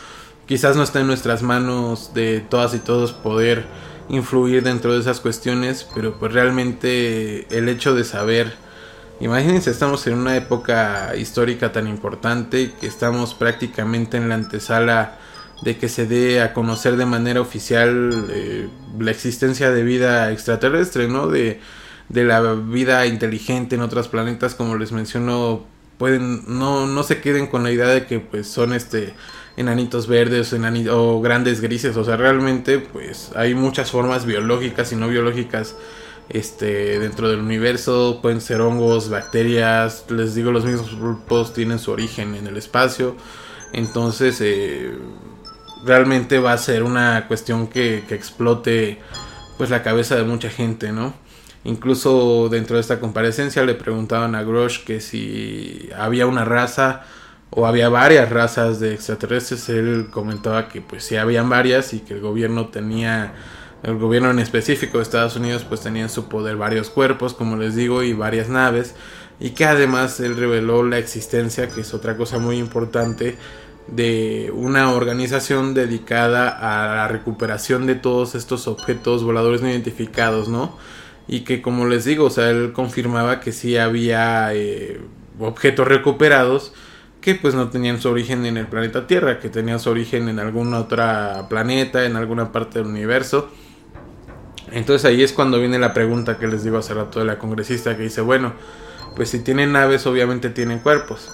quizás 0.47 0.77
no 0.77 0.83
está 0.83 1.01
en 1.01 1.07
nuestras 1.07 1.43
manos 1.43 2.13
de 2.15 2.41
todas 2.41 2.75
y 2.75 2.79
todos 2.79 3.13
poder 3.13 3.65
influir 4.11 4.63
dentro 4.63 4.93
de 4.93 5.01
esas 5.01 5.21
cuestiones 5.21 5.89
pero 5.95 6.19
pues 6.19 6.33
realmente 6.35 7.47
el 7.57 7.71
hecho 7.71 7.95
de 7.95 8.05
saber 8.05 8.53
imagínense 9.21 9.71
estamos 9.71 10.07
en 10.07 10.15
una 10.15 10.37
época 10.37 11.15
histórica 11.17 11.73
tan 11.73 11.87
importante 11.87 12.73
que 12.81 12.87
estamos 12.87 13.35
prácticamente 13.35 14.17
en 14.17 14.29
la 14.29 14.35
antesala 14.35 15.19
de 15.63 15.79
que 15.79 15.89
se 15.89 16.07
dé 16.07 16.43
a 16.43 16.53
conocer 16.53 16.97
de 16.97 17.07
manera 17.07 17.41
oficial 17.41 18.27
eh, 18.31 18.69
la 18.99 19.11
existencia 19.11 19.71
de 19.71 19.83
vida 19.83 20.33
extraterrestre 20.33 21.09
no 21.09 21.29
de 21.29 21.61
de 22.09 22.25
la 22.25 22.55
vida 22.55 23.07
inteligente 23.07 23.77
en 23.77 23.83
otros 23.83 24.09
planetas, 24.09 24.55
como 24.55 24.77
les 24.77 24.93
menciono, 24.93 25.65
pueden 25.99 26.43
no, 26.59 26.87
no 26.87 27.03
se 27.03 27.21
queden 27.21 27.47
con 27.47 27.63
la 27.63 27.71
idea 27.71 27.87
de 27.87 28.07
que 28.07 28.21
pues 28.21 28.47
son 28.49 28.73
este 28.73 29.15
enanitos 29.57 30.09
verdes 30.09 30.53
o 30.91 31.21
grandes 31.21 31.61
grises, 31.61 31.97
o 31.97 32.05
sea, 32.05 32.17
realmente 32.17 32.81
pues 32.81 33.31
hay 33.37 33.55
muchas 33.55 33.91
formas 33.91 34.27
biológicas 34.27 34.93
y 34.93 34.97
no 34.97 35.09
biológicas 35.09 35.77
este 36.29 36.99
dentro 36.99 37.29
del 37.29 37.41
universo, 37.41 38.21
pueden 38.23 38.41
ser 38.41 38.61
hongos, 38.61 39.11
bacterias, 39.11 40.05
les 40.09 40.35
digo 40.35 40.51
los 40.51 40.65
mismos 40.65 40.99
grupos 40.99 41.53
tienen 41.53 41.79
su 41.79 41.91
origen 41.91 42.35
en 42.35 42.47
el 42.47 42.57
espacio, 42.57 43.17
entonces 43.73 44.41
eh, 44.41 44.97
realmente 45.85 46.39
va 46.39 46.53
a 46.53 46.59
ser 46.59 46.83
una 46.83 47.27
cuestión 47.29 47.69
que, 47.69 48.05
explote 48.11 48.99
pues 49.59 49.71
la 49.71 49.83
cabeza 49.83 50.17
de 50.17 50.25
mucha 50.25 50.51
gente, 50.51 50.93
¿no? 50.93 51.15
Incluso 51.65 52.49
dentro 52.51 52.77
de 52.77 52.81
esta 52.81 53.01
comparecencia 53.01 53.65
le 53.65 53.75
preguntaban 53.75 54.35
a 54.35 54.43
Grosh 54.43 54.85
que 54.85 55.01
si 55.01 55.89
había 55.97 56.27
una 56.27 56.45
raza 56.45 57.05
o 57.57 57.67
había 57.67 57.89
varias 57.89 58.31
razas 58.31 58.81
de 58.81 58.95
extraterrestres. 58.95 59.69
Él 59.69 60.09
comentaba 60.11 60.69
que 60.69 60.81
pues 60.81 61.05
sí 61.05 61.17
habían 61.17 61.49
varias 61.49 61.95
y 61.95 62.01
que 62.01 62.15
el 62.15 62.21
gobierno 62.21 62.69
tenía, 62.69 63.35
el 63.85 63.99
gobierno 63.99 64.31
en 64.31 64.39
específico 64.39 64.99
de 64.99 65.03
Estados 65.03 65.37
Unidos 65.37 65.65
pues 65.69 65.81
tenía 65.81 66.03
en 66.03 66.09
su 66.09 66.29
poder 66.29 66.57
varios 66.57 66.91
cuerpos, 66.91 67.35
como 67.35 67.57
les 67.57 67.75
digo, 67.77 68.03
y 68.03 68.13
varias 68.13 68.49
naves. 68.49 68.95
Y 69.41 69.51
que 69.51 69.65
además 69.65 70.21
él 70.21 70.37
reveló 70.37 70.83
la 70.85 70.99
existencia, 70.99 71.69
que 71.69 71.81
es 71.83 71.95
otra 71.95 72.17
cosa 72.17 72.39
muy 72.39 72.59
importante, 72.59 73.37
de 73.89 74.51
una 74.55 74.93
organización 74.93 75.75
dedicada 75.75 76.49
a 76.49 76.95
la 76.97 77.09
recuperación 77.09 77.87
de 77.87 77.97
todos 77.97 78.35
estos 78.35 78.67
objetos 78.67 79.23
voladores 79.23 79.61
no 79.61 79.69
identificados, 79.69 80.49
¿no? 80.49 80.77
y 81.27 81.41
que 81.41 81.63
como 81.63 81.87
les 81.87 82.05
digo, 82.05 82.27
o 82.27 82.31
sea, 82.31 82.51
él 82.51 82.73
confirmaba 82.73 83.41
que 83.41 83.53
sí 83.53 83.77
había 83.77 84.55
eh, 84.55 85.01
objetos 85.39 85.89
recuperados 85.89 86.73
que 87.21 87.35
pues 87.35 87.55
no 87.55 87.71
tenían 87.71 88.01
su 88.01 88.11
origen 88.11 88.45
en 88.45 88.59
el 88.59 88.67
planeta 88.67 89.07
Tierra, 89.07 89.41
que 89.41 89.49
tenían 89.49 89.81
su 89.81 89.89
origen 89.89 90.29
en 90.29 90.39
algún 90.39 90.75
otro 90.75 91.03
planeta, 91.49 92.05
en 92.05 92.17
alguna 92.17 92.53
parte 92.53 92.81
del 92.81 92.89
universo. 92.89 93.51
Entonces 94.75 95.05
ahí 95.05 95.23
es 95.23 95.33
cuando 95.33 95.61
viene 95.61 95.79
la 95.79 95.95
pregunta 95.95 96.37
que 96.37 96.49
les 96.49 96.65
digo 96.65 96.79
hace 96.79 96.95
rato 96.95 97.21
de 97.21 97.25
la 97.25 97.39
congresista 97.39 97.97
que 97.97 98.03
dice, 98.03 98.21
bueno, 98.21 98.55
pues 99.15 99.31
si 99.31 99.39
tienen 99.39 99.73
naves 99.73 100.05
obviamente 100.07 100.51
tienen 100.51 100.81
cuerpos. 100.81 101.33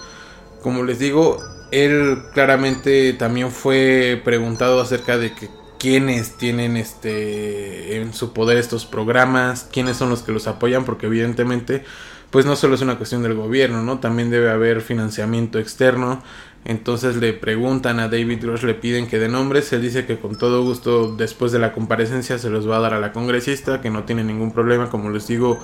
Como 0.62 0.84
les 0.84 0.98
digo, 0.98 1.38
él 1.70 2.18
claramente 2.34 3.14
también 3.14 3.50
fue 3.50 4.20
preguntado 4.24 4.80
acerca 4.80 5.16
de 5.16 5.34
que 5.34 5.48
quiénes 5.78 6.36
tienen 6.36 6.76
este 6.76 7.96
en 7.96 8.12
su 8.12 8.34
poder 8.34 8.58
estos 8.58 8.84
programas, 8.84 9.66
quiénes 9.72 9.96
son 9.96 10.10
los 10.10 10.22
que 10.22 10.32
los 10.32 10.46
apoyan, 10.46 10.84
porque 10.84 11.06
evidentemente 11.06 11.84
pues 12.30 12.46
no 12.46 12.54
solo 12.56 12.74
es 12.74 12.82
una 12.82 12.96
cuestión 12.96 13.22
del 13.22 13.34
gobierno, 13.34 13.82
¿no? 13.82 13.98
También 13.98 14.30
debe 14.30 14.50
haber 14.50 14.82
financiamiento 14.82 15.58
externo. 15.58 16.22
Entonces 16.64 17.16
le 17.16 17.32
preguntan 17.32 18.00
a 18.00 18.08
David 18.08 18.42
Grosh, 18.42 18.64
le 18.64 18.74
piden 18.74 19.06
que 19.06 19.18
dé 19.18 19.28
nombres, 19.28 19.72
él 19.72 19.82
dice 19.82 20.04
que 20.04 20.18
con 20.18 20.36
todo 20.36 20.62
gusto 20.62 21.16
después 21.16 21.52
de 21.52 21.58
la 21.58 21.72
comparecencia 21.72 22.38
se 22.38 22.50
los 22.50 22.68
va 22.68 22.76
a 22.76 22.80
dar 22.80 22.94
a 22.94 23.00
la 23.00 23.12
congresista, 23.12 23.80
que 23.80 23.90
no 23.90 24.04
tiene 24.04 24.24
ningún 24.24 24.52
problema, 24.52 24.90
como 24.90 25.10
les 25.10 25.26
digo, 25.26 25.58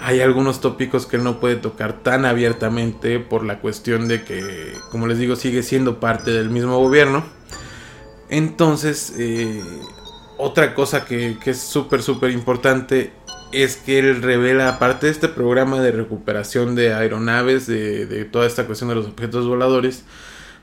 hay 0.00 0.20
algunos 0.20 0.60
tópicos 0.60 1.06
que 1.06 1.16
él 1.16 1.24
no 1.24 1.40
puede 1.40 1.56
tocar 1.56 2.02
tan 2.02 2.24
abiertamente 2.24 3.18
por 3.18 3.44
la 3.44 3.58
cuestión 3.60 4.08
de 4.08 4.22
que, 4.22 4.72
como 4.90 5.06
les 5.06 5.18
digo, 5.18 5.36
sigue 5.36 5.62
siendo 5.62 5.98
parte 6.00 6.30
del 6.30 6.50
mismo 6.50 6.78
gobierno. 6.78 7.24
Entonces, 8.30 9.14
eh, 9.18 9.62
otra 10.36 10.74
cosa 10.74 11.04
que, 11.04 11.36
es 11.44 11.60
súper, 11.60 12.02
súper 12.02 12.30
importante 12.30 13.12
es 13.52 13.76
que 13.76 13.98
él 13.98 14.22
revela, 14.22 14.68
aparte 14.68 15.06
de 15.06 15.12
este 15.12 15.28
programa 15.28 15.80
de 15.80 15.90
recuperación 15.90 16.74
de 16.74 16.94
aeronaves, 16.94 17.66
de, 17.66 18.24
toda 18.30 18.46
esta 18.46 18.66
cuestión 18.66 18.90
de 18.90 18.96
los 18.96 19.06
objetos 19.06 19.46
voladores, 19.46 20.04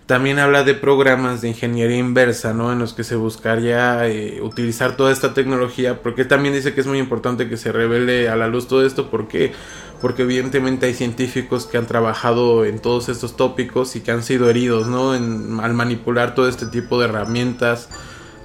también 0.05 0.39
habla 0.39 0.63
de 0.63 0.75
programas 0.75 1.41
de 1.41 1.49
ingeniería 1.49 1.97
inversa, 1.97 2.53
¿no? 2.53 2.71
En 2.71 2.79
los 2.79 2.93
que 2.93 3.03
se 3.03 3.15
buscaría 3.15 4.07
eh, 4.07 4.41
utilizar 4.41 4.95
toda 4.95 5.11
esta 5.11 5.33
tecnología, 5.33 6.01
porque 6.01 6.25
también 6.25 6.53
dice 6.53 6.73
que 6.73 6.81
es 6.81 6.87
muy 6.87 6.99
importante 6.99 7.49
que 7.49 7.57
se 7.57 7.71
revele 7.71 8.29
a 8.29 8.35
la 8.35 8.47
luz 8.47 8.67
todo 8.67 8.85
esto, 8.85 9.09
porque 9.09 9.53
porque 10.01 10.23
evidentemente 10.23 10.85
hay 10.85 10.93
científicos 10.93 11.65
que 11.65 11.77
han 11.77 11.87
trabajado 11.87 12.65
en 12.65 12.79
todos 12.79 13.09
estos 13.09 13.35
tópicos 13.37 13.95
y 13.95 14.01
que 14.01 14.11
han 14.11 14.23
sido 14.23 14.49
heridos, 14.49 14.87
¿no? 14.87 15.13
al 15.13 15.73
manipular 15.73 16.35
todo 16.35 16.47
este 16.47 16.67
tipo 16.67 16.99
de 16.99 17.05
herramientas 17.05 17.89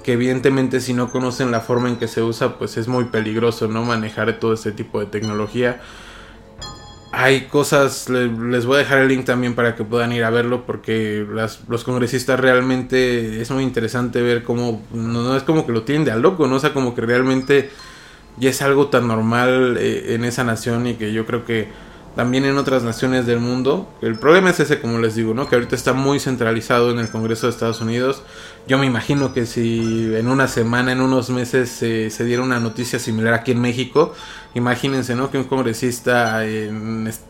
que 0.03 0.15
evidentemente 0.15 0.81
si 0.81 0.95
no 0.95 1.11
conocen 1.11 1.51
la 1.51 1.61
forma 1.61 1.89
en 1.89 1.97
que 1.97 2.09
se 2.09 2.23
usa, 2.23 2.59
pues 2.59 2.77
es 2.77 2.89
muy 2.89 3.05
peligroso, 3.07 3.69
¿no? 3.69 3.85
Manejar 3.85 4.39
todo 4.39 4.55
este 4.55 4.73
tipo 4.73 5.01
de 5.01 5.07
tecnología. 5.07 5.81
Hay 7.13 7.47
cosas, 7.47 8.09
les 8.09 8.67
voy 8.67 8.77
a 8.77 8.79
dejar 8.79 8.99
el 8.99 9.09
link 9.09 9.25
también 9.25 9.55
para 9.57 9.75
que 9.75 9.83
puedan 9.83 10.13
ir 10.13 10.23
a 10.23 10.31
verlo 10.31 10.65
porque 10.65 11.27
los 11.69 11.85
congresistas 11.85 12.39
realmente 12.39 13.43
es 13.43 13.51
muy 13.51 13.65
interesante 13.65 14.23
ver 14.23 14.45
cómo, 14.45 14.83
no, 14.93 15.37
es 15.37 15.43
como 15.43 15.67
que 15.67 15.73
lo 15.73 15.83
tienen 15.83 16.05
de 16.05 16.13
a 16.13 16.17
loco, 16.17 16.47
¿no? 16.47 16.57
O 16.57 16.61
sea, 16.61 16.73
como 16.73 16.95
que 16.95 17.01
realmente 17.01 17.71
ya 18.37 18.51
es 18.51 18.63
algo 18.63 18.89
tan 18.89 19.09
normal 19.09 19.77
eh, 19.79 20.15
en 20.15 20.25
esa 20.25 20.45
nación 20.45 20.87
y 20.87 20.95
que 20.95 21.13
yo 21.13 21.27
creo 21.27 21.45
que 21.45 21.69
también 22.15 22.45
en 22.45 22.59
otras 22.59 22.83
naciones 22.83 23.27
del 23.27 23.41
mundo. 23.41 23.89
El 24.03 24.17
problema 24.19 24.51
es 24.51 24.61
ese, 24.61 24.81
como 24.81 24.99
les 24.99 25.15
digo, 25.15 25.35
¿no? 25.35 25.49
Que 25.49 25.57
ahorita 25.57 25.75
está 25.75 25.93
muy 25.93 26.21
centralizado 26.21 26.91
en 26.91 26.99
el 26.99 27.09
Congreso 27.09 27.47
de 27.47 27.53
Estados 27.53 27.81
Unidos. 27.81 28.23
Yo 28.67 28.79
me 28.79 28.87
imagino 28.87 29.33
que 29.35 29.47
si 29.47 30.15
en 30.15 30.29
una 30.29 30.47
semana, 30.47 30.93
en 30.93 31.01
unos 31.01 31.31
meses 31.31 31.69
se 31.71 32.25
diera 32.25 32.43
una 32.43 32.61
noticia 32.61 32.99
similar 32.99 33.35
aquí 33.35 33.51
en 33.51 33.61
México, 33.61 34.15
imagínense, 34.55 35.17
¿no? 35.17 35.31
Que 35.31 35.39
un 35.39 35.45
congresista 35.45 36.39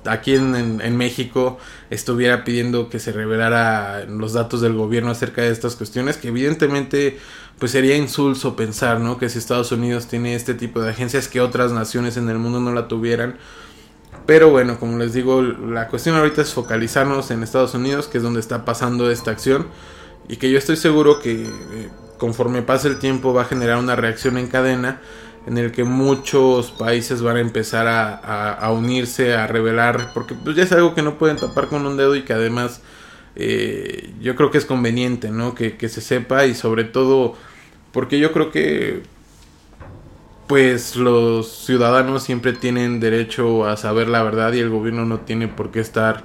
aquí 0.05 0.35
en, 0.35 0.81
en, 0.83 0.97
México 0.97 1.59
estuviera 1.89 2.45
pidiendo 2.45 2.91
que 2.91 2.99
se 2.99 3.13
revelara 3.13 4.05
los 4.05 4.35
datos 4.35 4.61
del 4.61 4.75
gobierno 4.75 5.11
acerca 5.11 5.41
de 5.41 5.51
estas 5.51 5.77
cuestiones, 5.77 6.19
que 6.19 6.29
evidentemente 6.29 7.19
pues 7.59 7.73
sería 7.73 7.97
insulso 7.97 8.55
pensar, 8.55 9.01
¿no? 9.01 9.17
Que 9.17 9.29
si 9.31 9.39
Estados 9.39 9.73
Unidos 9.73 10.09
tiene 10.09 10.35
este 10.35 10.55
tipo 10.55 10.83
de 10.83 10.91
agencias 10.91 11.29
que 11.29 11.41
otras 11.41 11.73
naciones 11.73 12.17
en 12.19 12.29
el 12.29 12.39
mundo 12.39 12.61
no 12.61 12.73
la 12.73 12.87
tuvieran 12.87 13.37
pero 14.27 14.51
bueno, 14.51 14.79
como 14.79 14.97
les 14.99 15.13
digo, 15.13 15.43
la 15.43 15.89
cuestión 15.89 16.15
ahorita 16.17 16.43
es 16.43 16.53
focalizarnos 16.53 17.31
en 17.31 17.43
Estados 17.43 17.75
Unidos, 17.75 18.07
que 18.07 18.19
es 18.19 18.23
donde 18.23 18.41
está 18.41 18.65
pasando 18.65 19.11
esta 19.11 19.31
acción. 19.31 19.67
Y 20.31 20.37
que 20.37 20.49
yo 20.49 20.59
estoy 20.59 20.77
seguro 20.77 21.19
que 21.19 21.43
eh, 21.43 21.89
conforme 22.17 22.63
pase 22.63 22.87
el 22.87 23.01
tiempo 23.01 23.35
va 23.35 23.43
a 23.43 23.45
generar 23.47 23.79
una 23.79 23.97
reacción 23.97 24.39
en 24.39 24.47
cadena 24.47 25.01
en 25.45 25.59
el 25.59 25.73
que 25.73 25.83
muchos 25.83 26.71
países 26.71 27.21
van 27.21 27.37
a 27.37 27.41
empezar 27.41 27.89
a, 27.89 28.71
unirse, 28.71 29.35
a 29.35 29.49
revelar, 29.49 30.13
porque 30.15 30.35
pues 30.35 30.55
ya 30.55 30.63
es 30.63 30.71
algo 30.71 30.95
que 30.95 31.03
no 31.03 31.19
pueden 31.19 31.37
tapar 31.37 31.67
con 31.67 31.85
un 31.85 31.97
dedo 31.97 32.15
y 32.15 32.23
que 32.23 32.33
además 32.33 32.81
eh, 33.35 34.15
yo 34.21 34.37
creo 34.37 34.53
que 34.53 34.59
es 34.59 34.67
conveniente, 34.67 35.31
¿no? 35.31 35.57
Que, 35.57 35.77
que 35.77 35.89
se 35.89 36.01
sepa 36.01 36.47
y 36.47 36.55
sobre 36.55 36.85
todo 36.85 37.35
porque 37.91 38.21
yo 38.21 38.31
creo 38.31 38.53
que 38.53 39.03
pues 40.47 40.95
los 40.95 41.65
ciudadanos 41.67 42.23
siempre 42.23 42.53
tienen 42.53 43.01
derecho 43.01 43.67
a 43.67 43.77
saber 43.77 44.07
la 44.07 44.23
verdad 44.23 44.53
y 44.53 44.61
el 44.61 44.71
gobierno 44.71 45.05
no 45.07 45.21
tiene 45.21 45.49
por 45.49 45.73
qué 45.73 45.81
estar 45.81 46.23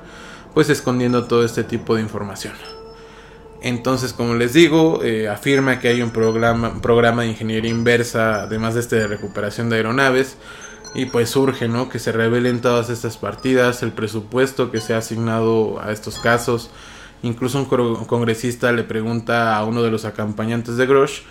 pues 0.53 0.69
escondiendo 0.69 1.25
todo 1.25 1.43
este 1.43 1.63
tipo 1.63 1.95
de 1.95 2.03
información. 2.03 2.74
Entonces, 3.65 4.13
como 4.13 4.35
les 4.35 4.53
digo, 4.53 5.03
eh, 5.03 5.27
afirma 5.27 5.79
que 5.79 5.87
hay 5.87 6.03
un 6.03 6.11
programa, 6.11 6.83
programa 6.83 7.23
de 7.23 7.29
ingeniería 7.29 7.71
inversa, 7.71 8.43
además 8.43 8.75
de 8.75 8.81
este 8.81 8.95
de 8.97 9.07
recuperación 9.07 9.71
de 9.71 9.77
aeronaves, 9.77 10.37
y 10.93 11.05
pues 11.05 11.31
surge, 11.31 11.67
¿no? 11.67 11.89
Que 11.89 11.97
se 11.97 12.11
revelen 12.11 12.61
todas 12.61 12.91
estas 12.91 13.17
partidas, 13.17 13.81
el 13.81 13.91
presupuesto 13.91 14.69
que 14.69 14.81
se 14.81 14.93
ha 14.93 14.99
asignado 14.99 15.81
a 15.81 15.91
estos 15.91 16.19
casos. 16.19 16.69
Incluso 17.23 17.57
un 17.57 18.05
congresista 18.05 18.71
le 18.71 18.83
pregunta 18.83 19.57
a 19.57 19.65
uno 19.65 19.81
de 19.81 19.89
los 19.89 20.05
acompañantes 20.05 20.77
de 20.77 20.85
Grosh 20.85 21.21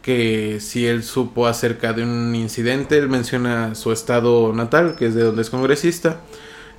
que 0.00 0.60
si 0.60 0.86
él 0.86 1.02
supo 1.02 1.48
acerca 1.48 1.92
de 1.92 2.04
un 2.04 2.36
incidente, 2.36 2.98
él 2.98 3.08
menciona 3.08 3.74
su 3.74 3.90
estado 3.90 4.52
natal, 4.52 4.94
que 4.96 5.06
es 5.06 5.16
de 5.16 5.24
donde 5.24 5.42
es 5.42 5.50
congresista, 5.50 6.20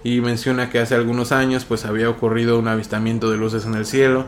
y 0.05 0.21
menciona 0.21 0.69
que 0.69 0.79
hace 0.79 0.95
algunos 0.95 1.33
años 1.33 1.65
pues 1.65 1.83
había 1.83 2.09
ocurrido 2.09 2.57
un 2.57 2.69
avistamiento 2.69 3.29
de 3.29 3.35
luces 3.35 3.65
en 3.65 3.75
el 3.75 3.85
cielo 3.85 4.25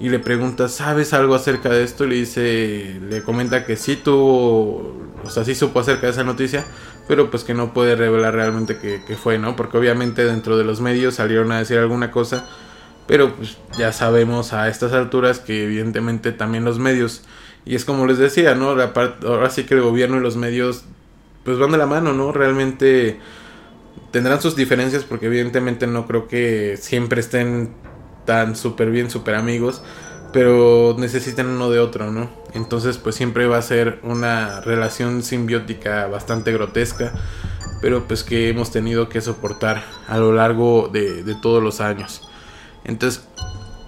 y 0.00 0.08
le 0.08 0.18
pregunta, 0.18 0.68
¿sabes 0.68 1.12
algo 1.12 1.34
acerca 1.34 1.68
de 1.68 1.84
esto? 1.84 2.06
Le 2.06 2.16
dice, 2.16 2.98
le 3.08 3.22
comenta 3.22 3.64
que 3.66 3.76
sí 3.76 3.96
tuvo, 3.96 4.96
o 5.22 5.30
sea, 5.30 5.44
sí 5.44 5.54
supo 5.54 5.80
acerca 5.80 6.06
de 6.06 6.12
esa 6.12 6.24
noticia, 6.24 6.64
pero 7.06 7.30
pues 7.30 7.44
que 7.44 7.54
no 7.54 7.74
puede 7.74 7.96
revelar 7.96 8.34
realmente 8.34 8.78
qué 8.78 9.16
fue, 9.16 9.38
¿no? 9.38 9.56
Porque 9.56 9.76
obviamente 9.76 10.24
dentro 10.24 10.56
de 10.56 10.64
los 10.64 10.80
medios 10.80 11.16
salieron 11.16 11.52
a 11.52 11.58
decir 11.58 11.78
alguna 11.78 12.10
cosa, 12.10 12.48
pero 13.06 13.34
pues 13.34 13.58
ya 13.76 13.92
sabemos 13.92 14.52
a 14.52 14.68
estas 14.68 14.92
alturas 14.92 15.38
que 15.38 15.64
evidentemente 15.64 16.32
también 16.32 16.64
los 16.64 16.78
medios 16.78 17.22
y 17.64 17.74
es 17.74 17.84
como 17.84 18.06
les 18.06 18.18
decía, 18.18 18.54
¿no? 18.54 18.70
ahora 18.70 19.50
sí 19.50 19.64
que 19.64 19.74
el 19.74 19.82
gobierno 19.82 20.16
y 20.16 20.20
los 20.20 20.36
medios 20.36 20.84
pues 21.44 21.58
van 21.58 21.72
de 21.72 21.78
la 21.78 21.86
mano, 21.86 22.12
¿no? 22.12 22.32
Realmente 22.32 23.18
tendrán 24.10 24.40
sus 24.40 24.56
diferencias 24.56 25.04
porque 25.04 25.26
evidentemente 25.26 25.86
no 25.86 26.06
creo 26.06 26.28
que 26.28 26.76
siempre 26.78 27.20
estén 27.20 27.70
tan 28.30 28.54
súper 28.54 28.92
bien, 28.92 29.10
súper 29.10 29.34
amigos, 29.34 29.82
pero 30.32 30.94
necesitan 30.96 31.48
uno 31.48 31.68
de 31.68 31.80
otro, 31.80 32.12
¿no? 32.12 32.30
Entonces 32.54 32.96
pues 32.96 33.16
siempre 33.16 33.48
va 33.48 33.58
a 33.58 33.62
ser 33.62 33.98
una 34.04 34.60
relación 34.60 35.24
simbiótica 35.24 36.06
bastante 36.06 36.52
grotesca, 36.52 37.12
pero 37.82 38.06
pues 38.06 38.22
que 38.22 38.48
hemos 38.48 38.70
tenido 38.70 39.08
que 39.08 39.20
soportar 39.20 39.82
a 40.06 40.18
lo 40.18 40.32
largo 40.32 40.88
de, 40.92 41.24
de 41.24 41.34
todos 41.34 41.60
los 41.60 41.80
años. 41.80 42.28
Entonces 42.84 43.22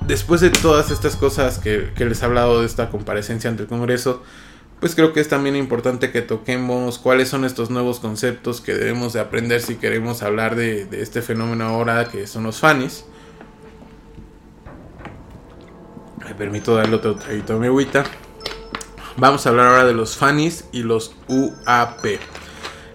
después 0.06 0.40
de 0.40 0.50
todas 0.50 0.90
estas 0.90 1.16
cosas 1.16 1.58
que, 1.58 1.92
les 1.96 2.22
he 2.22 2.24
hablado 2.24 2.60
de 2.60 2.66
esta 2.66 2.90
comparecencia 2.90 3.48
ante 3.50 3.62
el 3.62 3.68
Congreso, 3.68 4.22
pues 4.80 4.94
creo 4.94 5.12
que 5.12 5.20
es 5.20 5.28
también 5.28 5.54
importante 5.54 6.10
que 6.10 6.22
toquemos 6.22 6.98
cuáles 6.98 7.28
son 7.28 7.44
estos 7.44 7.70
nuevos 7.70 8.00
conceptos 8.00 8.60
que 8.60 8.74
debemos 8.74 9.12
de 9.12 9.20
aprender 9.20 9.60
si 9.60 9.76
queremos 9.76 10.22
hablar 10.22 10.56
de, 10.56 10.88
este 10.92 11.22
fenómeno 11.22 11.64
ahora 11.64 12.08
que 12.08 12.26
son 12.26 12.44
los 12.44 12.58
FANIs. 12.58 13.04
Me 16.26 16.31
permito 16.42 16.74
darle 16.74 16.96
otro 16.96 17.14
traguito 17.14 17.54
a 17.54 17.56
mi 17.56 17.68
agüita. 17.68 18.02
Vamos 19.16 19.46
a 19.46 19.50
hablar 19.50 19.68
ahora 19.68 19.84
de 19.84 19.94
los 19.94 20.16
FANIs 20.16 20.64
y 20.72 20.82
los 20.82 21.14
UAP. 21.28 22.04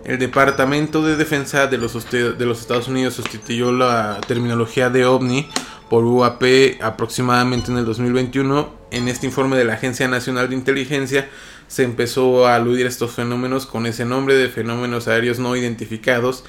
El 0.03 0.19
Departamento 0.19 1.01
de 1.01 1.15
Defensa 1.15 1.67
de 1.67 1.77
los, 1.77 2.11
de 2.11 2.45
los 2.45 2.59
Estados 2.59 2.89
Unidos 2.89 3.13
sustituyó 3.13 3.71
la 3.71 4.19
terminología 4.27 4.89
de 4.89 5.05
OVNI 5.05 5.47
por 5.89 6.03
UAP 6.03 6.43
aproximadamente 6.81 7.71
en 7.71 7.77
el 7.77 7.85
2021. 7.85 8.69
En 8.91 9.07
este 9.07 9.27
informe 9.27 9.55
de 9.55 9.63
la 9.63 9.75
Agencia 9.75 10.09
Nacional 10.09 10.49
de 10.49 10.55
Inteligencia 10.55 11.29
se 11.69 11.83
empezó 11.83 12.47
a 12.47 12.55
aludir 12.55 12.85
a 12.85 12.89
estos 12.89 13.11
fenómenos 13.11 13.65
con 13.65 13.85
ese 13.85 14.03
nombre 14.03 14.35
de 14.35 14.49
fenómenos 14.49 15.07
aéreos 15.07 15.39
no 15.39 15.55
identificados. 15.55 16.43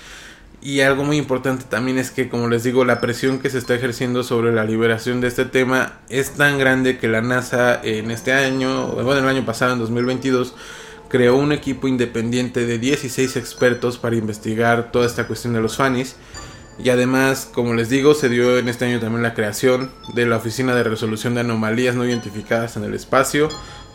Y 0.61 0.81
algo 0.81 1.05
muy 1.05 1.17
importante 1.17 1.65
también 1.69 1.99
es 1.99 2.11
que, 2.11 2.29
como 2.29 2.49
les 2.49 2.65
digo, 2.65 2.85
la 2.85 3.01
presión 3.01 3.39
que 3.39 3.49
se 3.49 3.59
está 3.59 3.75
ejerciendo 3.75 4.25
sobre 4.25 4.53
la 4.53 4.65
liberación 4.65 5.21
de 5.21 5.29
este 5.29 5.45
tema 5.45 6.01
es 6.09 6.33
tan 6.33 6.59
grande 6.59 6.99
que 6.99 7.07
la 7.07 7.21
NASA 7.21 7.81
en 7.83 8.11
este 8.11 8.33
año, 8.33 8.89
bueno, 8.89 9.19
el 9.19 9.29
año 9.29 9.47
pasado, 9.47 9.75
en 9.75 9.79
2022, 9.79 10.55
creó 11.09 11.37
un 11.37 11.53
equipo 11.53 11.87
independiente 11.87 12.67
de 12.67 12.79
16 12.79 13.37
expertos 13.37 13.99
para 13.99 14.17
investigar 14.17 14.91
toda 14.91 15.07
esta 15.07 15.27
cuestión 15.27 15.55
de 15.55 15.61
los 15.61 15.77
FANIs 15.77 16.17
y 16.79 16.91
además, 16.91 17.51
como 17.53 17.75
les 17.75 17.89
digo, 17.89 18.15
se 18.15 18.29
dio 18.29 18.57
en 18.57 18.69
este 18.69 18.85
año 18.85 19.01
también 19.01 19.23
la 19.23 19.35
creación 19.35 19.91
de 20.15 20.27
la 20.27 20.37
Oficina 20.37 20.77
de 20.77 20.85
Resolución 20.85 21.35
de 21.35 21.41
Anomalías 21.41 21.97
No 21.97 22.05
Identificadas 22.05 22.77
en 22.77 22.85
el 22.85 22.95
Espacio, 22.95 23.49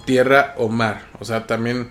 Tierra 0.05 0.53
o 0.57 0.67
Mar. 0.67 1.05
O 1.19 1.25
sea, 1.25 1.47
también 1.47 1.89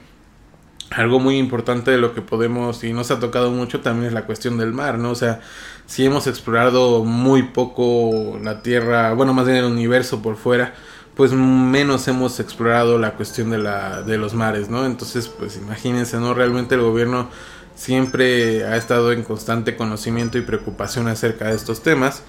algo 0.96 1.20
muy 1.20 1.38
importante 1.38 1.90
de 1.90 1.98
lo 1.98 2.14
que 2.14 2.22
podemos 2.22 2.84
y 2.84 2.92
nos 2.92 3.10
ha 3.10 3.20
tocado 3.20 3.50
mucho 3.50 3.80
también 3.80 4.08
es 4.08 4.12
la 4.12 4.26
cuestión 4.26 4.58
del 4.58 4.72
mar, 4.72 4.98
¿no? 4.98 5.10
O 5.10 5.14
sea, 5.14 5.40
si 5.86 6.04
hemos 6.04 6.26
explorado 6.26 7.04
muy 7.04 7.44
poco 7.44 8.38
la 8.42 8.62
Tierra, 8.62 9.12
bueno, 9.14 9.34
más 9.34 9.46
bien 9.46 9.58
el 9.58 9.64
universo 9.64 10.22
por 10.22 10.36
fuera, 10.36 10.74
pues 11.16 11.32
menos 11.32 12.08
hemos 12.08 12.40
explorado 12.40 12.98
la 12.98 13.12
cuestión 13.14 13.50
de, 13.50 13.58
la, 13.58 14.02
de 14.02 14.16
los 14.18 14.34
mares, 14.34 14.68
¿no? 14.70 14.86
Entonces, 14.86 15.28
pues 15.28 15.56
imagínense, 15.56 16.18
¿no? 16.18 16.34
Realmente 16.34 16.74
el 16.74 16.80
gobierno 16.80 17.28
siempre 17.74 18.64
ha 18.64 18.76
estado 18.76 19.12
en 19.12 19.22
constante 19.22 19.76
conocimiento 19.76 20.38
y 20.38 20.42
preocupación 20.42 21.08
acerca 21.08 21.48
de 21.48 21.56
estos 21.56 21.82
temas. 21.82 22.22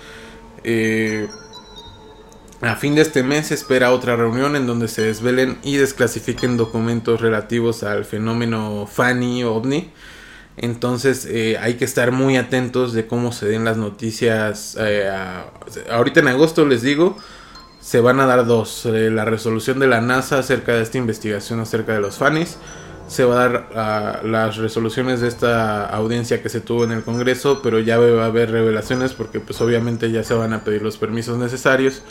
Eh, 0.64 1.28
a 2.64 2.76
fin 2.76 2.96
de 2.96 3.02
este 3.02 3.24
mes 3.24 3.48
se 3.48 3.54
espera 3.54 3.92
otra 3.92 4.16
reunión 4.16 4.56
en 4.56 4.68
donde 4.68 4.88
se 4.88 5.02
desvelen 5.02 5.58
y 5.64 5.78
desclasifiquen 5.78 6.58
documentos 6.58 7.22
relativos 7.22 7.84
al 7.84 8.06
fenómeno 8.06 8.88
FANI 8.92 9.44
OVNI. 9.44 9.92
Entonces 10.58 11.26
eh, 11.26 11.58
hay 11.60 11.76
que 11.76 11.86
estar 11.86 12.12
muy 12.12 12.38
atentos 12.38 12.94
de 12.94 13.08
cómo 13.08 13.32
se 13.32 13.48
den 13.48 13.66
las 13.66 13.78
noticias. 13.78 14.78
Eh, 14.80 15.12
ahorita 15.92 16.20
en 16.20 16.28
agosto 16.30 16.66
les 16.66 16.82
digo, 16.82 17.18
se 17.82 18.00
van 18.00 18.20
a 18.20 18.26
dar 18.26 18.46
dos. 18.46 18.86
la 18.86 19.26
resolución 19.26 19.80
de 19.80 19.88
la 19.88 20.00
NASA 20.00 20.40
acerca 20.40 20.74
de 20.74 20.84
esta 20.84 20.98
investigación 20.98 21.60
acerca 21.60 21.94
de 21.94 22.02
los 22.02 22.18
FANIs 22.18 22.58
se 23.08 23.26
va 23.26 23.36
a 23.36 23.50
dar 23.50 23.70
a 23.76 24.22
las 24.24 24.58
resoluciones 24.58 25.22
de 25.22 25.28
esta 25.28 25.86
audiencia 25.86 26.42
que 26.42 26.50
se 26.50 26.62
tuvo 26.62 26.86
en 26.86 26.92
el 26.92 27.04
Congreso, 27.04 27.62
pero 27.62 27.80
ya 27.80 27.98
va 27.98 28.24
a 28.24 28.26
haber 28.26 28.52
revelaciones 28.52 29.14
porque 29.14 29.40
pues 29.40 29.60
obviamente 29.62 30.12
ya 30.12 30.24
se 30.24 30.34
van 30.34 30.54
a 30.54 30.64
pedir 30.64 30.82
los 30.82 30.98
permisos 30.98 31.38
necesarios. 31.38 32.02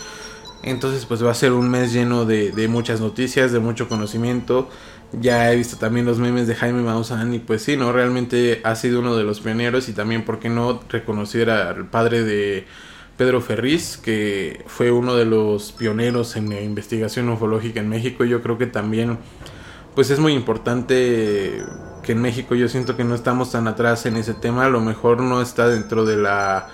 Entonces 0.63 1.07
pues 1.07 1.25
va 1.25 1.31
a 1.31 1.35
ser 1.35 1.53
un 1.53 1.69
mes 1.69 1.93
lleno 1.93 2.25
de, 2.25 2.69
muchas 2.69 3.01
noticias, 3.01 3.53
de 3.53 3.59
mucho 3.59 3.89
conocimiento. 3.89 4.69
Ya 5.13 5.53
he 5.53 5.57
visto 5.57 5.77
también 5.77 6.07
los 6.07 6.19
memes 6.19 6.47
de 6.47 6.55
Jaime 6.55 6.83
Maussan 6.83 7.35
y 7.35 7.39
pues 7.39 7.63
sí, 7.63 7.77
¿no? 7.77 7.93
Realmente 7.93 8.61
ha 8.65 8.75
sido 8.77 9.01
uno 9.01 9.17
de 9.17 9.25
los 9.25 9.41
pioneros 9.41 9.89
y 9.89 9.93
también, 9.93 10.25
¿por 10.25 10.39
qué 10.39 10.49
no 10.49 10.81
reconocer 10.89 11.51
al 11.51 11.87
padre 11.89 12.23
de 12.23 12.67
Pedro 13.19 13.41
Ferriz, 13.41 13.99
que 13.99 14.65
fue 14.67 14.91
uno 14.91 15.15
de 15.17 15.27
los 15.27 15.73
pioneros 15.73 16.37
en 16.37 16.49
la 16.49 16.61
investigación 16.61 17.29
ufológica 17.29 17.81
en 17.81 17.89
México? 17.89 18.25
Yo 18.25 18.43
creo 18.43 18.57
que 18.57 18.67
también 18.67 19.19
pues 19.95 20.11
es 20.11 20.19
muy 20.19 20.33
importante 20.33 21.63
que 22.03 22.13
en 22.13 22.23
México 22.23 22.55
yo 22.55 22.69
siento 22.69 22.97
que 22.97 23.05
no 23.05 23.15
estamos 23.15 23.53
tan 23.53 23.69
atrás 23.69 24.07
en 24.07 24.17
ese 24.17 24.35
tema, 24.35 24.67
a 24.67 24.71
lo 24.71 24.81
mejor 24.81 25.21
no 25.21 25.43
está 25.43 25.69
dentro 25.69 26.05
de 26.05 26.17
la 26.17 26.69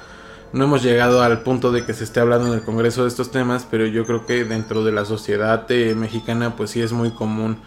no 0.52 0.64
hemos 0.64 0.82
llegado 0.82 1.22
al 1.22 1.42
punto 1.42 1.72
de 1.72 1.84
que 1.84 1.92
se 1.92 2.04
esté 2.04 2.20
hablando 2.20 2.48
en 2.48 2.54
el 2.54 2.62
Congreso 2.62 3.02
de 3.02 3.08
estos 3.08 3.30
temas, 3.30 3.66
pero 3.70 3.86
yo 3.86 4.06
creo 4.06 4.24
que 4.24 4.44
dentro 4.44 4.82
de 4.82 4.92
la 4.92 5.04
sociedad 5.04 5.70
eh, 5.70 5.94
mexicana 5.94 6.56
pues 6.56 6.70
sí 6.70 6.80
es 6.80 6.92
muy 6.92 7.10
común 7.10 7.58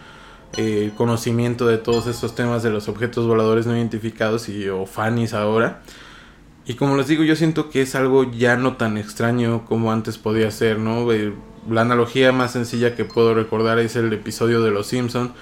eh, 0.56 0.84
el 0.84 0.92
conocimiento 0.92 1.66
de 1.66 1.78
todos 1.78 2.06
estos 2.08 2.34
temas 2.34 2.62
de 2.62 2.70
los 2.70 2.88
objetos 2.88 3.26
voladores 3.26 3.66
no 3.66 3.76
identificados 3.76 4.48
y 4.48 4.68
o 4.68 4.86
FANIS 4.86 5.32
ahora. 5.32 5.82
Y 6.64 6.74
como 6.74 6.96
les 6.96 7.08
digo, 7.08 7.24
yo 7.24 7.36
siento 7.36 7.70
que 7.70 7.82
es 7.82 7.94
algo 7.94 8.30
ya 8.30 8.56
no 8.56 8.76
tan 8.76 8.96
extraño 8.98 9.64
como 9.64 9.92
antes 9.92 10.18
podía 10.18 10.50
ser, 10.50 10.78
¿no? 10.78 11.10
Eh, 11.12 11.32
la 11.70 11.82
analogía 11.82 12.32
más 12.32 12.52
sencilla 12.52 12.96
que 12.96 13.04
puedo 13.04 13.34
recordar 13.34 13.78
es 13.78 13.94
el 13.94 14.12
episodio 14.12 14.62
de 14.62 14.72
Los 14.72 14.88
Simpson 14.88 15.32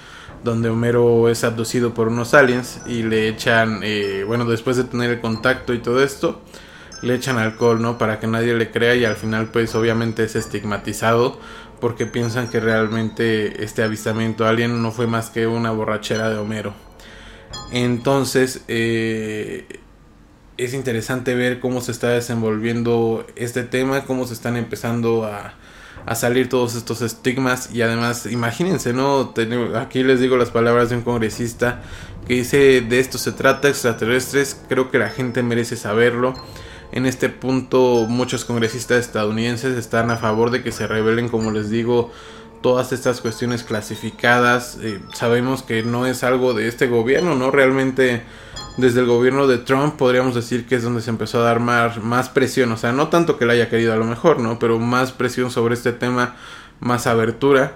donde 0.44 0.70
Homero 0.70 1.28
es 1.28 1.44
abducido 1.44 1.92
por 1.92 2.08
unos 2.08 2.32
aliens 2.32 2.80
y 2.86 3.02
le 3.02 3.28
echan, 3.28 3.82
bueno, 4.26 4.46
después 4.46 4.78
de 4.78 4.84
tener 4.84 5.10
el 5.10 5.20
contacto 5.20 5.74
y 5.74 5.80
todo 5.80 6.02
esto, 6.02 6.40
le 7.02 7.14
echan 7.14 7.38
alcohol, 7.38 7.80
¿no? 7.80 7.98
Para 7.98 8.20
que 8.20 8.26
nadie 8.26 8.54
le 8.54 8.70
crea 8.70 8.94
y 8.94 9.04
al 9.04 9.16
final 9.16 9.48
pues 9.50 9.74
obviamente 9.74 10.24
es 10.24 10.36
estigmatizado 10.36 11.38
porque 11.80 12.06
piensan 12.06 12.48
que 12.48 12.60
realmente 12.60 13.64
este 13.64 13.82
avistamiento 13.82 14.46
alien 14.46 14.82
no 14.82 14.92
fue 14.92 15.06
más 15.06 15.30
que 15.30 15.46
una 15.46 15.70
borrachera 15.70 16.28
de 16.28 16.38
Homero. 16.38 16.74
Entonces 17.72 18.62
eh, 18.68 19.66
es 20.56 20.74
interesante 20.74 21.34
ver 21.34 21.58
cómo 21.58 21.80
se 21.80 21.92
está 21.92 22.08
desenvolviendo 22.08 23.26
este 23.36 23.62
tema, 23.62 24.04
cómo 24.04 24.26
se 24.26 24.34
están 24.34 24.56
empezando 24.56 25.24
a, 25.24 25.54
a 26.04 26.14
salir 26.14 26.48
todos 26.48 26.74
estos 26.74 27.00
estigmas 27.00 27.70
y 27.72 27.80
además 27.80 28.26
imagínense, 28.26 28.92
¿no? 28.92 29.32
Aquí 29.76 30.02
les 30.02 30.20
digo 30.20 30.36
las 30.36 30.50
palabras 30.50 30.90
de 30.90 30.96
un 30.96 31.02
congresista 31.02 31.82
que 32.26 32.34
dice 32.34 32.82
de 32.82 33.00
esto 33.00 33.16
se 33.16 33.32
trata 33.32 33.68
extraterrestres, 33.68 34.60
creo 34.68 34.90
que 34.90 34.98
la 34.98 35.08
gente 35.08 35.42
merece 35.42 35.76
saberlo 35.76 36.34
en 36.92 37.06
este 37.06 37.28
punto 37.28 38.06
muchos 38.08 38.44
congresistas 38.44 38.98
estadounidenses 38.98 39.76
están 39.76 40.10
a 40.10 40.16
favor 40.16 40.50
de 40.50 40.62
que 40.62 40.72
se 40.72 40.86
revelen, 40.86 41.28
como 41.28 41.50
les 41.50 41.70
digo, 41.70 42.10
todas 42.62 42.92
estas 42.92 43.20
cuestiones 43.20 43.62
clasificadas. 43.62 44.78
Eh, 44.82 45.00
sabemos 45.14 45.62
que 45.62 45.82
no 45.82 46.06
es 46.06 46.24
algo 46.24 46.52
de 46.54 46.68
este 46.68 46.86
gobierno, 46.88 47.34
¿no? 47.34 47.50
Realmente 47.50 48.22
desde 48.76 49.00
el 49.00 49.06
gobierno 49.06 49.46
de 49.46 49.58
Trump 49.58 49.96
podríamos 49.96 50.34
decir 50.34 50.66
que 50.66 50.76
es 50.76 50.82
donde 50.82 51.02
se 51.02 51.10
empezó 51.10 51.40
a 51.40 51.44
dar 51.44 51.60
más, 51.60 52.02
más 52.02 52.28
presión, 52.28 52.72
o 52.72 52.76
sea, 52.76 52.92
no 52.92 53.08
tanto 53.08 53.38
que 53.38 53.46
le 53.46 53.52
haya 53.52 53.68
querido 53.68 53.92
a 53.92 53.96
lo 53.96 54.04
mejor, 54.04 54.38
¿no? 54.40 54.58
Pero 54.58 54.78
más 54.78 55.12
presión 55.12 55.50
sobre 55.50 55.74
este 55.74 55.92
tema, 55.92 56.36
más 56.80 57.06
abertura. 57.06 57.74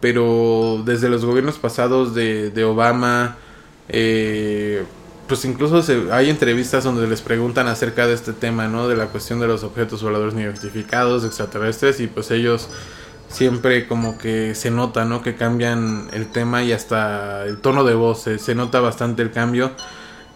Pero 0.00 0.82
desde 0.84 1.08
los 1.08 1.24
gobiernos 1.24 1.58
pasados 1.58 2.14
de, 2.14 2.50
de 2.50 2.64
Obama, 2.64 3.36
eh, 3.88 4.84
pues 5.28 5.44
incluso 5.44 5.82
hay 6.10 6.30
entrevistas 6.30 6.84
donde 6.84 7.06
les 7.06 7.20
preguntan 7.20 7.68
acerca 7.68 8.06
de 8.06 8.14
este 8.14 8.32
tema, 8.32 8.66
¿no? 8.66 8.88
De 8.88 8.96
la 8.96 9.06
cuestión 9.06 9.38
de 9.38 9.46
los 9.46 9.62
objetos 9.62 10.02
voladores 10.02 10.34
no 10.34 10.40
identificados, 10.40 11.24
extraterrestres, 11.24 12.00
y 12.00 12.06
pues 12.06 12.30
ellos 12.30 12.68
siempre 13.28 13.86
como 13.86 14.16
que 14.16 14.54
se 14.54 14.70
nota, 14.70 15.04
¿no? 15.04 15.22
Que 15.22 15.36
cambian 15.36 16.08
el 16.12 16.28
tema 16.28 16.62
y 16.62 16.72
hasta 16.72 17.44
el 17.44 17.58
tono 17.58 17.84
de 17.84 17.94
voz, 17.94 18.22
se, 18.22 18.54
nota 18.54 18.80
bastante 18.80 19.22
el 19.22 19.30
cambio. 19.30 19.72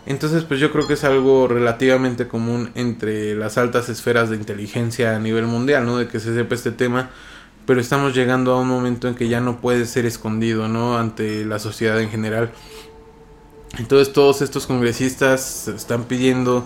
Entonces, 0.04 0.44
pues 0.44 0.60
yo 0.60 0.70
creo 0.72 0.86
que 0.86 0.94
es 0.94 1.04
algo 1.04 1.48
relativamente 1.48 2.28
común 2.28 2.70
entre 2.74 3.34
las 3.34 3.56
altas 3.56 3.88
esferas 3.88 4.30
de 4.30 4.36
inteligencia 4.36 5.16
a 5.16 5.18
nivel 5.18 5.46
mundial, 5.46 5.86
¿no? 5.86 5.96
De 5.96 6.08
que 6.08 6.20
se 6.20 6.34
sepa 6.34 6.54
este 6.54 6.72
tema, 6.72 7.10
pero 7.66 7.80
estamos 7.80 8.14
llegando 8.14 8.52
a 8.52 8.60
un 8.60 8.68
momento 8.68 9.08
en 9.08 9.14
que 9.14 9.28
ya 9.28 9.40
no 9.40 9.60
puede 9.60 9.86
ser 9.86 10.04
escondido, 10.04 10.68
¿no? 10.68 10.98
Ante 10.98 11.46
la 11.46 11.58
sociedad 11.58 11.98
en 12.00 12.10
general. 12.10 12.50
Entonces 13.78 14.12
todos 14.12 14.42
estos 14.42 14.66
congresistas 14.66 15.68
están 15.68 16.04
pidiendo 16.04 16.64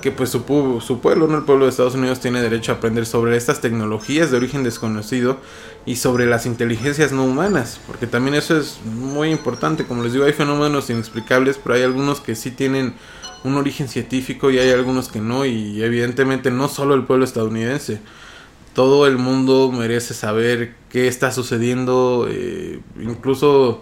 que 0.00 0.10
pues 0.10 0.30
su, 0.30 0.82
su 0.84 1.00
pueblo, 1.00 1.26
¿no? 1.26 1.38
el 1.38 1.44
pueblo 1.44 1.66
de 1.66 1.70
Estados 1.70 1.94
Unidos 1.94 2.20
tiene 2.20 2.40
derecho 2.40 2.72
a 2.72 2.76
aprender 2.76 3.06
sobre 3.06 3.36
estas 3.36 3.60
tecnologías 3.60 4.30
de 4.30 4.38
origen 4.38 4.64
desconocido 4.64 5.38
y 5.86 5.96
sobre 5.96 6.26
las 6.26 6.46
inteligencias 6.46 7.12
no 7.12 7.24
humanas, 7.24 7.80
porque 7.86 8.06
también 8.06 8.34
eso 8.34 8.56
es 8.56 8.80
muy 8.84 9.30
importante, 9.30 9.84
como 9.84 10.02
les 10.02 10.12
digo, 10.12 10.24
hay 10.24 10.32
fenómenos 10.32 10.88
inexplicables, 10.90 11.58
pero 11.62 11.74
hay 11.74 11.82
algunos 11.82 12.20
que 12.20 12.34
sí 12.34 12.50
tienen 12.50 12.94
un 13.44 13.56
origen 13.56 13.88
científico 13.88 14.50
y 14.50 14.58
hay 14.58 14.70
algunos 14.70 15.08
que 15.08 15.20
no, 15.20 15.44
y 15.44 15.82
evidentemente 15.82 16.50
no 16.50 16.68
solo 16.68 16.94
el 16.94 17.04
pueblo 17.04 17.24
estadounidense, 17.24 18.00
todo 18.74 19.06
el 19.06 19.18
mundo 19.18 19.72
merece 19.72 20.14
saber 20.14 20.74
qué 20.90 21.08
está 21.08 21.32
sucediendo, 21.32 22.26
eh, 22.30 22.80
incluso 23.00 23.80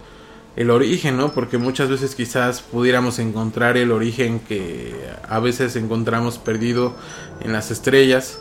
el 0.58 0.72
origen, 0.72 1.16
¿no? 1.16 1.30
Porque 1.32 1.56
muchas 1.56 1.88
veces 1.88 2.16
quizás 2.16 2.62
pudiéramos 2.62 3.20
encontrar 3.20 3.76
el 3.76 3.92
origen 3.92 4.40
que 4.40 4.92
a 5.28 5.38
veces 5.38 5.76
encontramos 5.76 6.38
perdido 6.38 6.96
en 7.40 7.52
las 7.52 7.70
estrellas. 7.70 8.40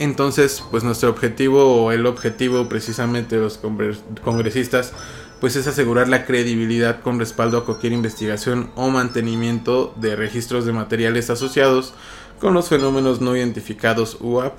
Entonces, 0.00 0.64
pues 0.72 0.82
nuestro 0.82 1.10
objetivo 1.10 1.84
o 1.84 1.92
el 1.92 2.06
objetivo 2.06 2.68
precisamente 2.68 3.36
de 3.36 3.42
los 3.42 3.60
congresistas 4.24 4.92
pues 5.40 5.54
es 5.54 5.68
asegurar 5.68 6.08
la 6.08 6.26
credibilidad 6.26 7.02
con 7.02 7.20
respaldo 7.20 7.58
a 7.58 7.64
cualquier 7.64 7.92
investigación 7.92 8.72
o 8.74 8.88
mantenimiento 8.88 9.94
de 9.96 10.16
registros 10.16 10.66
de 10.66 10.72
materiales 10.72 11.30
asociados 11.30 11.94
con 12.40 12.52
los 12.54 12.68
fenómenos 12.68 13.20
no 13.20 13.36
identificados 13.36 14.16
UAP 14.20 14.54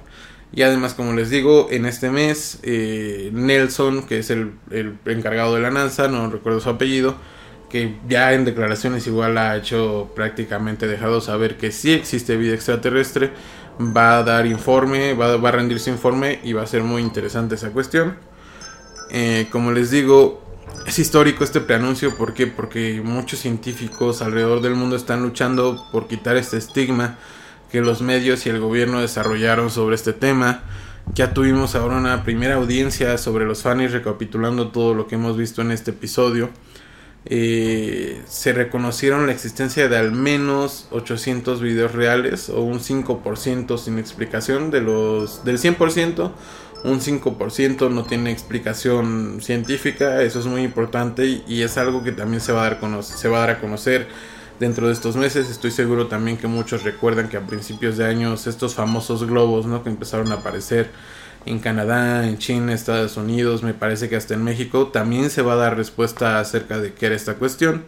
y 0.54 0.62
además, 0.62 0.94
como 0.94 1.14
les 1.14 1.30
digo, 1.30 1.68
en 1.70 1.86
este 1.86 2.10
mes, 2.10 2.60
eh, 2.64 3.30
Nelson, 3.34 4.06
que 4.08 4.20
es 4.20 4.30
el, 4.30 4.54
encargado 5.06 5.56
de 5.56 5.62
la 5.62 5.72
NASA, 5.72 6.08
no 6.08 6.30
recuerdo 6.30 6.60
su 6.60 6.70
apellido, 6.70 7.16
que 7.70 7.96
ya 8.08 8.34
en 8.34 8.46
declaraciones 8.46 9.06
igual 9.08 9.38
ha 9.38 9.58
hecho 9.58 10.12
prácticamente 10.16 10.88
dejado 10.88 11.20
saber 11.20 11.58
que 11.58 11.72
sí 11.72 11.92
existe 11.92 12.38
vida 12.38 12.54
extraterrestre, 12.54 13.32
va 13.80 14.20
a 14.20 14.24
dar 14.24 14.46
informe, 14.46 15.14
va, 15.14 15.34
a 15.34 15.52
rendir 15.52 15.80
su 15.80 15.90
informe 15.90 16.40
y 16.44 16.54
va 16.54 16.64
a 16.64 16.68
ser 16.68 16.84
muy 16.84 17.02
interesante 17.02 17.56
esa 17.56 17.72
cuestión. 17.72 18.16
Eh, 19.12 19.48
como 19.52 19.72
les 19.72 19.92
digo, 19.92 20.42
es 20.86 21.00
histórico 21.00 21.44
este 21.44 21.60
preanuncio, 21.60 22.16
¿por 22.16 22.34
qué? 22.34 22.48
Porque 22.48 23.02
muchos 23.04 23.40
científicos 23.40 24.22
alrededor 24.22 24.62
del 24.62 24.76
mundo 24.76 24.96
están 24.96 25.22
luchando 25.22 25.86
por 25.92 26.08
quitar 26.08 26.38
este 26.38 26.58
estigma 26.58 27.18
que 27.72 27.82
los 27.82 28.02
medios 28.02 28.46
y 28.46 28.50
el 28.50 28.60
gobierno 28.60 29.02
desarrollaron 29.02 29.70
sobre 29.70 29.96
este 29.96 30.14
tema. 30.14 30.64
Ya 31.14 31.34
tuvimos 31.34 31.76
ahora 31.76 31.98
una 31.98 32.24
primera 32.24 32.56
audiencia 32.56 33.18
sobre 33.18 33.46
los 33.46 33.62
fans 33.62 33.92
recapitulando 33.92 34.70
todo 34.70 34.94
lo 34.94 35.08
que 35.08 35.16
hemos 35.16 35.38
visto 35.38 35.62
en 35.62 35.72
este 35.72 35.92
episodio. 35.92 36.50
Eh, 37.28 38.22
se 38.28 38.54
reconocieron 38.54 39.26
la 39.26 39.32
existencia 39.32 39.88
de 39.88 39.98
al 39.98 40.12
menos 40.12 40.88
800 40.92 41.60
videos 41.60 41.94
reales 41.94 42.50
o 42.50 42.62
un 42.62 42.80
5% 42.80 43.80
sin 43.80 43.98
explicación 43.98 44.70
de 44.70 44.82
los 44.82 45.44
del 45.44 45.58
100% 45.58 46.32
un 46.84 47.00
5% 47.00 47.90
no 47.90 48.04
tiene 48.04 48.32
explicación 48.32 49.40
científica 49.42 50.22
eso 50.22 50.40
es 50.40 50.46
muy 50.46 50.62
importante 50.62 51.26
y, 51.26 51.44
y 51.48 51.64
es 51.64 51.80
algo 51.80 52.04
que 52.04 52.12
también 52.12 52.42
se 52.42 52.52
va 52.52 52.68
a 52.68 52.70
dar, 52.70 53.04
se 53.04 53.28
va 53.28 53.38
a, 53.38 53.40
dar 53.40 53.50
a 53.50 53.60
conocer 53.60 54.08
dentro 54.60 54.88
de 54.88 54.94
estos 54.94 55.16
meses. 55.16 55.50
Estoy 55.50 55.72
seguro 55.72 56.08
también 56.08 56.38
que 56.38 56.48
muchos 56.48 56.84
recuerdan 56.84 57.30
que 57.30 57.38
a 57.38 57.42
principios 57.42 57.98
de 57.98 58.06
años 58.06 58.48
estos 58.48 58.76
famosos 58.76 59.26
globos, 59.26 59.66
¿no? 59.66 59.84
Que 59.84 59.90
empezaron 59.90 60.32
a 60.32 60.36
aparecer 60.36 60.90
en 61.46 61.60
Canadá, 61.60 62.28
en 62.28 62.38
China, 62.38 62.74
Estados 62.74 63.18
Unidos, 63.18 63.64
me 63.64 63.74
parece 63.74 64.10
que 64.10 64.16
hasta 64.16 64.34
en 64.34 64.44
México 64.44 64.88
también 64.88 65.30
se 65.30 65.42
va 65.42 65.54
a 65.54 65.58
dar 65.58 65.78
respuesta 65.78 66.40
acerca 66.40 66.80
de 66.80 66.94
qué 66.94 67.08
era 67.08 67.16
esta 67.16 67.36
cuestión. 67.36 67.84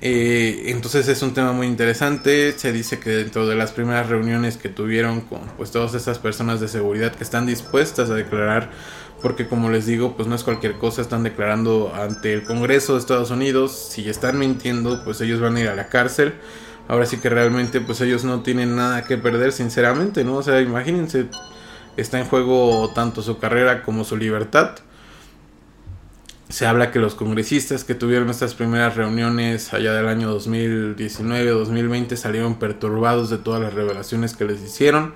Eh, 0.00 0.64
entonces 0.66 1.08
es 1.08 1.22
un 1.22 1.34
tema 1.34 1.52
muy 1.52 1.66
interesante. 1.66 2.52
Se 2.56 2.72
dice 2.72 2.98
que 2.98 3.10
dentro 3.10 3.46
de 3.46 3.56
las 3.56 3.72
primeras 3.72 4.08
reuniones 4.08 4.56
que 4.56 4.68
tuvieron 4.68 5.22
con 5.22 5.40
pues 5.56 5.70
todas 5.70 5.94
estas 5.94 6.18
personas 6.18 6.60
de 6.60 6.68
seguridad 6.68 7.14
que 7.14 7.24
están 7.24 7.46
dispuestas 7.46 8.10
a 8.10 8.14
declarar 8.14 8.70
porque 9.22 9.48
como 9.48 9.70
les 9.70 9.86
digo, 9.86 10.16
pues 10.16 10.28
no 10.28 10.34
es 10.34 10.44
cualquier 10.44 10.78
cosa, 10.78 11.02
están 11.02 11.24
declarando 11.24 11.92
ante 11.94 12.32
el 12.32 12.44
Congreso 12.44 12.94
de 12.94 13.00
Estados 13.00 13.30
Unidos, 13.30 13.72
si 13.90 14.08
están 14.08 14.38
mintiendo, 14.38 15.02
pues 15.04 15.20
ellos 15.20 15.40
van 15.40 15.56
a 15.56 15.60
ir 15.60 15.68
a 15.68 15.74
la 15.74 15.88
cárcel. 15.88 16.34
Ahora 16.86 17.04
sí 17.04 17.18
que 17.18 17.28
realmente 17.28 17.80
pues 17.80 18.00
ellos 18.00 18.24
no 18.24 18.42
tienen 18.42 18.76
nada 18.76 19.04
que 19.04 19.18
perder, 19.18 19.52
sinceramente, 19.52 20.24
¿no? 20.24 20.36
O 20.36 20.42
sea, 20.42 20.60
imagínense, 20.60 21.26
está 21.96 22.18
en 22.18 22.26
juego 22.26 22.90
tanto 22.94 23.22
su 23.22 23.38
carrera 23.38 23.82
como 23.82 24.04
su 24.04 24.16
libertad. 24.16 24.76
Se 26.48 26.64
habla 26.64 26.90
que 26.90 26.98
los 26.98 27.14
congresistas 27.14 27.84
que 27.84 27.94
tuvieron 27.94 28.30
estas 28.30 28.54
primeras 28.54 28.96
reuniones 28.96 29.74
allá 29.74 29.92
del 29.92 30.08
año 30.08 30.34
2019-2020 30.38 32.16
salieron 32.16 32.58
perturbados 32.58 33.28
de 33.28 33.36
todas 33.36 33.60
las 33.60 33.74
revelaciones 33.74 34.34
que 34.34 34.46
les 34.46 34.62
hicieron 34.62 35.12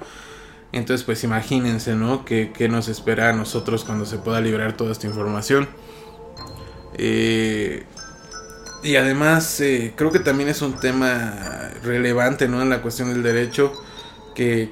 Entonces, 0.72 1.04
pues 1.04 1.22
imagínense, 1.22 1.94
¿no? 1.94 2.24
¿Qué, 2.24 2.68
nos 2.70 2.88
espera 2.88 3.28
a 3.28 3.32
nosotros 3.32 3.84
cuando 3.84 4.06
se 4.06 4.16
pueda 4.16 4.40
liberar 4.40 4.76
toda 4.76 4.92
esta 4.92 5.06
información? 5.06 5.68
Eh, 6.94 7.84
y 8.82 8.96
además, 8.96 9.60
eh, 9.60 9.92
creo 9.96 10.10
que 10.10 10.18
también 10.18 10.48
es 10.48 10.62
un 10.62 10.80
tema 10.80 11.70
relevante, 11.84 12.48
¿no? 12.48 12.62
En 12.62 12.70
la 12.70 12.80
cuestión 12.80 13.12
del 13.12 13.22
derecho, 13.22 13.72
que, 14.34 14.70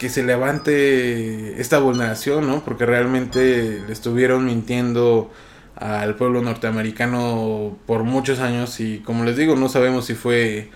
que 0.00 0.08
se 0.08 0.24
levante 0.24 1.60
esta 1.60 1.78
vulneración, 1.78 2.46
¿no? 2.46 2.64
Porque 2.64 2.84
realmente 2.84 3.82
le 3.86 3.92
estuvieron 3.92 4.44
mintiendo 4.44 5.30
al 5.76 6.16
pueblo 6.16 6.42
norteamericano 6.42 7.76
por 7.86 8.02
muchos 8.02 8.40
años 8.40 8.80
y 8.80 9.00
como 9.00 9.24
les 9.24 9.36
digo, 9.36 9.56
no 9.56 9.68
sabemos 9.68 10.06
si 10.06 10.14
fue 10.14 10.70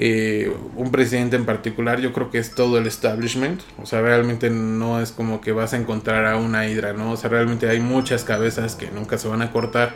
eh, 0.00 0.52
un 0.76 0.92
presidente 0.92 1.34
en 1.34 1.44
particular, 1.44 2.00
yo 2.00 2.12
creo 2.12 2.30
que 2.30 2.38
es 2.38 2.54
todo 2.54 2.78
el 2.78 2.86
establishment, 2.86 3.62
o 3.82 3.86
sea, 3.86 4.00
realmente 4.00 4.48
no 4.48 5.00
es 5.00 5.10
como 5.10 5.40
que 5.40 5.50
vas 5.50 5.72
a 5.74 5.76
encontrar 5.76 6.24
a 6.26 6.36
una 6.36 6.68
hidra, 6.68 6.92
¿no? 6.92 7.10
O 7.10 7.16
sea, 7.16 7.30
realmente 7.30 7.68
hay 7.68 7.80
muchas 7.80 8.22
cabezas 8.22 8.76
que 8.76 8.92
nunca 8.92 9.18
se 9.18 9.26
van 9.26 9.42
a 9.42 9.50
cortar, 9.50 9.94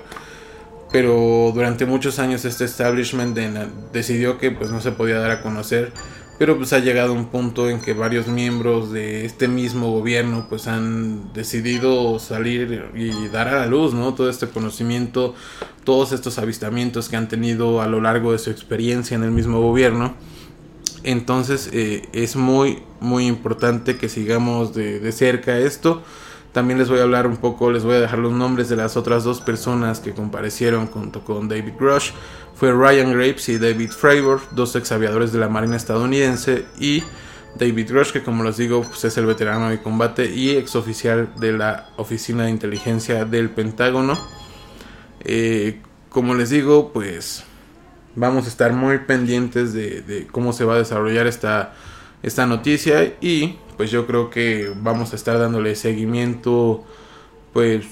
pero 0.91 1.53
durante 1.55 1.87
muchos 1.87 2.19
años 2.19 2.45
este 2.45 2.65
establishment 2.65 3.39
decidió 3.93 4.39
que 4.39 4.51
pues 4.51 4.71
no 4.71 4.81
se 4.81 4.91
podía 4.91 5.21
dar 5.21 5.31
a 5.31 5.41
conocer 5.41 5.93
pero 6.43 6.57
pues 6.57 6.73
ha 6.73 6.81
llegado 6.81 7.13
un 7.13 7.27
punto 7.27 7.71
en 7.71 7.81
que 7.81 7.93
varios 7.93 8.27
miembros 8.27 8.91
de 8.91 9.25
este 9.25 9.47
mismo 9.47 9.93
gobierno 9.93 10.49
pues 10.49 10.67
han 10.67 11.33
decidido 11.33 12.19
salir 12.19 12.87
y 12.97 13.29
dar 13.29 13.47
a 13.47 13.61
la 13.61 13.67
luz, 13.67 13.95
¿no? 13.95 14.13
Todo 14.15 14.29
este 14.29 14.49
conocimiento, 14.49 15.37
todos 15.85 16.11
estos 16.11 16.41
avistamientos 16.41 17.09
que 17.09 17.15
han 17.15 17.29
tenido 17.29 17.81
a 17.81 17.87
lo 17.87 18.01
largo 18.01 18.33
de 18.33 18.41
su 18.41 18.51
experiencia 18.51 19.15
en 19.15 19.23
el 19.23 19.31
mismo 19.31 19.61
gobierno. 19.61 20.17
Entonces 21.05 21.71
eh, 21.73 22.09
es 22.13 22.35
muy, 22.35 22.83
muy 22.99 23.29
importante 23.29 23.97
que 23.97 24.09
sigamos 24.09 24.75
de, 24.75 24.99
de 24.99 25.13
cerca 25.13 25.61
esto. 25.61 26.03
También 26.53 26.79
les 26.79 26.89
voy 26.89 26.99
a 26.99 27.03
hablar 27.03 27.27
un 27.27 27.39
poco, 27.39 27.71
les 27.71 27.83
voy 27.83 27.95
a 27.95 28.01
dejar 28.01 28.19
los 28.19 28.33
nombres 28.33 28.69
de 28.69 28.77
las 28.77 28.97
otras 28.97 29.25
dos 29.25 29.41
personas 29.41 30.01
que 30.01 30.13
comparecieron 30.13 30.87
junto 30.87 31.25
con 31.25 31.49
David 31.49 31.73
Rush 31.79 32.11
fue 32.55 32.73
Ryan 32.73 33.13
Graves 33.13 33.49
y 33.49 33.59
David 33.59 33.91
Fravor, 33.91 34.41
dos 34.53 34.77
ex 34.77 34.93
aviadores 34.93 35.33
de 35.33 35.39
la 35.41 35.49
Marina 35.49 35.77
estadounidense, 35.77 36.65
y 36.79 37.03
David 37.59 37.91
Rush, 37.91 38.13
que 38.13 38.23
como 38.23 38.45
les 38.45 38.57
digo, 38.57 38.83
pues 38.83 39.05
es 39.05 39.17
el 39.17 39.27
veterano 39.27 39.69
de 39.69 39.83
combate 39.83 40.31
y 40.33 40.51
ex 40.51 40.77
oficial 40.77 41.33
de 41.41 41.53
la 41.53 41.89
Oficina 41.97 42.45
de 42.45 42.51
Inteligencia 42.51 43.25
del 43.25 43.51
Pentágono. 43.51 44.19
Eh, 45.25 45.81
como 46.09 46.35
les 46.35 46.51
digo, 46.51 46.93
pues 46.93 47.45
vamos 48.15 48.45
a 48.45 48.49
estar 48.49 48.73
muy 48.73 48.99
pendientes 48.99 49.73
de, 49.73 50.03
de, 50.03 50.27
cómo 50.27 50.53
se 50.53 50.65
va 50.65 50.75
a 50.75 50.79
desarrollar 50.79 51.27
esta, 51.27 51.75
esta 52.23 52.47
noticia 52.47 53.15
y 53.21 53.57
pues 53.77 53.91
yo 53.91 54.07
creo 54.07 54.31
que 54.31 54.73
vamos 54.77 55.13
a 55.13 55.17
estar 55.17 55.39
dándole 55.39 55.75
seguimiento 55.77 56.85
pues 57.53 57.87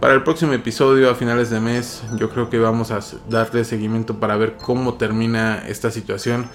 para 0.00 0.12
el 0.12 0.22
próximo 0.22 0.52
episodio 0.52 1.10
a 1.10 1.14
finales 1.14 1.48
de 1.48 1.58
mes 1.58 2.02
yo 2.16 2.28
creo 2.28 2.50
que 2.50 2.58
vamos 2.58 2.90
a 2.90 3.00
darle 3.30 3.64
seguimiento 3.64 4.20
para 4.20 4.36
ver 4.36 4.56
cómo 4.56 4.94
termina 4.94 5.62
esta 5.66 5.90
situación. 5.90 6.46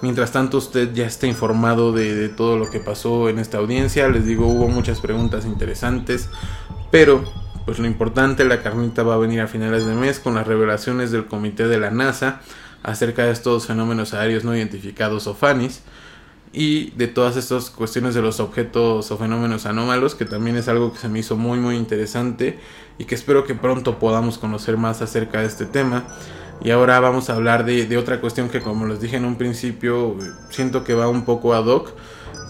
Mientras 0.00 0.32
tanto 0.32 0.58
usted 0.58 0.92
ya 0.92 1.06
está 1.06 1.26
informado 1.26 1.92
de, 1.92 2.28
todo 2.28 2.56
lo 2.56 2.70
que 2.70 2.78
pasó 2.78 3.28
en 3.28 3.38
esta 3.38 3.58
audiencia. 3.58 4.08
Les 4.08 4.26
digo, 4.26 4.46
hubo 4.46 4.68
muchas 4.68 5.00
preguntas 5.00 5.44
interesantes. 5.44 6.28
Pero 6.90 7.24
pues 7.64 7.78
lo 7.78 7.86
importante, 7.86 8.44
la 8.44 8.62
carnita 8.62 9.02
va 9.02 9.14
a 9.14 9.18
venir 9.18 9.40
a 9.40 9.48
finales 9.48 9.86
de 9.86 9.94
mes 9.94 10.20
con 10.20 10.34
las 10.34 10.46
revelaciones 10.46 11.10
del 11.10 11.26
comité 11.26 11.66
de 11.66 11.78
la 11.78 11.90
NASA 11.90 12.42
acerca 12.82 13.24
de 13.24 13.32
estos 13.32 13.66
fenómenos 13.66 14.14
aéreos 14.14 14.44
no 14.44 14.54
identificados 14.54 15.26
o 15.26 15.34
FANIS 15.34 15.82
y 16.54 16.90
de 16.92 17.08
todas 17.08 17.36
estas 17.36 17.68
cuestiones 17.68 18.14
de 18.14 18.22
los 18.22 18.38
objetos 18.38 19.10
o 19.10 19.18
fenómenos 19.18 19.66
anómalos, 19.66 20.14
que 20.14 20.24
también 20.24 20.56
es 20.56 20.68
algo 20.68 20.92
que 20.92 20.98
se 20.98 21.08
me 21.08 21.18
hizo 21.18 21.36
muy 21.36 21.58
muy 21.58 21.74
interesante 21.74 22.58
y 22.96 23.04
que 23.06 23.16
espero 23.16 23.44
que 23.44 23.56
pronto 23.56 23.98
podamos 23.98 24.38
conocer 24.38 24.76
más 24.76 25.02
acerca 25.02 25.40
de 25.40 25.46
este 25.46 25.66
tema. 25.66 26.04
Y 26.62 26.70
ahora 26.70 27.00
vamos 27.00 27.28
a 27.28 27.34
hablar 27.34 27.64
de, 27.64 27.96
otra 27.96 28.20
cuestión 28.20 28.48
que 28.48 28.60
como 28.60 28.86
les 28.86 29.00
dije 29.00 29.16
en 29.16 29.24
un 29.24 29.36
principio, 29.36 30.16
siento 30.50 30.84
que 30.84 30.94
va 30.94 31.08
un 31.08 31.24
poco 31.24 31.54
ad 31.54 31.66
hoc, 31.66 31.90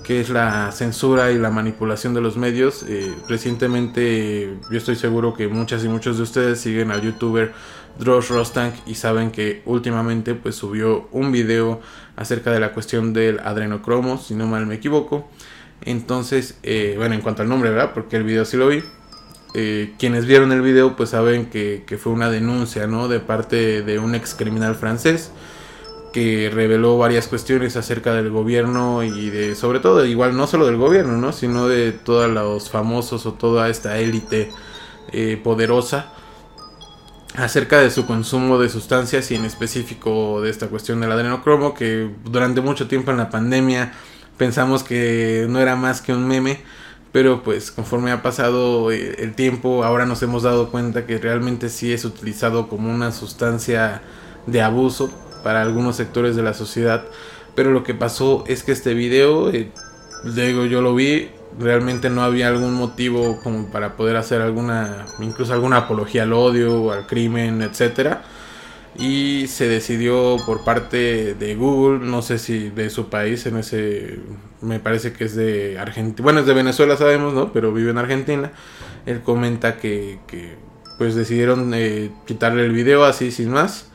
que 0.04 0.20
es 0.20 0.28
la 0.28 0.70
censura 0.72 1.32
y 1.32 1.38
la 1.38 1.50
manipulación 1.50 2.12
de 2.12 2.20
los 2.20 2.36
medios. 2.36 2.84
Eh, 2.86 3.10
recientemente 3.26 4.58
yo 4.70 4.76
estoy 4.76 4.96
seguro 4.96 5.32
que 5.32 5.48
muchas 5.48 5.82
y 5.82 5.88
muchos 5.88 6.18
de 6.18 6.24
ustedes 6.24 6.60
siguen 6.60 6.90
al 6.90 7.00
youtuber 7.00 7.54
Drosh 7.98 8.28
Rostank 8.28 8.74
y 8.86 8.96
saben 8.96 9.30
que 9.30 9.62
últimamente 9.64 10.34
pues 10.34 10.56
subió 10.56 11.08
un 11.12 11.32
video 11.32 11.80
acerca 12.16 12.50
de 12.52 12.60
la 12.60 12.72
cuestión 12.72 13.12
del 13.12 13.40
adrenocromo, 13.40 14.18
si 14.18 14.34
no 14.34 14.46
mal 14.46 14.66
me 14.66 14.76
equivoco. 14.76 15.28
Entonces, 15.82 16.58
eh, 16.62 16.94
bueno, 16.96 17.14
en 17.14 17.20
cuanto 17.20 17.42
al 17.42 17.48
nombre, 17.48 17.70
¿verdad? 17.70 17.92
Porque 17.94 18.16
el 18.16 18.24
video 18.24 18.44
sí 18.44 18.56
lo 18.56 18.68
vi. 18.68 18.82
Eh, 19.56 19.94
quienes 19.98 20.26
vieron 20.26 20.50
el 20.50 20.62
video 20.62 20.96
pues 20.96 21.10
saben 21.10 21.46
que, 21.46 21.84
fue 21.98 22.12
una 22.12 22.30
denuncia, 22.30 22.86
¿no? 22.86 23.08
De 23.08 23.20
parte 23.20 23.82
de 23.82 23.98
un 23.98 24.14
ex 24.14 24.34
criminal 24.34 24.74
francés 24.74 25.30
que 26.12 26.50
reveló 26.52 26.96
varias 26.96 27.26
cuestiones 27.26 27.76
acerca 27.76 28.14
del 28.14 28.30
gobierno 28.30 29.02
y 29.02 29.30
de, 29.30 29.54
sobre 29.56 29.80
todo, 29.80 30.04
igual 30.06 30.36
no 30.36 30.46
solo 30.46 30.66
del 30.66 30.76
gobierno, 30.76 31.16
¿no? 31.16 31.32
Sino 31.32 31.68
de 31.68 31.92
todos 31.92 32.30
los 32.30 32.70
famosos 32.70 33.26
o 33.26 33.34
toda 33.34 33.68
esta 33.68 33.98
élite 33.98 34.50
eh, 35.12 35.40
poderosa 35.42 36.13
acerca 37.36 37.80
de 37.80 37.90
su 37.90 38.06
consumo 38.06 38.58
de 38.58 38.68
sustancias 38.68 39.30
y 39.30 39.34
en 39.34 39.44
específico 39.44 40.40
de 40.40 40.50
esta 40.50 40.68
cuestión 40.68 41.00
del 41.00 41.12
adrenocromo 41.12 41.74
que 41.74 42.10
durante 42.24 42.60
mucho 42.60 42.86
tiempo 42.86 43.10
en 43.10 43.16
la 43.16 43.30
pandemia 43.30 43.92
pensamos 44.36 44.84
que 44.84 45.46
no 45.48 45.58
era 45.60 45.76
más 45.76 46.00
que 46.00 46.12
un 46.12 46.26
meme 46.28 46.60
pero 47.14 47.44
pues 47.44 47.70
conforme 47.70 48.10
ha 48.10 48.22
pasado 48.22 48.90
eh, 48.90 49.16
el 49.20 49.34
tiempo 49.34 49.84
ahora 49.84 50.04
nos 50.04 50.20
hemos 50.24 50.42
dado 50.42 50.72
cuenta 50.72 51.06
que 51.06 51.18
realmente 51.18 51.68
sí 51.68 51.92
es 51.92 52.04
utilizado 52.04 52.68
como 52.68 52.92
una 52.92 53.12
sustancia 53.12 54.02
de 54.46 54.60
abuso 54.60 55.10
para 55.44 55.62
algunos 55.62 55.94
sectores 55.94 56.34
de 56.34 56.42
la 56.42 56.54
sociedad. 56.54 57.04
Pero 57.54 57.70
lo 57.70 57.84
que 57.84 57.94
pasó 57.94 58.42
es 58.48 58.64
que 58.64 58.72
este 58.72 58.94
video 58.94 59.50
eh, 59.50 59.70
digo 60.24 60.64
yo 60.64 60.82
lo 60.82 60.94
vi 60.96 61.30
realmente 61.58 62.10
no 62.10 62.22
había 62.22 62.48
algún 62.48 62.74
motivo 62.74 63.40
como 63.42 63.66
para 63.70 63.96
poder 63.96 64.16
hacer 64.16 64.40
alguna, 64.40 65.06
incluso 65.20 65.52
alguna 65.52 65.78
apología 65.78 66.24
al 66.24 66.32
odio, 66.32 66.92
al 66.92 67.06
crimen, 67.06 67.62
etcétera. 67.62 68.22
Y 68.96 69.48
se 69.48 69.66
decidió 69.66 70.36
por 70.46 70.62
parte 70.64 71.34
de 71.34 71.54
Google, 71.56 72.06
no 72.06 72.22
sé 72.22 72.38
si 72.38 72.70
de 72.70 72.90
su 72.90 73.08
país, 73.08 73.44
en 73.46 73.56
ese, 73.56 74.20
me 74.60 74.78
parece 74.78 75.12
que 75.12 75.24
es 75.24 75.34
de 75.34 75.78
Argentina, 75.78 76.22
bueno 76.22 76.40
es 76.40 76.46
de 76.46 76.54
Venezuela 76.54 76.96
sabemos, 76.96 77.34
¿no? 77.34 77.52
Pero 77.52 77.72
vive 77.72 77.90
en 77.90 77.98
Argentina. 77.98 78.52
Él 79.06 79.20
comenta 79.22 79.76
que, 79.78 80.20
que 80.28 80.56
pues 80.98 81.14
decidieron 81.14 81.72
eh, 81.74 82.10
quitarle 82.26 82.64
el 82.64 82.72
video 82.72 83.04
así 83.04 83.30
sin 83.30 83.50
más. 83.50 83.90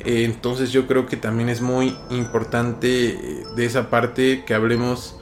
Eh, 0.00 0.24
entonces 0.24 0.72
yo 0.72 0.86
creo 0.86 1.06
que 1.06 1.16
también 1.16 1.48
es 1.48 1.60
muy 1.60 1.96
importante 2.10 3.08
eh, 3.08 3.44
de 3.56 3.64
esa 3.64 3.90
parte 3.90 4.44
que 4.46 4.54
hablemos 4.54 5.18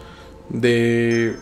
de 0.50 1.36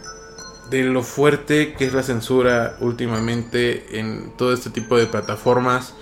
de 0.71 0.85
lo 0.85 1.03
fuerte 1.03 1.75
que 1.75 1.85
es 1.85 1.93
la 1.93 2.03
censura 2.03 2.77
últimamente 2.81 3.99
en 3.99 4.33
todo 4.37 4.53
este 4.53 4.71
tipo 4.71 4.97
de 4.97 5.07
plataformas 5.07 5.95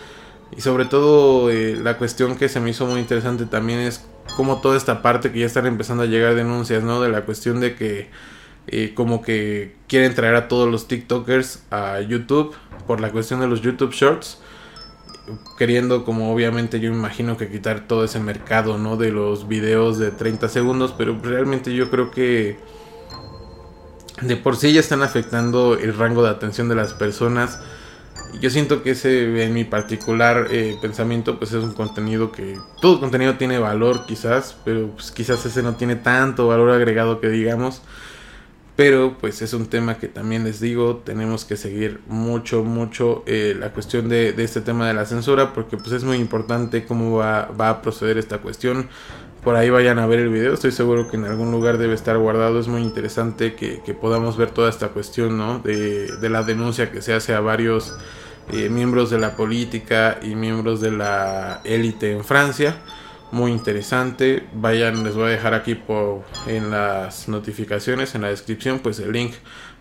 y 0.56 0.60
sobre 0.60 0.84
todo 0.84 1.50
eh, 1.50 1.76
la 1.76 1.98
cuestión 1.98 2.36
que 2.36 2.48
se 2.48 2.60
me 2.60 2.70
hizo 2.70 2.86
muy 2.86 3.00
interesante 3.00 3.46
también 3.46 3.80
es 3.80 4.04
como 4.36 4.60
toda 4.60 4.76
esta 4.76 5.02
parte 5.02 5.32
que 5.32 5.40
ya 5.40 5.46
están 5.46 5.66
empezando 5.66 6.04
a 6.04 6.06
llegar 6.06 6.34
denuncias, 6.34 6.82
¿no? 6.82 7.00
De 7.00 7.08
la 7.08 7.22
cuestión 7.22 7.60
de 7.60 7.74
que 7.74 8.10
eh, 8.68 8.92
como 8.94 9.22
que 9.22 9.74
quieren 9.88 10.14
traer 10.14 10.36
a 10.36 10.48
todos 10.48 10.70
los 10.70 10.86
TikTokers 10.88 11.64
a 11.70 12.00
YouTube 12.00 12.54
por 12.86 13.00
la 13.00 13.10
cuestión 13.10 13.40
de 13.40 13.48
los 13.48 13.60
YouTube 13.62 13.92
Shorts 13.92 14.38
queriendo 15.56 16.04
como 16.04 16.32
obviamente 16.32 16.80
yo 16.80 16.90
imagino 16.90 17.36
que 17.36 17.48
quitar 17.48 17.86
todo 17.86 18.04
ese 18.04 18.18
mercado, 18.18 18.78
¿no? 18.78 18.96
De 18.96 19.10
los 19.10 19.48
videos 19.48 19.98
de 19.98 20.10
30 20.10 20.48
segundos, 20.48 20.94
pero 20.96 21.18
realmente 21.22 21.74
yo 21.74 21.90
creo 21.90 22.10
que 22.10 22.58
de 24.22 24.36
por 24.36 24.56
sí 24.56 24.72
ya 24.72 24.80
están 24.80 25.02
afectando 25.02 25.78
el 25.78 25.96
rango 25.96 26.22
de 26.22 26.30
atención 26.30 26.68
de 26.68 26.74
las 26.74 26.92
personas. 26.92 27.60
Yo 28.40 28.48
siento 28.50 28.82
que 28.82 28.92
ese, 28.92 29.44
en 29.44 29.52
mi 29.52 29.64
particular 29.64 30.48
eh, 30.50 30.76
pensamiento, 30.80 31.38
pues 31.38 31.52
es 31.52 31.62
un 31.62 31.72
contenido 31.72 32.32
que 32.32 32.58
todo 32.80 32.98
contenido 32.98 33.36
tiene 33.36 33.58
valor 33.58 34.06
quizás, 34.06 34.56
pero 34.64 34.88
pues 34.88 35.10
quizás 35.10 35.44
ese 35.44 35.62
no 35.62 35.74
tiene 35.74 35.96
tanto 35.96 36.48
valor 36.48 36.70
agregado 36.70 37.20
que 37.20 37.28
digamos. 37.28 37.82
Pero 38.74 39.18
pues 39.20 39.42
es 39.42 39.52
un 39.52 39.66
tema 39.66 39.98
que 39.98 40.08
también 40.08 40.44
les 40.44 40.58
digo, 40.58 41.02
tenemos 41.04 41.44
que 41.44 41.58
seguir 41.58 42.00
mucho, 42.08 42.64
mucho 42.64 43.22
eh, 43.26 43.54
la 43.58 43.70
cuestión 43.70 44.08
de, 44.08 44.32
de, 44.32 44.44
este 44.44 44.62
tema 44.62 44.88
de 44.88 44.94
la 44.94 45.04
censura, 45.04 45.52
porque 45.52 45.76
pues 45.76 45.92
es 45.92 46.04
muy 46.04 46.16
importante 46.16 46.86
cómo 46.86 47.18
va, 47.18 47.48
va 47.48 47.68
a 47.68 47.82
proceder 47.82 48.16
esta 48.16 48.38
cuestión 48.38 48.88
por 49.42 49.56
ahí 49.56 49.70
vayan 49.70 49.98
a 49.98 50.06
ver 50.06 50.20
el 50.20 50.28
video. 50.28 50.54
Estoy 50.54 50.72
seguro 50.72 51.08
que 51.08 51.16
en 51.16 51.24
algún 51.24 51.50
lugar 51.50 51.78
debe 51.78 51.94
estar 51.94 52.16
guardado. 52.18 52.60
Es 52.60 52.68
muy 52.68 52.82
interesante 52.82 53.54
que, 53.54 53.80
podamos 53.94 54.36
ver 54.36 54.50
toda 54.50 54.70
esta 54.70 54.88
cuestión 54.88 55.36
¿no? 55.36 55.58
de, 55.58 56.28
la 56.30 56.42
denuncia 56.42 56.90
que 56.90 57.02
se 57.02 57.12
hace 57.12 57.34
a 57.34 57.40
varios 57.40 57.96
eh, 58.52 58.68
miembros 58.68 59.10
de 59.10 59.18
la 59.18 59.36
política 59.36 60.18
y 60.22 60.34
miembros 60.34 60.80
de 60.80 60.90
la 60.92 61.60
élite 61.64 62.12
en 62.12 62.24
Francia 62.24 62.76
muy 63.32 63.50
interesante. 63.50 64.46
Vayan, 64.52 65.02
les 65.02 65.14
voy 65.14 65.24
a 65.24 65.28
dejar 65.28 65.54
aquí 65.54 65.74
por, 65.74 66.22
en 66.46 66.70
las 66.70 67.28
notificaciones, 67.28 68.14
en 68.14 68.22
la 68.22 68.28
descripción, 68.28 68.78
pues 68.78 69.00
el 69.00 69.10
link 69.10 69.32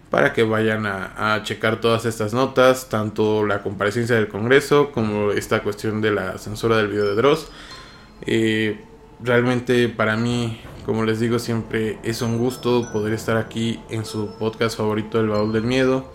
para 0.10 0.34
que 0.34 0.44
vayan 0.44 0.86
a, 0.86 1.42
checar 1.44 1.80
todas 1.80 2.06
estas 2.06 2.34
notas, 2.34 2.90
tanto 2.90 3.46
la 3.46 3.62
comparecencia 3.64 4.16
del 4.16 4.28
Congreso 4.28 4.92
como 4.92 5.32
esta 5.32 5.64
cuestión 5.64 6.02
de 6.02 6.12
la 6.12 6.38
censura 6.38 6.76
del 6.78 6.88
video 6.88 7.06
de 7.06 7.16
Dross. 7.16 7.48
Eh, 8.26 8.78
realmente 9.24 9.90
para 9.90 10.18
mí, 10.18 10.62
como 10.86 11.04
les 11.04 11.20
digo 11.20 11.40
siempre, 11.40 12.00
es 12.04 12.22
un 12.22 12.38
gusto 12.38 12.90
poder 12.92 13.14
estar 13.14 13.38
aquí 13.38 13.80
en 13.90 14.06
su 14.06 14.36
podcast 14.38 14.78
favorito, 14.78 15.20
El 15.20 15.30
Baúl 15.30 15.54
del 15.54 15.64
Miedo. 15.64 16.12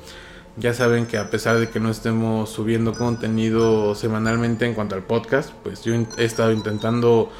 Ya 0.56 0.72
saben 0.72 1.06
que 1.06 1.18
a 1.18 1.30
pesar 1.30 1.58
de 1.58 1.68
que 1.68 1.80
no 1.80 1.90
estemos 1.90 2.48
subiendo 2.50 2.94
contenido 2.94 3.94
semanalmente 3.94 4.64
en 4.64 4.74
cuanto 4.74 4.94
al 4.94 5.02
podcast, 5.02 5.52
pues 5.62 5.84
yo 5.84 5.94
he 5.94 6.24
estado 6.24 6.50
intentando 6.52 7.30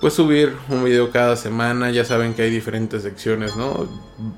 pues 0.00 0.14
subir 0.14 0.56
un 0.68 0.84
video 0.84 1.10
cada 1.10 1.36
semana. 1.36 1.90
Ya 1.90 2.04
saben 2.04 2.34
que 2.34 2.42
hay 2.42 2.50
diferentes 2.50 3.02
secciones, 3.02 3.56
¿no? 3.56 3.88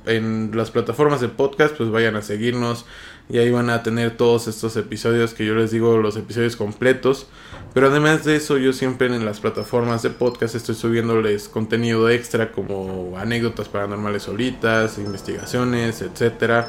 En 0.07 0.51
las 0.55 0.71
plataformas 0.71 1.21
de 1.21 1.29
podcast, 1.29 1.77
pues 1.77 1.91
vayan 1.91 2.17
a 2.17 2.23
seguirnos 2.23 2.87
y 3.29 3.39
ahí 3.39 3.51
van 3.51 3.71
a 3.71 3.83
tener 3.83 4.17
todos 4.17 4.49
estos 4.49 4.77
episodios 4.77 5.33
que 5.33 5.47
yo 5.47 5.55
les 5.55 5.71
digo, 5.71 5.97
los 5.97 6.17
episodios 6.17 6.57
completos. 6.57 7.27
Pero 7.73 7.89
además 7.89 8.25
de 8.25 8.37
eso, 8.37 8.59
yo 8.59 8.73
siempre 8.73 9.07
en 9.07 9.25
las 9.25 9.41
plataformas 9.41 10.03
de 10.03 10.11
podcast 10.11 10.55
estoy 10.55 10.75
subiéndoles 10.75 11.49
contenido 11.49 12.11
extra 12.11 12.53
como 12.53 13.19
anécdotas 13.19 13.69
paranormales 13.69 14.25
solitas, 14.25 14.99
investigaciones, 14.99 16.03
etcétera. 16.03 16.69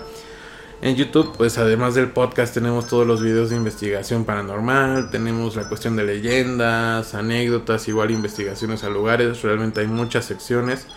En 0.81 0.95
YouTube, 0.95 1.33
pues 1.37 1.57
además 1.57 1.95
del 1.95 2.11
podcast 2.11 2.53
tenemos 2.53 2.87
todos 2.87 3.07
los 3.07 3.21
videos 3.21 3.49
de 3.49 3.55
investigación 3.55 4.25
paranormal, 4.25 5.09
tenemos 5.09 5.55
la 5.55 5.67
cuestión 5.67 5.95
de 5.95 6.03
leyendas, 6.03 7.15
anécdotas, 7.15 7.87
igual 7.87 8.11
investigaciones 8.11 8.83
a 8.83 8.89
lugares, 8.89 9.41
realmente 9.41 9.81
hay 9.81 9.87
muchas 9.87 10.25
secciones. 10.25 10.87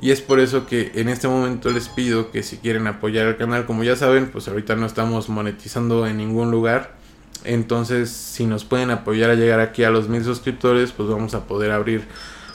Y 0.00 0.12
es 0.12 0.20
por 0.20 0.40
eso 0.40 0.66
que 0.66 0.92
en 0.94 1.08
este 1.08 1.28
momento 1.28 1.70
les 1.70 1.88
pido 1.88 2.30
que 2.30 2.42
si 2.42 2.56
quieren 2.56 2.86
apoyar 2.86 3.26
el 3.26 3.36
canal, 3.36 3.66
como 3.66 3.84
ya 3.84 3.96
saben, 3.96 4.30
pues 4.30 4.48
ahorita 4.48 4.76
no 4.76 4.86
estamos 4.86 5.28
monetizando 5.28 6.06
en 6.06 6.16
ningún 6.16 6.50
lugar. 6.50 6.94
Entonces, 7.44 8.10
si 8.10 8.46
nos 8.46 8.64
pueden 8.64 8.90
apoyar 8.90 9.30
a 9.30 9.34
llegar 9.34 9.60
aquí 9.60 9.84
a 9.84 9.90
los 9.90 10.08
mil 10.08 10.24
suscriptores, 10.24 10.92
pues 10.92 11.08
vamos 11.08 11.34
a 11.34 11.46
poder 11.46 11.70
abrir 11.70 12.06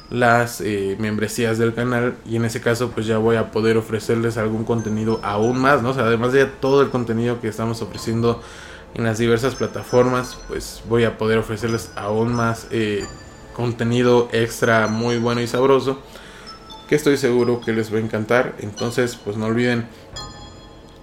las 0.10 0.62
eh, 0.62 0.96
membresías 1.00 1.58
del 1.58 1.74
canal 1.74 2.16
y 2.26 2.36
en 2.36 2.46
ese 2.46 2.62
caso 2.62 2.92
pues 2.92 3.08
ya 3.08 3.18
voy 3.18 3.38
a 3.38 3.52
poder 3.52 3.76
ofrecerles 3.78 4.38
algún 4.38 4.64
contenido 4.64 5.20
aún 5.24 5.60
más, 5.60 5.82
¿no? 5.82 5.94
Sea, 5.94 6.06
además 6.06 6.32
de 6.32 6.46
todo 6.46 6.82
el 6.82 6.90
contenido 6.90 7.42
que 7.42 7.48
estamos 7.48 7.82
ofreciendo 7.82 8.42
en 8.94 9.04
las 9.04 9.18
diversas 9.18 9.56
plataformas, 9.56 10.38
pues 10.48 10.84
voy 10.88 11.04
a 11.06 11.18
poder 11.18 11.40
ofrecerles 11.40 11.92
aún 11.96 12.34
más 12.34 12.68
eh, 12.72 13.06
contenido 13.54 14.30
extra 14.32 14.88
muy 14.88 15.18
bueno 15.18 15.42
y 15.42 15.48
sabroso 15.48 16.00
que 16.88 16.96
estoy 16.96 17.18
seguro 17.18 17.62
que 17.62 17.74
les 17.74 17.94
va 17.94 17.98
a 17.98 18.02
encantar. 18.02 18.56
Entonces, 18.60 19.16
pues 19.16 19.38
no 19.38 19.46
olviden 19.46 19.88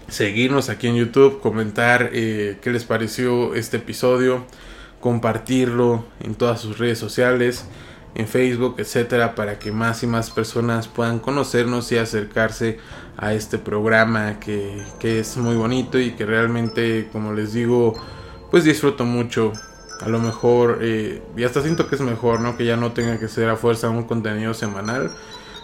seguirnos 0.08 0.68
aquí 0.68 0.88
en 0.88 0.96
YouTube, 0.96 1.40
comentar 1.40 2.10
eh, 2.12 2.58
qué 2.60 2.70
les 2.70 2.84
pareció 2.84 3.54
este 3.54 3.78
episodio, 3.78 4.44
compartirlo 5.00 6.04
en 6.20 6.34
todas 6.34 6.60
sus 6.60 6.78
redes 6.78 6.98
sociales 6.98 7.66
en 8.14 8.28
Facebook, 8.28 8.76
etcétera, 8.78 9.34
para 9.34 9.58
que 9.58 9.72
más 9.72 10.02
y 10.02 10.06
más 10.06 10.30
personas 10.30 10.88
puedan 10.88 11.18
conocernos 11.18 11.90
y 11.92 11.98
acercarse 11.98 12.78
a 13.16 13.34
este 13.34 13.58
programa 13.58 14.38
que, 14.38 14.82
que, 14.98 15.20
es 15.20 15.36
muy 15.36 15.56
bonito 15.56 15.98
y 15.98 16.12
que 16.12 16.26
realmente, 16.26 17.08
como 17.12 17.32
les 17.32 17.52
digo, 17.52 17.94
pues 18.50 18.64
disfruto 18.64 19.04
mucho. 19.04 19.52
A 20.00 20.08
lo 20.08 20.18
mejor, 20.18 20.80
eh, 20.82 21.22
y 21.36 21.44
hasta 21.44 21.62
siento 21.62 21.88
que 21.88 21.94
es 21.94 22.00
mejor, 22.00 22.40
¿no? 22.40 22.56
Que 22.56 22.64
ya 22.64 22.76
no 22.76 22.90
tenga 22.90 23.20
que 23.20 23.28
ser 23.28 23.48
a 23.48 23.56
fuerza 23.56 23.88
un 23.88 24.02
contenido 24.02 24.52
semanal. 24.52 25.12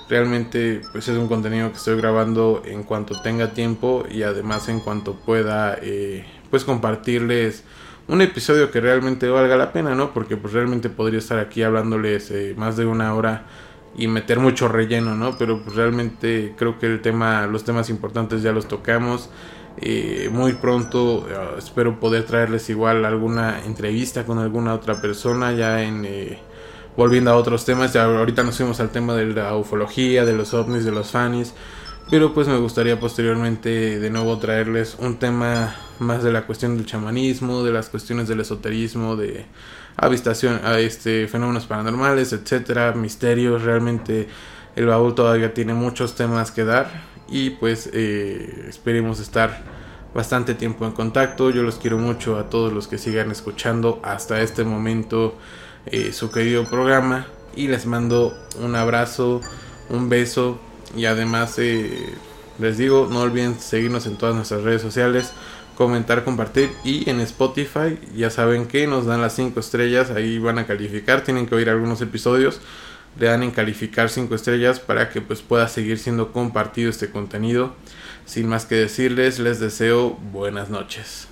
Realmente, 0.08 0.80
pues 0.92 1.06
es 1.08 1.18
un 1.18 1.28
contenido 1.28 1.70
que 1.70 1.76
estoy 1.76 1.96
grabando 1.96 2.62
en 2.64 2.82
cuanto 2.82 3.20
tenga 3.20 3.52
tiempo 3.52 4.04
y 4.10 4.22
además 4.22 4.68
en 4.68 4.80
cuanto 4.80 5.14
pueda, 5.14 5.78
eh, 5.82 6.24
pues 6.50 6.64
compartirles 6.64 7.64
un 8.08 8.22
episodio 8.22 8.70
que 8.70 8.80
realmente 8.80 9.28
valga 9.28 9.56
la 9.56 9.70
pena, 9.72 9.94
¿no? 9.94 10.14
Porque 10.14 10.38
pues 10.38 10.54
realmente 10.54 10.88
podría 10.88 11.18
estar 11.18 11.38
aquí 11.38 11.62
hablándoles 11.62 12.30
eh, 12.30 12.54
más 12.56 12.76
de 12.78 12.86
una 12.86 13.14
hora 13.14 13.44
y 13.96 14.08
meter 14.08 14.38
mucho 14.40 14.66
relleno, 14.68 15.14
¿no? 15.14 15.36
Pero 15.36 15.62
pues 15.62 15.76
realmente 15.76 16.54
creo 16.56 16.78
que 16.78 16.86
el 16.86 17.02
tema, 17.02 17.46
los 17.46 17.64
temas 17.64 17.90
importantes 17.90 18.42
ya 18.42 18.52
los 18.52 18.66
tocamos. 18.66 19.28
Eh, 19.80 20.30
muy 20.32 20.54
pronto 20.54 21.28
eh, 21.30 21.58
espero 21.58 22.00
poder 22.00 22.24
traerles 22.24 22.68
igual 22.70 23.04
alguna 23.04 23.60
entrevista 23.64 24.24
con 24.24 24.38
alguna 24.38 24.74
otra 24.74 25.00
persona 25.00 25.52
ya 25.52 25.84
en 25.84 26.04
volviendo 26.98 27.30
a 27.30 27.36
otros 27.36 27.64
temas. 27.64 27.92
Ya 27.92 28.04
ahorita 28.04 28.42
nos 28.42 28.56
fuimos 28.56 28.80
al 28.80 28.90
tema 28.90 29.14
de 29.14 29.26
la 29.26 29.54
ufología, 29.54 30.24
de 30.24 30.32
los 30.34 30.52
ovnis, 30.52 30.84
de 30.84 30.90
los 30.90 31.12
fanis. 31.12 31.54
Pero 32.10 32.34
pues 32.34 32.48
me 32.48 32.58
gustaría 32.58 32.98
posteriormente 32.98 34.00
de 34.00 34.10
nuevo 34.10 34.36
traerles 34.38 34.96
un 34.98 35.18
tema 35.18 35.76
más 36.00 36.24
de 36.24 36.32
la 36.32 36.44
cuestión 36.44 36.76
del 36.76 36.86
chamanismo, 36.86 37.62
de 37.62 37.70
las 37.70 37.88
cuestiones 37.88 38.26
del 38.26 38.40
esoterismo, 38.40 39.14
de 39.14 39.46
avistación 39.96 40.60
a 40.64 40.80
este 40.80 41.28
fenómenos 41.28 41.66
paranormales, 41.66 42.32
etcétera, 42.32 42.92
misterios, 42.94 43.62
realmente 43.62 44.28
el 44.74 44.86
baúl 44.86 45.14
todavía 45.14 45.54
tiene 45.54 45.74
muchos 45.74 46.16
temas 46.16 46.50
que 46.50 46.64
dar 46.64 46.90
y 47.28 47.50
pues 47.50 47.90
eh, 47.92 48.64
esperemos 48.68 49.20
estar 49.20 49.62
bastante 50.14 50.54
tiempo 50.54 50.84
en 50.86 50.92
contacto. 50.92 51.50
Yo 51.50 51.62
los 51.62 51.76
quiero 51.76 51.98
mucho 51.98 52.38
a 52.38 52.50
todos 52.50 52.72
los 52.72 52.88
que 52.88 52.98
sigan 52.98 53.30
escuchando 53.30 54.00
hasta 54.02 54.40
este 54.40 54.64
momento 54.64 55.36
eh, 55.90 56.12
su 56.12 56.30
querido 56.30 56.64
programa 56.64 57.26
y 57.54 57.68
les 57.68 57.86
mando 57.86 58.36
un 58.60 58.74
abrazo, 58.76 59.40
un 59.90 60.08
beso 60.08 60.58
y 60.96 61.06
además 61.06 61.58
eh, 61.58 62.14
les 62.58 62.78
digo, 62.78 63.08
no 63.10 63.20
olviden 63.20 63.58
seguirnos 63.58 64.06
en 64.06 64.16
todas 64.16 64.34
nuestras 64.34 64.62
redes 64.62 64.82
sociales, 64.82 65.32
comentar, 65.76 66.24
compartir 66.24 66.72
y 66.84 67.08
en 67.08 67.20
Spotify 67.20 67.98
ya 68.14 68.30
saben 68.30 68.66
que 68.66 68.86
nos 68.86 69.06
dan 69.06 69.20
las 69.20 69.34
5 69.34 69.58
estrellas, 69.60 70.10
ahí 70.10 70.38
van 70.38 70.58
a 70.58 70.66
calificar, 70.66 71.22
tienen 71.22 71.46
que 71.46 71.54
oír 71.54 71.70
algunos 71.70 72.00
episodios, 72.00 72.60
le 73.18 73.26
dan 73.26 73.42
en 73.42 73.50
calificar 73.50 74.10
5 74.10 74.34
estrellas 74.34 74.80
para 74.80 75.10
que 75.10 75.20
pues 75.20 75.40
pueda 75.42 75.68
seguir 75.68 75.98
siendo 75.98 76.32
compartido 76.32 76.90
este 76.90 77.10
contenido. 77.10 77.74
Sin 78.26 78.46
más 78.46 78.66
que 78.66 78.74
decirles, 78.74 79.38
les 79.38 79.58
deseo 79.58 80.10
buenas 80.32 80.68
noches. 80.68 81.27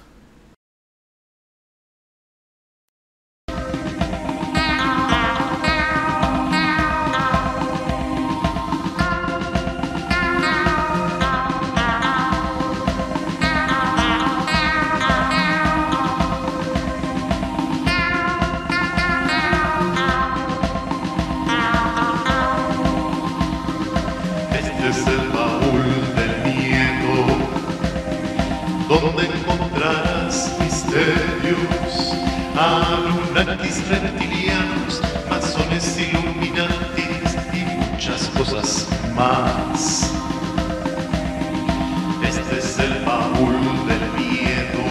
Reptilianos, 33.46 35.00
masones 35.30 35.96
iluminantes 35.98 37.36
y 37.52 37.64
muchas 37.92 38.26
cosas 38.36 38.88
más. 39.14 40.10
Este 42.26 42.58
es 42.58 42.78
el 42.80 43.04
baúl 43.04 43.54
del 43.86 44.04
miedo, 44.18 44.82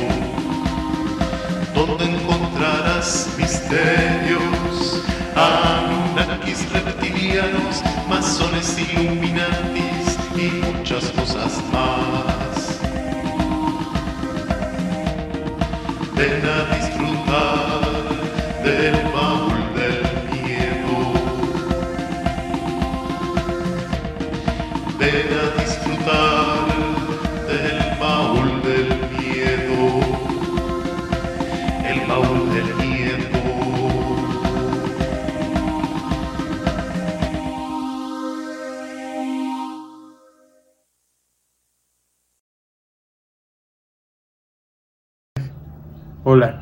donde 1.73 2.05
encontrarás 2.05 3.29
misterios, 3.37 5.03
anunnakis 5.35 6.71
reptilianos, 6.71 7.83
masones 8.07 8.77
iluminantes 8.79 10.17
y 10.37 10.65
muchas 10.65 11.11
cosas 11.11 11.61
más. 11.73 12.05
A 16.45 16.64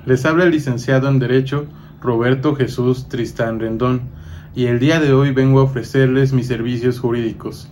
les 0.06 0.26
habla 0.26 0.43
el 0.43 0.51
licenciado 0.51 1.08
en 1.08 1.20
Derecho 1.20 1.66
Roberto 2.01 2.56
Jesús 2.56 3.08
Tristán 3.08 3.60
Rendón. 3.60 4.01
y 4.54 4.66
el 4.66 4.80
día 4.80 4.99
de 4.99 5.14
hoy 5.14 5.32
vengo 5.32 5.62
a 5.62 5.64
ofrecerles 5.64 6.34
mis 6.34 6.47
servicios 6.47 6.99
jurídicos. 6.99 7.70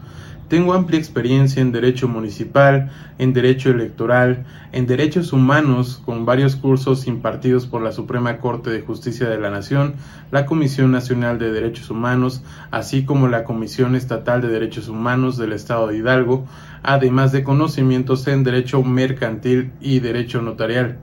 Tengo 0.47 0.73
amplia 0.73 0.99
experiencia 0.99 1.61
en 1.61 1.71
derecho 1.71 2.07
municipal, 2.07 2.89
en 3.19 3.33
derecho 3.33 3.69
electoral, 3.69 4.45
en 4.71 4.87
derechos 4.87 5.31
humanos, 5.31 6.01
con 6.03 6.25
varios 6.25 6.55
cursos 6.55 7.05
impartidos 7.07 7.67
por 7.67 7.81
la 7.81 7.91
Suprema 7.91 8.37
Corte 8.37 8.69
de 8.69 8.81
Justicia 8.81 9.29
de 9.29 9.39
la 9.39 9.49
Nación, 9.49 9.93
la 10.31 10.45
Comisión 10.45 10.91
Nacional 10.91 11.37
de 11.37 11.51
Derechos 11.51 11.89
Humanos, 11.89 12.43
así 12.71 13.05
como 13.05 13.27
la 13.27 13.43
Comisión 13.43 13.95
Estatal 13.95 14.41
de 14.41 14.49
Derechos 14.49 14.87
Humanos 14.87 15.37
del 15.37 15.53
Estado 15.53 15.87
de 15.87 15.97
Hidalgo, 15.97 16.45
además 16.81 17.31
de 17.31 17.43
conocimientos 17.43 18.27
en 18.27 18.43
derecho 18.43 18.81
mercantil 18.83 19.71
y 19.81 19.99
derecho 19.99 20.41
notarial. 20.41 20.97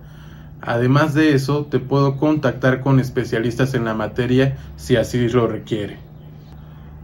Además 0.61 1.15
de 1.15 1.35
eso, 1.35 1.67
te 1.67 1.79
puedo 1.79 2.17
contactar 2.17 2.81
con 2.81 2.99
especialistas 3.01 3.75
en 3.75 3.85
la 3.85 3.95
materia 3.95 4.59
si 4.77 4.97
así 4.97 5.29
lo 5.29 5.47
requiere. 5.47 5.99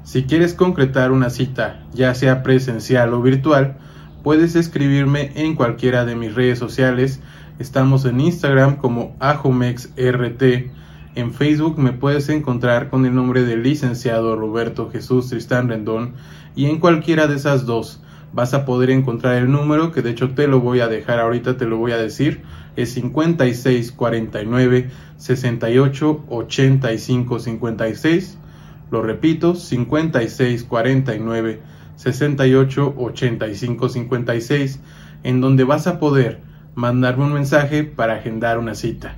Si 0.02 0.24
quieres 0.24 0.54
concretar 0.54 1.12
una 1.12 1.30
cita, 1.30 1.80
ya 1.94 2.14
sea 2.14 2.42
presencial 2.42 3.14
o 3.14 3.22
virtual, 3.22 3.78
puedes 4.22 4.54
escribirme 4.54 5.32
en 5.34 5.54
cualquiera 5.54 6.04
de 6.04 6.16
mis 6.16 6.34
redes 6.34 6.58
sociales. 6.58 7.20
Estamos 7.58 8.04
en 8.04 8.20
Instagram 8.20 8.76
como 8.76 9.16
AJOMEXRT. 9.20 10.42
En 11.14 11.32
Facebook 11.32 11.78
me 11.78 11.92
puedes 11.92 12.28
encontrar 12.28 12.90
con 12.90 13.06
el 13.06 13.14
nombre 13.14 13.44
del 13.44 13.62
licenciado 13.62 14.36
Roberto 14.36 14.90
Jesús 14.90 15.30
Tristán 15.30 15.68
Rendón 15.68 16.14
y 16.56 16.66
en 16.66 16.80
cualquiera 16.80 17.28
de 17.28 17.36
esas 17.36 17.64
dos 17.64 18.00
vas 18.34 18.52
a 18.52 18.66
poder 18.66 18.90
encontrar 18.90 19.36
el 19.36 19.50
número 19.50 19.92
que 19.92 20.02
de 20.02 20.10
hecho 20.10 20.34
te 20.34 20.48
lo 20.48 20.60
voy 20.60 20.80
a 20.80 20.88
dejar 20.88 21.20
ahorita, 21.20 21.56
te 21.56 21.64
lo 21.64 21.78
voy 21.78 21.92
a 21.92 21.96
decir. 21.96 22.42
Es 22.76 22.92
5649 22.92 24.90
68 25.16 26.24
85 26.28 27.38
56 27.38 28.38
lo 28.94 29.02
repito, 29.02 29.56
56 29.56 30.64
49 30.64 31.60
68 31.96 32.94
85 32.96 33.88
56, 33.88 34.80
en 35.24 35.40
donde 35.40 35.64
vas 35.64 35.86
a 35.86 35.98
poder 35.98 36.40
mandarme 36.76 37.24
un 37.24 37.32
mensaje 37.32 37.82
para 37.82 38.14
agendar 38.14 38.58
una 38.58 38.74
cita. 38.74 39.16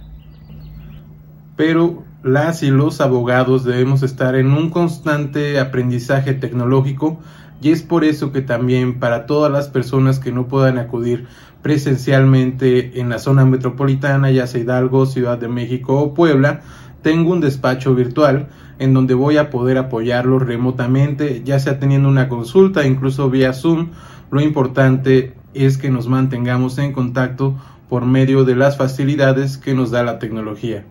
Pero 1.56 2.04
las 2.22 2.62
y 2.62 2.70
los 2.70 3.00
abogados 3.00 3.64
debemos 3.64 4.02
estar 4.02 4.34
en 4.34 4.52
un 4.52 4.70
constante 4.70 5.58
aprendizaje 5.60 6.32
tecnológico 6.32 7.20
y 7.60 7.70
es 7.70 7.82
por 7.82 8.04
eso 8.04 8.32
que 8.32 8.42
también 8.42 8.98
para 8.98 9.26
todas 9.26 9.50
las 9.50 9.68
personas 9.68 10.18
que 10.18 10.32
no 10.32 10.46
puedan 10.46 10.78
acudir 10.78 11.26
presencialmente 11.62 13.00
en 13.00 13.08
la 13.08 13.18
zona 13.18 13.44
metropolitana, 13.44 14.30
ya 14.30 14.46
sea 14.46 14.60
Hidalgo, 14.60 15.06
Ciudad 15.06 15.38
de 15.38 15.48
México 15.48 16.00
o 16.00 16.14
Puebla, 16.14 16.60
tengo 17.02 17.32
un 17.32 17.40
despacho 17.40 17.94
virtual 17.94 18.48
en 18.78 18.94
donde 18.94 19.14
voy 19.14 19.36
a 19.36 19.50
poder 19.50 19.78
apoyarlos 19.78 20.42
remotamente, 20.42 21.42
ya 21.44 21.58
sea 21.58 21.78
teniendo 21.78 22.08
una 22.08 22.28
consulta, 22.28 22.86
incluso 22.86 23.30
vía 23.30 23.52
Zoom. 23.52 23.88
Lo 24.30 24.40
importante 24.40 25.34
es 25.54 25.78
que 25.78 25.90
nos 25.90 26.08
mantengamos 26.08 26.78
en 26.78 26.92
contacto 26.92 27.56
por 27.88 28.04
medio 28.04 28.44
de 28.44 28.56
las 28.56 28.76
facilidades 28.76 29.56
que 29.56 29.74
nos 29.74 29.90
da 29.90 30.02
la 30.02 30.18
tecnología. 30.18 30.84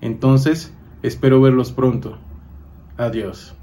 Entonces, 0.00 0.72
espero 1.02 1.40
verlos 1.40 1.72
pronto. 1.72 2.18
Adiós. 2.96 3.54